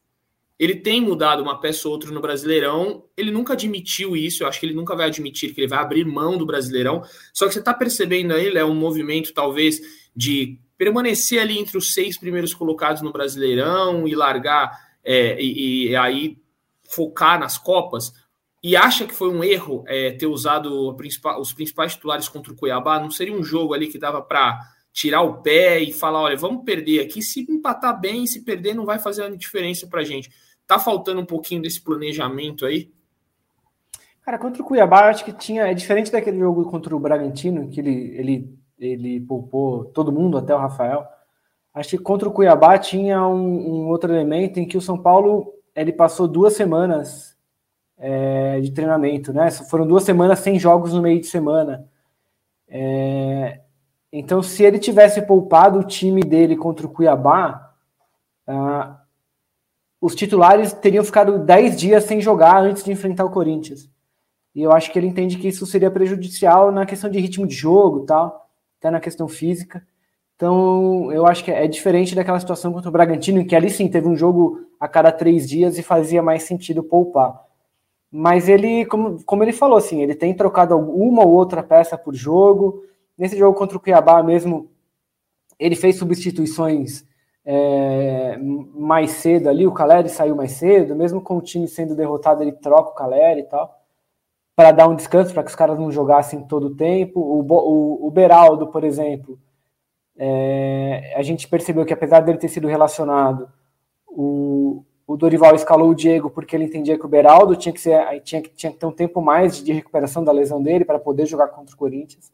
Ele 0.59 0.75
tem 0.75 1.01
mudado 1.01 1.41
uma 1.41 1.59
peça 1.59 1.87
ou 1.87 1.93
outra 1.93 2.11
no 2.11 2.21
Brasileirão. 2.21 3.05
Ele 3.17 3.31
nunca 3.31 3.53
admitiu 3.53 4.15
isso. 4.15 4.43
Eu 4.43 4.47
acho 4.47 4.59
que 4.59 4.65
ele 4.65 4.75
nunca 4.75 4.95
vai 4.95 5.07
admitir 5.07 5.53
que 5.53 5.61
ele 5.61 5.67
vai 5.67 5.79
abrir 5.79 6.05
mão 6.05 6.37
do 6.37 6.45
Brasileirão. 6.45 7.03
Só 7.33 7.47
que 7.47 7.53
você 7.53 7.59
está 7.59 7.73
percebendo 7.73 8.33
aí, 8.33 8.55
é 8.55 8.63
um 8.63 8.75
movimento 8.75 9.33
talvez 9.33 9.79
de 10.15 10.59
permanecer 10.77 11.41
ali 11.41 11.57
entre 11.57 11.77
os 11.77 11.93
seis 11.93 12.17
primeiros 12.17 12.53
colocados 12.53 13.01
no 13.01 13.11
Brasileirão 13.11 14.07
e 14.07 14.15
largar 14.15 14.71
é, 15.03 15.41
e, 15.41 15.89
e, 15.89 15.95
aí 15.95 16.37
focar 16.89 17.39
nas 17.39 17.57
Copas 17.57 18.13
e 18.63 18.75
acha 18.77 19.05
que 19.05 19.13
foi 19.13 19.29
um 19.29 19.43
erro 19.43 19.83
é, 19.87 20.11
ter 20.11 20.25
usado 20.25 20.93
principal, 20.95 21.39
os 21.41 21.51
principais 21.51 21.93
titulares 21.93 22.29
contra 22.29 22.53
o 22.53 22.55
Cuiabá? 22.55 22.99
Não 22.99 23.11
seria 23.11 23.35
um 23.35 23.43
jogo 23.43 23.73
ali 23.73 23.87
que 23.87 23.97
dava 23.97 24.21
para 24.21 24.57
tirar 24.93 25.23
o 25.23 25.41
pé 25.41 25.79
e 25.79 25.91
falar: 25.91 26.21
olha, 26.21 26.37
vamos 26.37 26.63
perder 26.63 27.01
aqui. 27.01 27.21
Se 27.21 27.41
empatar 27.51 27.99
bem, 27.99 28.25
se 28.25 28.45
perder, 28.45 28.75
não 28.75 28.85
vai 28.85 28.99
fazer 28.99 29.23
a 29.23 29.35
diferença 29.35 29.87
para 29.87 30.03
gente. 30.03 30.29
Tá 30.65 30.79
faltando 30.79 31.19
um 31.19 31.25
pouquinho 31.25 31.61
desse 31.61 31.81
planejamento 31.81 32.65
aí? 32.65 32.93
Cara, 34.21 34.37
contra 34.37 34.61
o 34.61 34.65
Cuiabá, 34.65 35.09
acho 35.09 35.25
que 35.25 35.33
tinha. 35.33 35.63
É 35.63 35.73
diferente 35.73 36.11
daquele 36.11 36.39
jogo 36.39 36.63
contra 36.69 36.95
o 36.95 36.99
Bragantino, 36.99 37.67
que 37.69 37.81
ele, 37.81 38.15
ele, 38.15 38.57
ele 38.79 39.19
poupou 39.19 39.85
todo 39.85 40.13
mundo, 40.13 40.37
até 40.37 40.55
o 40.55 40.59
Rafael. 40.59 41.05
Acho 41.73 41.89
que 41.89 41.97
contra 41.97 42.29
o 42.29 42.31
Cuiabá 42.31 42.77
tinha 42.77 43.27
um, 43.27 43.83
um 43.83 43.87
outro 43.87 44.13
elemento 44.13 44.59
em 44.59 44.67
que 44.67 44.77
o 44.77 44.81
São 44.81 44.97
Paulo 44.97 45.51
ele 45.75 45.91
passou 45.91 46.27
duas 46.27 46.53
semanas 46.53 47.35
é, 47.97 48.61
de 48.61 48.71
treinamento, 48.71 49.33
né? 49.33 49.49
Foram 49.49 49.87
duas 49.87 50.03
semanas 50.03 50.39
sem 50.39 50.59
jogos 50.59 50.93
no 50.93 51.01
meio 51.01 51.19
de 51.19 51.25
semana. 51.25 51.85
É, 52.69 53.61
então, 54.15 54.43
se 54.43 54.63
ele 54.63 54.77
tivesse 54.77 55.23
poupado 55.23 55.79
o 55.79 55.83
time 55.83 56.21
dele 56.21 56.55
contra 56.55 56.85
o 56.85 56.89
Cuiabá, 56.89 57.73
ah, 58.45 58.99
os 59.99 60.13
titulares 60.13 60.71
teriam 60.71 61.03
ficado 61.03 61.39
dez 61.39 61.75
dias 61.75 62.03
sem 62.03 62.21
jogar 62.21 62.61
antes 62.61 62.83
de 62.83 62.91
enfrentar 62.91 63.25
o 63.25 63.31
Corinthians. 63.31 63.89
E 64.53 64.61
eu 64.61 64.71
acho 64.71 64.91
que 64.91 64.99
ele 64.99 65.07
entende 65.07 65.37
que 65.37 65.47
isso 65.47 65.65
seria 65.65 65.89
prejudicial 65.89 66.71
na 66.71 66.85
questão 66.85 67.09
de 67.09 67.19
ritmo 67.19 67.47
de 67.47 67.55
jogo 67.55 68.01
tal. 68.01 68.47
até 68.79 68.91
na 68.91 68.99
questão 68.99 69.27
física. 69.27 69.83
Então, 70.35 71.11
eu 71.11 71.25
acho 71.25 71.43
que 71.43 71.49
é 71.49 71.67
diferente 71.67 72.13
daquela 72.13 72.39
situação 72.39 72.71
contra 72.71 72.89
o 72.89 72.91
Bragantino, 72.91 73.39
em 73.39 73.47
que 73.47 73.55
ali 73.55 73.69
sim 73.69 73.87
teve 73.87 74.07
um 74.07 74.15
jogo 74.15 74.61
a 74.79 74.87
cada 74.87 75.11
três 75.11 75.49
dias 75.49 75.79
e 75.79 75.83
fazia 75.83 76.21
mais 76.21 76.43
sentido 76.43 76.83
poupar. 76.83 77.41
Mas 78.11 78.47
ele, 78.47 78.85
como, 78.85 79.23
como 79.23 79.43
ele 79.43 79.53
falou, 79.53 79.77
assim, 79.77 80.03
ele 80.03 80.13
tem 80.13 80.35
trocado 80.35 80.77
uma 80.77 81.23
ou 81.25 81.31
outra 81.31 81.63
peça 81.63 81.97
por 81.97 82.13
jogo. 82.13 82.83
Nesse 83.17 83.37
jogo 83.37 83.57
contra 83.57 83.77
o 83.77 83.79
Cuiabá 83.79 84.21
mesmo, 84.23 84.71
ele 85.59 85.75
fez 85.75 85.97
substituições 85.97 87.05
é, 87.45 88.37
mais 88.37 89.11
cedo 89.11 89.49
ali, 89.49 89.67
o 89.67 89.73
Caleri 89.73 90.09
saiu 90.09 90.35
mais 90.35 90.53
cedo, 90.53 90.95
mesmo 90.95 91.21
com 91.21 91.37
o 91.37 91.41
time 91.41 91.67
sendo 91.67 91.95
derrotado, 91.95 92.41
ele 92.41 92.53
troca 92.53 92.91
o 92.91 92.95
Caleri 92.95 93.41
e 93.41 93.43
tal, 93.43 93.79
para 94.55 94.71
dar 94.71 94.87
um 94.87 94.95
descanso, 94.95 95.33
para 95.33 95.43
que 95.43 95.49
os 95.49 95.55
caras 95.55 95.77
não 95.77 95.91
jogassem 95.91 96.43
todo 96.43 96.67
o 96.67 96.75
tempo. 96.75 97.19
O, 97.19 97.41
o, 97.41 98.07
o 98.07 98.11
Beraldo, 98.11 98.67
por 98.67 98.83
exemplo, 98.83 99.39
é, 100.17 101.13
a 101.17 101.21
gente 101.23 101.47
percebeu 101.47 101.85
que 101.85 101.93
apesar 101.93 102.21
dele 102.21 102.37
ter 102.37 102.47
sido 102.47 102.67
relacionado, 102.67 103.49
o, 104.07 104.83
o 105.07 105.17
Dorival 105.17 105.55
escalou 105.55 105.89
o 105.89 105.95
Diego 105.95 106.29
porque 106.29 106.55
ele 106.55 106.65
entendia 106.65 106.97
que 106.97 107.05
o 107.05 107.09
Beraldo 107.09 107.55
tinha 107.55 107.73
que, 107.73 107.81
ser, 107.81 108.21
tinha, 108.21 108.41
tinha 108.41 108.71
que 108.71 108.77
ter 108.77 108.85
um 108.85 108.91
tempo 108.91 109.21
mais 109.21 109.57
de 109.57 109.73
recuperação 109.73 110.23
da 110.23 110.31
lesão 110.31 110.61
dele 110.61 110.85
para 110.85 110.99
poder 110.99 111.25
jogar 111.25 111.47
contra 111.47 111.73
o 111.73 111.77
Corinthians. 111.77 112.31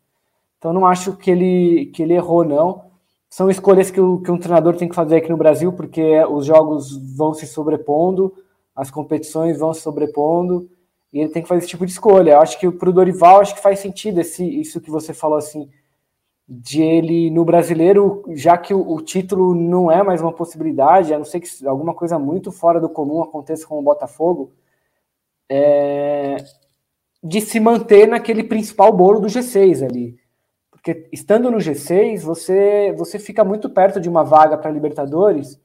Então 0.59 0.71
não 0.71 0.85
acho 0.85 1.17
que 1.17 1.31
ele, 1.31 1.87
que 1.87 2.03
ele 2.03 2.13
errou, 2.13 2.45
não 2.45 2.89
são 3.29 3.49
escolhas 3.49 3.91
que, 3.91 4.01
o, 4.01 4.19
que 4.19 4.31
um 4.31 4.39
treinador 4.39 4.75
tem 4.75 4.89
que 4.89 4.95
fazer 4.95 5.17
aqui 5.17 5.29
no 5.29 5.37
Brasil, 5.37 5.71
porque 5.71 6.23
os 6.25 6.45
jogos 6.45 6.97
vão 7.15 7.33
se 7.33 7.45
sobrepondo, 7.45 8.33
as 8.75 8.89
competições 8.89 9.59
vão 9.59 9.73
se 9.73 9.81
sobrepondo, 9.81 10.69
e 11.13 11.19
ele 11.19 11.29
tem 11.29 11.43
que 11.43 11.47
fazer 11.47 11.59
esse 11.59 11.67
tipo 11.67 11.85
de 11.85 11.91
escolha. 11.91 12.31
Eu 12.31 12.41
acho 12.41 12.59
que 12.59 12.69
para 12.71 12.89
o 12.89 12.93
Dorival, 12.93 13.39
acho 13.39 13.53
que 13.53 13.61
faz 13.61 13.79
sentido 13.79 14.19
esse, 14.19 14.43
isso 14.43 14.81
que 14.81 14.89
você 14.89 15.13
falou 15.13 15.37
assim, 15.37 15.69
de 16.47 16.81
ele 16.81 17.29
no 17.29 17.45
brasileiro, 17.45 18.23
já 18.29 18.57
que 18.57 18.73
o, 18.73 18.91
o, 18.91 19.01
título 19.01 19.53
não 19.53 19.91
é 19.91 20.01
mais 20.01 20.21
uma 20.21 20.33
possibilidade, 20.33 21.13
a 21.13 21.17
não 21.17 21.25
ser 21.25 21.39
que 21.39 21.67
alguma 21.67 21.93
coisa 21.93 22.17
muito 22.17 22.51
fora 22.51 22.81
do 22.81 22.89
comum 22.89 23.21
aconteça 23.21 23.67
com 23.67 23.77
o 23.77 23.83
Botafogo, 23.83 24.51
é, 25.47 26.37
de 27.23 27.41
se 27.41 27.59
manter 27.59 28.07
naquele 28.07 28.43
principal 28.43 28.91
bolo 28.91 29.19
do 29.19 29.27
G6 29.27 29.85
ali. 29.85 30.18
Porque 30.89 31.07
estando 31.11 31.51
no 31.51 31.57
G6, 31.57 32.21
você, 32.21 32.93
você 32.97 33.19
fica 33.19 33.43
muito 33.43 33.69
perto 33.69 33.99
de 33.99 34.09
uma 34.09 34.23
vaga 34.23 34.57
para 34.57 34.71
Libertadores. 34.71 35.59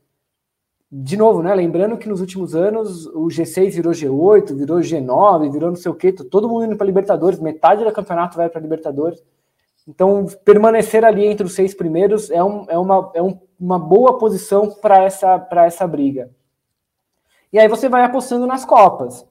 De 0.91 1.17
novo, 1.17 1.43
né? 1.43 1.55
Lembrando 1.55 1.97
que 1.97 2.09
nos 2.09 2.21
últimos 2.21 2.55
anos 2.55 3.07
o 3.07 3.27
G6 3.29 3.75
virou 3.75 3.93
G8, 3.93 4.55
virou 4.55 4.79
G9, 4.79 5.51
virou 5.51 5.71
não 5.71 5.77
sei 5.77 5.91
o 5.91 5.95
quê, 5.95 6.13
todo 6.13 6.49
mundo 6.49 6.67
indo 6.67 6.77
para 6.77 6.87
Libertadores, 6.87 7.41
metade 7.41 7.83
do 7.83 7.93
campeonato 7.93 8.37
vai 8.37 8.49
para 8.49 8.61
Libertadores. 8.61 9.23
Então, 9.89 10.27
permanecer 10.45 11.05
ali 11.05 11.27
entre 11.27 11.47
os 11.47 11.55
seis 11.55 11.75
primeiros 11.75 12.31
é, 12.31 12.43
um, 12.43 12.67
é, 12.69 12.79
uma, 12.79 13.11
é 13.15 13.23
um, 13.23 13.39
uma 13.59 13.79
boa 13.79 14.19
posição 14.19 14.71
para 14.71 15.03
essa, 15.03 15.47
essa 15.65 15.87
briga. 15.87 16.31
E 17.53 17.59
aí 17.59 17.69
você 17.69 17.89
vai 17.89 18.03
apostando 18.03 18.47
nas 18.47 18.65
Copas. 18.65 19.27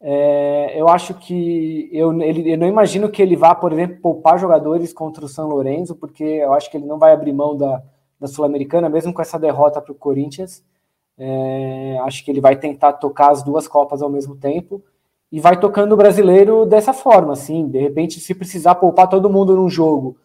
É, 0.00 0.80
eu 0.80 0.88
acho 0.88 1.14
que 1.14 1.88
eu, 1.92 2.12
ele, 2.22 2.52
eu 2.52 2.58
não 2.58 2.68
imagino 2.68 3.10
que 3.10 3.20
ele 3.20 3.36
vá, 3.36 3.54
por 3.54 3.72
exemplo, 3.72 4.00
poupar 4.00 4.38
jogadores 4.38 4.92
contra 4.92 5.24
o 5.24 5.28
São 5.28 5.48
Lourenço, 5.48 5.94
porque 5.96 6.22
eu 6.22 6.52
acho 6.52 6.70
que 6.70 6.76
ele 6.76 6.86
não 6.86 6.98
vai 6.98 7.12
abrir 7.12 7.32
mão 7.32 7.56
da, 7.56 7.82
da 8.20 8.26
Sul-Americana, 8.26 8.88
mesmo 8.88 9.12
com 9.12 9.22
essa 9.22 9.38
derrota 9.38 9.80
para 9.80 9.92
o 9.92 9.96
Corinthians. 9.96 10.62
É, 11.18 11.98
acho 12.02 12.24
que 12.24 12.30
ele 12.30 12.40
vai 12.40 12.56
tentar 12.56 12.92
tocar 12.94 13.30
as 13.32 13.42
duas 13.42 13.66
Copas 13.66 14.00
ao 14.02 14.08
mesmo 14.08 14.36
tempo 14.36 14.82
e 15.32 15.40
vai 15.40 15.58
tocando 15.58 15.92
o 15.92 15.96
brasileiro 15.96 16.64
dessa 16.64 16.92
forma, 16.92 17.32
assim. 17.32 17.68
De 17.68 17.78
repente, 17.78 18.20
se 18.20 18.34
precisar 18.34 18.76
poupar 18.76 19.08
todo 19.08 19.28
mundo 19.30 19.56
num 19.56 19.68
jogo 19.68 20.16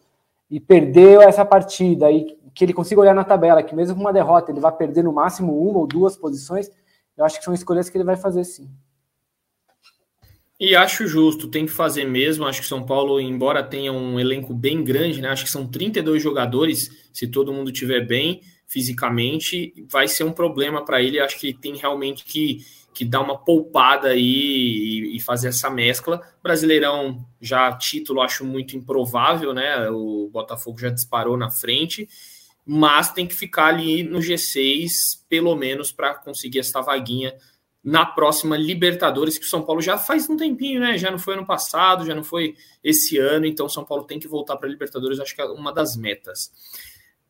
e 0.50 0.60
perder 0.60 1.20
essa 1.22 1.44
partida, 1.44 2.10
e 2.10 2.38
que 2.54 2.64
ele 2.64 2.72
consiga 2.72 3.00
olhar 3.00 3.14
na 3.14 3.24
tabela, 3.24 3.62
que 3.62 3.74
mesmo 3.74 3.96
com 3.96 4.02
uma 4.02 4.12
derrota 4.12 4.52
ele 4.52 4.60
vai 4.60 4.72
perder 4.72 5.02
no 5.02 5.12
máximo 5.12 5.58
uma 5.68 5.80
ou 5.80 5.86
duas 5.86 6.16
posições, 6.16 6.70
eu 7.16 7.24
acho 7.24 7.38
que 7.38 7.44
são 7.44 7.52
escolhas 7.54 7.90
que 7.90 7.96
ele 7.96 8.04
vai 8.04 8.16
fazer 8.16 8.44
sim. 8.44 8.70
E 10.66 10.74
acho 10.74 11.06
justo, 11.06 11.46
tem 11.46 11.66
que 11.66 11.72
fazer 11.72 12.06
mesmo. 12.06 12.46
Acho 12.46 12.62
que 12.62 12.66
São 12.66 12.86
Paulo, 12.86 13.20
embora 13.20 13.62
tenha 13.62 13.92
um 13.92 14.18
elenco 14.18 14.54
bem 14.54 14.82
grande, 14.82 15.20
né? 15.20 15.28
Acho 15.28 15.44
que 15.44 15.50
são 15.50 15.66
32 15.66 16.22
jogadores. 16.22 16.90
Se 17.12 17.28
todo 17.28 17.52
mundo 17.52 17.70
estiver 17.70 18.00
bem 18.00 18.40
fisicamente, 18.66 19.74
vai 19.90 20.08
ser 20.08 20.24
um 20.24 20.32
problema 20.32 20.82
para 20.82 21.02
ele. 21.02 21.20
Acho 21.20 21.38
que 21.38 21.52
tem 21.52 21.76
realmente 21.76 22.24
que, 22.24 22.64
que 22.94 23.04
dar 23.04 23.20
uma 23.20 23.36
poupada 23.36 24.08
aí 24.08 24.22
e, 24.22 25.16
e, 25.16 25.20
fazer 25.20 25.48
essa 25.48 25.68
mescla. 25.68 26.22
Brasileirão, 26.42 27.22
já 27.42 27.70
título, 27.76 28.22
acho 28.22 28.42
muito 28.42 28.74
improvável, 28.74 29.52
né? 29.52 29.90
O 29.90 30.30
Botafogo 30.32 30.80
já 30.80 30.88
disparou 30.88 31.36
na 31.36 31.50
frente, 31.50 32.08
mas 32.64 33.12
tem 33.12 33.26
que 33.26 33.34
ficar 33.34 33.66
ali 33.66 34.02
no 34.02 34.18
G6, 34.18 34.88
pelo 35.28 35.54
menos, 35.56 35.92
para 35.92 36.14
conseguir 36.14 36.60
essa 36.60 36.80
vaguinha 36.80 37.34
na 37.84 38.06
próxima 38.06 38.56
Libertadores, 38.56 39.36
que 39.36 39.44
o 39.44 39.48
São 39.48 39.62
Paulo 39.62 39.82
já 39.82 39.98
faz 39.98 40.28
um 40.30 40.36
tempinho, 40.38 40.80
né? 40.80 40.96
Já 40.96 41.10
não 41.10 41.18
foi 41.18 41.34
ano 41.34 41.44
passado, 41.44 42.06
já 42.06 42.14
não 42.14 42.24
foi 42.24 42.56
esse 42.82 43.18
ano, 43.18 43.44
então 43.44 43.68
São 43.68 43.84
Paulo 43.84 44.04
tem 44.04 44.18
que 44.18 44.26
voltar 44.26 44.56
para 44.56 44.66
a 44.66 44.72
Libertadores, 44.72 45.20
acho 45.20 45.34
que 45.34 45.42
é 45.42 45.44
uma 45.44 45.70
das 45.70 45.94
metas. 45.94 46.50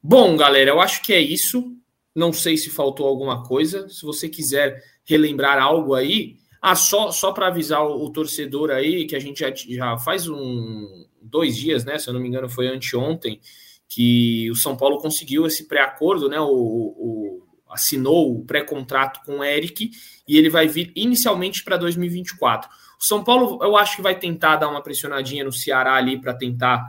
Bom, 0.01 0.37
galera, 0.37 0.71
eu 0.71 0.81
acho 0.81 1.03
que 1.03 1.13
é 1.13 1.21
isso. 1.21 1.75
Não 2.15 2.33
sei 2.33 2.57
se 2.57 2.71
faltou 2.71 3.09
alguma 3.09 3.43
coisa. 3.43 3.89
Se 3.89 4.07
você 4.07 4.29
quiser 4.29 4.81
relembrar 5.05 5.61
algo 5.61 5.95
aí, 5.95 6.37
ah, 6.63 6.77
só, 6.77 7.11
só 7.11 7.33
para 7.33 7.49
avisar 7.49 7.85
o, 7.85 8.05
o, 8.05 8.11
torcedor 8.11 8.71
aí, 8.71 9.07
que 9.07 9.17
a 9.17 9.19
gente 9.19 9.41
já, 9.41 9.53
já 9.53 9.99
faz 9.99 10.29
um 10.29 11.05
dois 11.21 11.57
dias, 11.57 11.85
né? 11.85 11.99
Se 11.99 12.09
eu 12.09 12.15
não 12.15 12.21
me 12.21 12.29
engano, 12.29 12.49
foi 12.49 12.69
anteontem, 12.69 13.41
que 13.89 14.49
o 14.51 14.55
São 14.55 14.77
Paulo 14.77 14.99
conseguiu 14.99 15.47
esse 15.47 15.67
pré-acordo, 15.67 16.29
né? 16.29 16.39
O, 16.39 16.47
o, 16.47 17.44
assinou 17.75 18.39
o 18.39 18.45
pré-contrato 18.45 19.21
com 19.27 19.39
o 19.39 19.45
Eric 19.45 19.91
e 20.27 20.39
ele 20.39 20.49
vai 20.49 20.69
vir 20.69 20.93
inicialmente 20.95 21.63
para 21.63 21.77
2024. 21.77 22.71
O 22.71 23.05
São 23.05 23.23
Paulo, 23.23 23.63
eu 23.63 23.77
acho 23.77 23.97
que 23.97 24.03
vai 24.03 24.19
tentar 24.19 24.57
dar 24.57 24.69
uma 24.69 24.83
pressionadinha 24.83 25.45
no 25.45 25.53
Ceará 25.53 25.95
ali 25.95 26.19
para 26.19 26.33
tentar 26.33 26.83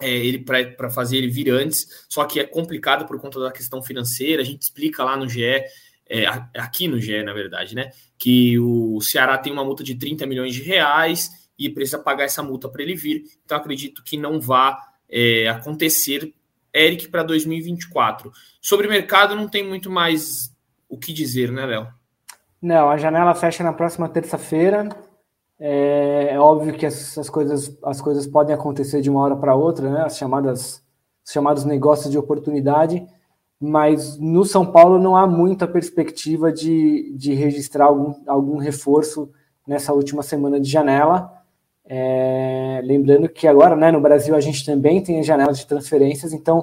é, 0.00 0.10
ele 0.10 0.38
para 0.38 0.90
fazer 0.90 1.16
ele 1.16 1.28
vir 1.28 1.50
antes, 1.50 2.06
só 2.08 2.24
que 2.24 2.38
é 2.38 2.44
complicado 2.44 3.06
por 3.06 3.20
conta 3.20 3.40
da 3.40 3.50
questão 3.50 3.82
financeira. 3.82 4.42
A 4.42 4.44
gente 4.44 4.62
explica 4.62 5.02
lá 5.02 5.16
no 5.16 5.28
GE, 5.28 5.42
é, 6.08 6.26
aqui 6.54 6.86
no 6.86 7.00
GE, 7.00 7.22
na 7.22 7.32
verdade, 7.32 7.74
né? 7.74 7.90
Que 8.16 8.58
o 8.58 9.00
Ceará 9.00 9.36
tem 9.38 9.52
uma 9.52 9.64
multa 9.64 9.82
de 9.82 9.96
30 9.96 10.26
milhões 10.26 10.54
de 10.54 10.62
reais 10.62 11.28
e 11.58 11.68
precisa 11.68 11.98
pagar 11.98 12.24
essa 12.24 12.42
multa 12.42 12.68
para 12.68 12.82
ele 12.82 12.94
vir. 12.94 13.24
Então 13.44 13.58
acredito 13.58 14.04
que 14.04 14.16
não 14.16 14.40
vá 14.40 14.78
é, 15.10 15.48
acontecer 15.48 16.32
Eric 16.74 17.08
para 17.08 17.22
2024. 17.22 18.30
Sobre 18.60 18.86
o 18.86 18.90
mercado, 18.90 19.34
não 19.34 19.48
tem 19.48 19.66
muito 19.66 19.90
mais 19.90 20.54
o 20.88 20.98
que 20.98 21.12
dizer, 21.12 21.50
né, 21.50 21.66
Léo? 21.66 21.88
Não, 22.60 22.90
a 22.90 22.96
janela 22.96 23.34
fecha 23.34 23.62
na 23.62 23.72
próxima 23.72 24.08
terça-feira. 24.08 24.88
É, 25.60 26.28
é, 26.32 26.40
óbvio 26.40 26.74
que 26.74 26.86
essas 26.86 27.28
coisas, 27.28 27.76
as 27.84 28.00
coisas 28.00 28.26
podem 28.26 28.54
acontecer 28.54 29.00
de 29.00 29.10
uma 29.10 29.20
hora 29.20 29.36
para 29.36 29.54
outra, 29.54 29.90
né? 29.90 30.02
As 30.02 30.16
chamadas, 30.16 30.82
os 31.24 31.32
chamados 31.32 31.64
negócios 31.64 32.10
de 32.10 32.18
oportunidade. 32.18 33.06
Mas 33.60 34.16
no 34.18 34.44
São 34.44 34.64
Paulo 34.64 34.98
não 34.98 35.16
há 35.16 35.26
muita 35.26 35.66
perspectiva 35.66 36.52
de, 36.52 37.12
de 37.16 37.34
registrar 37.34 37.86
algum, 37.86 38.14
algum 38.26 38.56
reforço 38.58 39.30
nessa 39.66 39.92
última 39.92 40.22
semana 40.22 40.60
de 40.60 40.70
janela. 40.70 41.37
É, 41.90 42.82
lembrando 42.84 43.30
que 43.30 43.48
agora, 43.48 43.74
né, 43.74 43.90
no 43.90 44.00
Brasil, 44.00 44.36
a 44.36 44.40
gente 44.40 44.64
também 44.64 45.02
tem 45.02 45.20
a 45.20 45.22
janela 45.22 45.54
de 45.54 45.66
transferências, 45.66 46.34
então, 46.34 46.62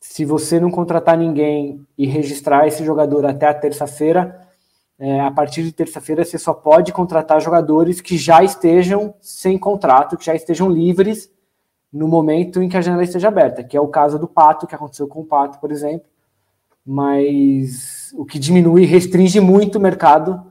se 0.00 0.24
você 0.24 0.58
não 0.58 0.68
contratar 0.68 1.16
ninguém 1.16 1.86
e 1.96 2.06
registrar 2.06 2.66
esse 2.66 2.84
jogador 2.84 3.24
até 3.24 3.46
a 3.46 3.54
terça-feira, 3.54 4.48
é, 4.98 5.20
a 5.20 5.30
partir 5.30 5.62
de 5.62 5.70
terça-feira 5.70 6.24
você 6.24 6.36
só 6.36 6.52
pode 6.52 6.92
contratar 6.92 7.40
jogadores 7.40 8.00
que 8.00 8.18
já 8.18 8.42
estejam 8.42 9.14
sem 9.20 9.56
contrato, 9.56 10.16
que 10.16 10.24
já 10.24 10.34
estejam 10.34 10.68
livres 10.68 11.30
no 11.92 12.08
momento 12.08 12.60
em 12.60 12.68
que 12.68 12.76
a 12.76 12.80
janela 12.80 13.04
esteja 13.04 13.28
aberta, 13.28 13.62
que 13.62 13.76
é 13.76 13.80
o 13.80 13.86
caso 13.86 14.18
do 14.18 14.26
Pato, 14.26 14.66
que 14.66 14.74
aconteceu 14.74 15.06
com 15.06 15.20
o 15.20 15.24
Pato, 15.24 15.60
por 15.60 15.70
exemplo, 15.70 16.08
mas 16.84 18.12
o 18.14 18.24
que 18.24 18.40
diminui, 18.40 18.84
restringe 18.86 19.38
muito 19.38 19.76
o 19.76 19.80
mercado 19.80 20.47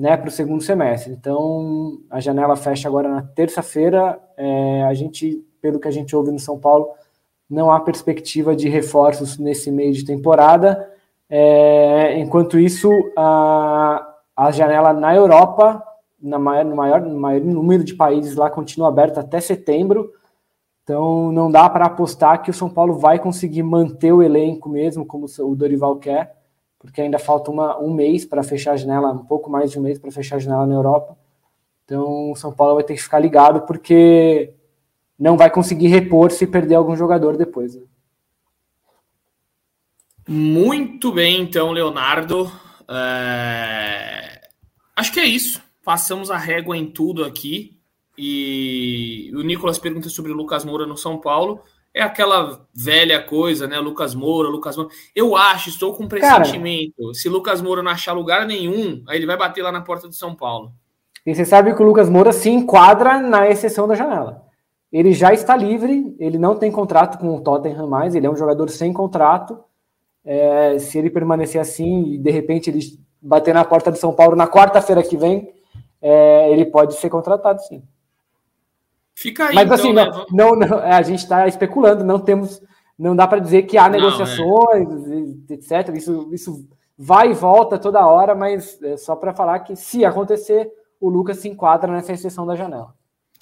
né, 0.00 0.16
para 0.16 0.28
o 0.28 0.32
segundo 0.32 0.62
semestre. 0.62 1.12
Então, 1.12 1.98
a 2.08 2.20
janela 2.20 2.56
fecha 2.56 2.88
agora 2.88 3.06
na 3.06 3.20
terça-feira. 3.20 4.18
É, 4.34 4.82
a 4.84 4.94
gente, 4.94 5.44
pelo 5.60 5.78
que 5.78 5.86
a 5.86 5.90
gente 5.90 6.16
ouve 6.16 6.32
no 6.32 6.38
São 6.38 6.58
Paulo, 6.58 6.88
não 7.48 7.70
há 7.70 7.78
perspectiva 7.78 8.56
de 8.56 8.66
reforços 8.66 9.36
nesse 9.36 9.70
meio 9.70 9.92
de 9.92 10.02
temporada. 10.02 10.90
É, 11.28 12.18
enquanto 12.18 12.58
isso, 12.58 12.90
a, 13.14 14.14
a 14.34 14.50
janela 14.50 14.94
na 14.94 15.14
Europa, 15.14 15.82
na 16.18 16.38
maior, 16.38 16.64
no, 16.64 16.74
maior, 16.74 17.00
no 17.02 17.20
maior 17.20 17.42
número 17.42 17.84
de 17.84 17.92
países 17.92 18.34
lá, 18.36 18.48
continua 18.48 18.88
aberta 18.88 19.20
até 19.20 19.38
setembro. 19.38 20.10
Então, 20.82 21.30
não 21.30 21.50
dá 21.50 21.68
para 21.68 21.84
apostar 21.84 22.42
que 22.42 22.50
o 22.50 22.54
São 22.54 22.70
Paulo 22.70 22.94
vai 22.94 23.18
conseguir 23.18 23.62
manter 23.62 24.12
o 24.12 24.22
elenco 24.22 24.66
mesmo, 24.70 25.04
como 25.04 25.26
o 25.40 25.54
Dorival 25.54 25.96
quer 25.96 26.39
porque 26.80 27.02
ainda 27.02 27.18
falta 27.18 27.50
uma, 27.50 27.78
um 27.78 27.92
mês 27.92 28.24
para 28.24 28.42
fechar 28.42 28.72
a 28.72 28.76
janela, 28.76 29.12
um 29.12 29.26
pouco 29.26 29.50
mais 29.50 29.70
de 29.70 29.78
um 29.78 29.82
mês 29.82 29.98
para 29.98 30.10
fechar 30.10 30.36
a 30.36 30.38
janela 30.38 30.66
na 30.66 30.74
Europa. 30.74 31.16
Então, 31.84 32.32
o 32.32 32.36
São 32.36 32.50
Paulo 32.50 32.76
vai 32.76 32.84
ter 32.84 32.94
que 32.94 33.02
ficar 33.02 33.18
ligado, 33.18 33.66
porque 33.66 34.54
não 35.18 35.36
vai 35.36 35.50
conseguir 35.50 35.88
repor 35.88 36.32
se 36.32 36.46
perder 36.46 36.76
algum 36.76 36.96
jogador 36.96 37.36
depois. 37.36 37.74
Né? 37.74 37.82
Muito 40.26 41.12
bem, 41.12 41.42
então, 41.42 41.70
Leonardo. 41.70 42.50
É... 42.88 44.48
Acho 44.96 45.12
que 45.12 45.20
é 45.20 45.26
isso. 45.26 45.62
Passamos 45.84 46.30
a 46.30 46.38
régua 46.38 46.76
em 46.76 46.86
tudo 46.86 47.24
aqui. 47.24 47.78
E 48.16 49.30
o 49.34 49.42
Nicolas 49.42 49.78
pergunta 49.78 50.08
sobre 50.08 50.32
o 50.32 50.34
Lucas 50.34 50.64
Moura 50.64 50.86
no 50.86 50.96
São 50.96 51.18
Paulo. 51.18 51.62
É 51.92 52.02
aquela 52.02 52.66
velha 52.72 53.20
coisa, 53.22 53.66
né? 53.66 53.78
Lucas 53.80 54.14
Moura, 54.14 54.48
Lucas 54.48 54.76
Moura. 54.76 54.90
Eu 55.14 55.36
acho, 55.36 55.70
estou 55.70 55.94
com 55.94 56.06
pressentimento. 56.06 56.94
Cara, 56.96 57.14
se 57.14 57.28
Lucas 57.28 57.60
Moura 57.60 57.82
não 57.82 57.90
achar 57.90 58.12
lugar 58.12 58.46
nenhum, 58.46 59.02
aí 59.08 59.18
ele 59.18 59.26
vai 59.26 59.36
bater 59.36 59.62
lá 59.62 59.72
na 59.72 59.80
porta 59.80 60.06
do 60.06 60.14
São 60.14 60.34
Paulo. 60.34 60.72
E 61.26 61.34
você 61.34 61.44
sabe 61.44 61.74
que 61.74 61.82
o 61.82 61.86
Lucas 61.86 62.08
Moura 62.08 62.32
se 62.32 62.48
enquadra 62.48 63.20
na 63.20 63.48
exceção 63.48 63.88
da 63.88 63.94
janela. 63.94 64.46
Ele 64.92 65.12
já 65.12 65.32
está 65.32 65.56
livre, 65.56 66.14
ele 66.18 66.38
não 66.38 66.56
tem 66.56 66.70
contrato 66.70 67.18
com 67.18 67.36
o 67.36 67.40
Tottenham 67.40 67.86
mais, 67.86 68.14
ele 68.14 68.26
é 68.26 68.30
um 68.30 68.36
jogador 68.36 68.68
sem 68.70 68.92
contrato. 68.92 69.58
É, 70.24 70.78
se 70.78 70.98
ele 70.98 71.10
permanecer 71.10 71.60
assim 71.60 72.14
e 72.14 72.18
de 72.18 72.30
repente 72.30 72.70
ele 72.70 72.80
bater 73.20 73.54
na 73.54 73.64
porta 73.64 73.90
do 73.90 73.96
São 73.96 74.12
Paulo 74.12 74.36
na 74.36 74.46
quarta-feira 74.46 75.02
que 75.02 75.16
vem, 75.16 75.52
é, 76.00 76.52
ele 76.52 76.66
pode 76.66 76.94
ser 76.94 77.10
contratado 77.10 77.60
sim. 77.62 77.82
Fica 79.20 79.48
aí, 79.48 79.54
Mas 79.54 79.64
então, 79.66 79.74
assim, 79.74 79.92
né? 79.92 80.06
não, 80.30 80.56
não, 80.56 80.66
não, 80.66 80.78
é, 80.78 80.92
a 80.92 81.02
gente 81.02 81.18
está 81.18 81.46
especulando, 81.46 82.02
não 82.02 82.18
temos, 82.18 82.58
não 82.98 83.14
dá 83.14 83.26
para 83.26 83.38
dizer 83.38 83.64
que 83.64 83.76
há 83.76 83.82
não, 83.82 83.98
negociações, 83.98 84.88
é. 85.50 85.52
etc. 85.52 85.94
Isso, 85.94 86.30
isso 86.32 86.66
vai 86.96 87.30
e 87.30 87.34
volta 87.34 87.78
toda 87.78 88.06
hora, 88.06 88.34
mas 88.34 88.82
é 88.82 88.96
só 88.96 89.14
para 89.14 89.34
falar 89.34 89.58
que 89.58 89.76
se 89.76 90.06
acontecer, 90.06 90.70
o 90.98 91.10
Lucas 91.10 91.36
se 91.36 91.50
enquadra 91.50 91.92
nessa 91.92 92.14
exceção 92.14 92.46
da 92.46 92.56
janela. 92.56 92.94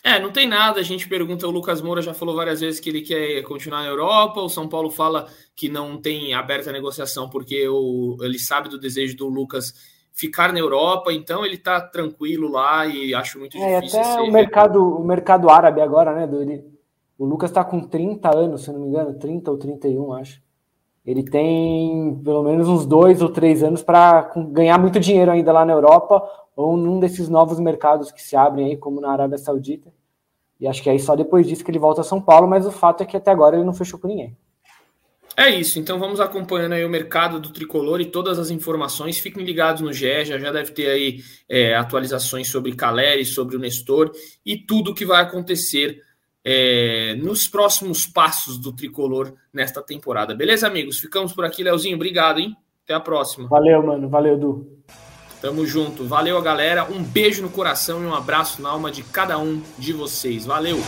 É, 0.02 0.18
não 0.18 0.32
tem 0.32 0.48
nada. 0.48 0.80
A 0.80 0.82
gente 0.82 1.08
pergunta, 1.08 1.46
o 1.46 1.50
Lucas 1.52 1.80
Moura 1.80 2.02
já 2.02 2.12
falou 2.12 2.34
várias 2.34 2.60
vezes 2.60 2.80
que 2.80 2.88
ele 2.90 3.02
quer 3.02 3.42
continuar 3.42 3.82
na 3.82 3.88
Europa. 3.88 4.40
O 4.40 4.48
São 4.48 4.68
Paulo 4.68 4.90
fala 4.90 5.28
que 5.54 5.68
não 5.68 5.96
tem 5.96 6.34
aberta 6.34 6.72
negociação 6.72 7.30
porque 7.30 7.68
o, 7.68 8.16
ele 8.22 8.38
sabe 8.38 8.68
do 8.68 8.80
desejo 8.80 9.16
do 9.16 9.28
Lucas 9.28 9.74
ficar 10.18 10.52
na 10.52 10.58
Europa, 10.58 11.12
então 11.12 11.46
ele 11.46 11.56
tá 11.56 11.80
tranquilo 11.80 12.50
lá 12.50 12.84
e 12.86 13.14
acho 13.14 13.38
muito 13.38 13.56
é, 13.56 13.80
difícil. 13.80 14.00
Até 14.00 14.20
o 14.20 14.32
mercado, 14.32 14.98
o 14.98 15.04
mercado 15.04 15.48
árabe 15.48 15.80
agora, 15.80 16.12
né? 16.12 16.26
Do, 16.26 16.42
ele, 16.42 16.64
o 17.16 17.24
Lucas 17.24 17.52
tá 17.52 17.62
com 17.62 17.80
30 17.80 18.36
anos, 18.36 18.64
se 18.64 18.72
não 18.72 18.80
me 18.80 18.88
engano, 18.88 19.14
30 19.14 19.50
ou 19.50 19.56
31, 19.56 20.12
acho. 20.14 20.42
Ele 21.06 21.22
tem 21.22 22.20
pelo 22.22 22.42
menos 22.42 22.68
uns 22.68 22.84
dois 22.84 23.22
ou 23.22 23.30
três 23.30 23.62
anos 23.62 23.82
para 23.82 24.30
ganhar 24.50 24.76
muito 24.76 24.98
dinheiro 24.98 25.30
ainda 25.30 25.52
lá 25.52 25.64
na 25.64 25.72
Europa 25.72 26.22
ou 26.54 26.76
num 26.76 26.98
desses 26.98 27.28
novos 27.28 27.60
mercados 27.60 28.10
que 28.10 28.20
se 28.20 28.36
abrem 28.36 28.66
aí, 28.66 28.76
como 28.76 29.00
na 29.00 29.12
Arábia 29.12 29.38
Saudita. 29.38 29.90
E 30.60 30.66
acho 30.66 30.82
que 30.82 30.90
aí 30.90 30.98
só 30.98 31.14
depois 31.14 31.46
disso 31.46 31.64
que 31.64 31.70
ele 31.70 31.78
volta 31.78 32.00
a 32.00 32.04
São 32.04 32.20
Paulo, 32.20 32.48
mas 32.48 32.66
o 32.66 32.72
fato 32.72 33.02
é 33.02 33.06
que 33.06 33.16
até 33.16 33.30
agora 33.30 33.56
ele 33.56 33.64
não 33.64 33.72
fechou 33.72 33.98
com 33.98 34.08
ninguém. 34.08 34.36
É 35.38 35.48
isso, 35.50 35.78
então 35.78 36.00
vamos 36.00 36.18
acompanhando 36.18 36.72
aí 36.72 36.84
o 36.84 36.88
mercado 36.88 37.38
do 37.38 37.52
tricolor 37.52 38.00
e 38.00 38.06
todas 38.06 38.40
as 38.40 38.50
informações. 38.50 39.20
Fiquem 39.20 39.44
ligados 39.44 39.80
no 39.80 39.92
GE, 39.92 40.24
já, 40.24 40.36
já 40.36 40.50
deve 40.50 40.72
ter 40.72 40.88
aí 40.88 41.20
é, 41.48 41.76
atualizações 41.76 42.50
sobre 42.50 42.74
Caleri, 42.74 43.24
sobre 43.24 43.54
o 43.54 43.58
Nestor 43.60 44.10
e 44.44 44.56
tudo 44.56 44.90
o 44.90 44.94
que 44.94 45.06
vai 45.06 45.22
acontecer 45.22 46.02
é, 46.44 47.14
nos 47.22 47.46
próximos 47.46 48.04
passos 48.04 48.58
do 48.58 48.74
tricolor 48.74 49.32
nesta 49.52 49.80
temporada. 49.80 50.34
Beleza, 50.34 50.66
amigos? 50.66 50.98
Ficamos 50.98 51.32
por 51.32 51.44
aqui, 51.44 51.62
Leozinho. 51.62 51.94
Obrigado, 51.94 52.40
hein? 52.40 52.56
Até 52.82 52.94
a 52.94 53.00
próxima. 53.00 53.46
Valeu, 53.46 53.80
mano. 53.80 54.08
Valeu, 54.08 54.36
Du. 54.36 54.66
Tamo 55.40 55.64
junto. 55.64 56.04
Valeu, 56.04 56.42
galera. 56.42 56.82
Um 56.90 57.00
beijo 57.00 57.42
no 57.42 57.48
coração 57.48 58.02
e 58.02 58.06
um 58.06 58.12
abraço 58.12 58.60
na 58.60 58.70
alma 58.70 58.90
de 58.90 59.04
cada 59.04 59.38
um 59.38 59.62
de 59.78 59.92
vocês. 59.92 60.44
Valeu! 60.44 60.78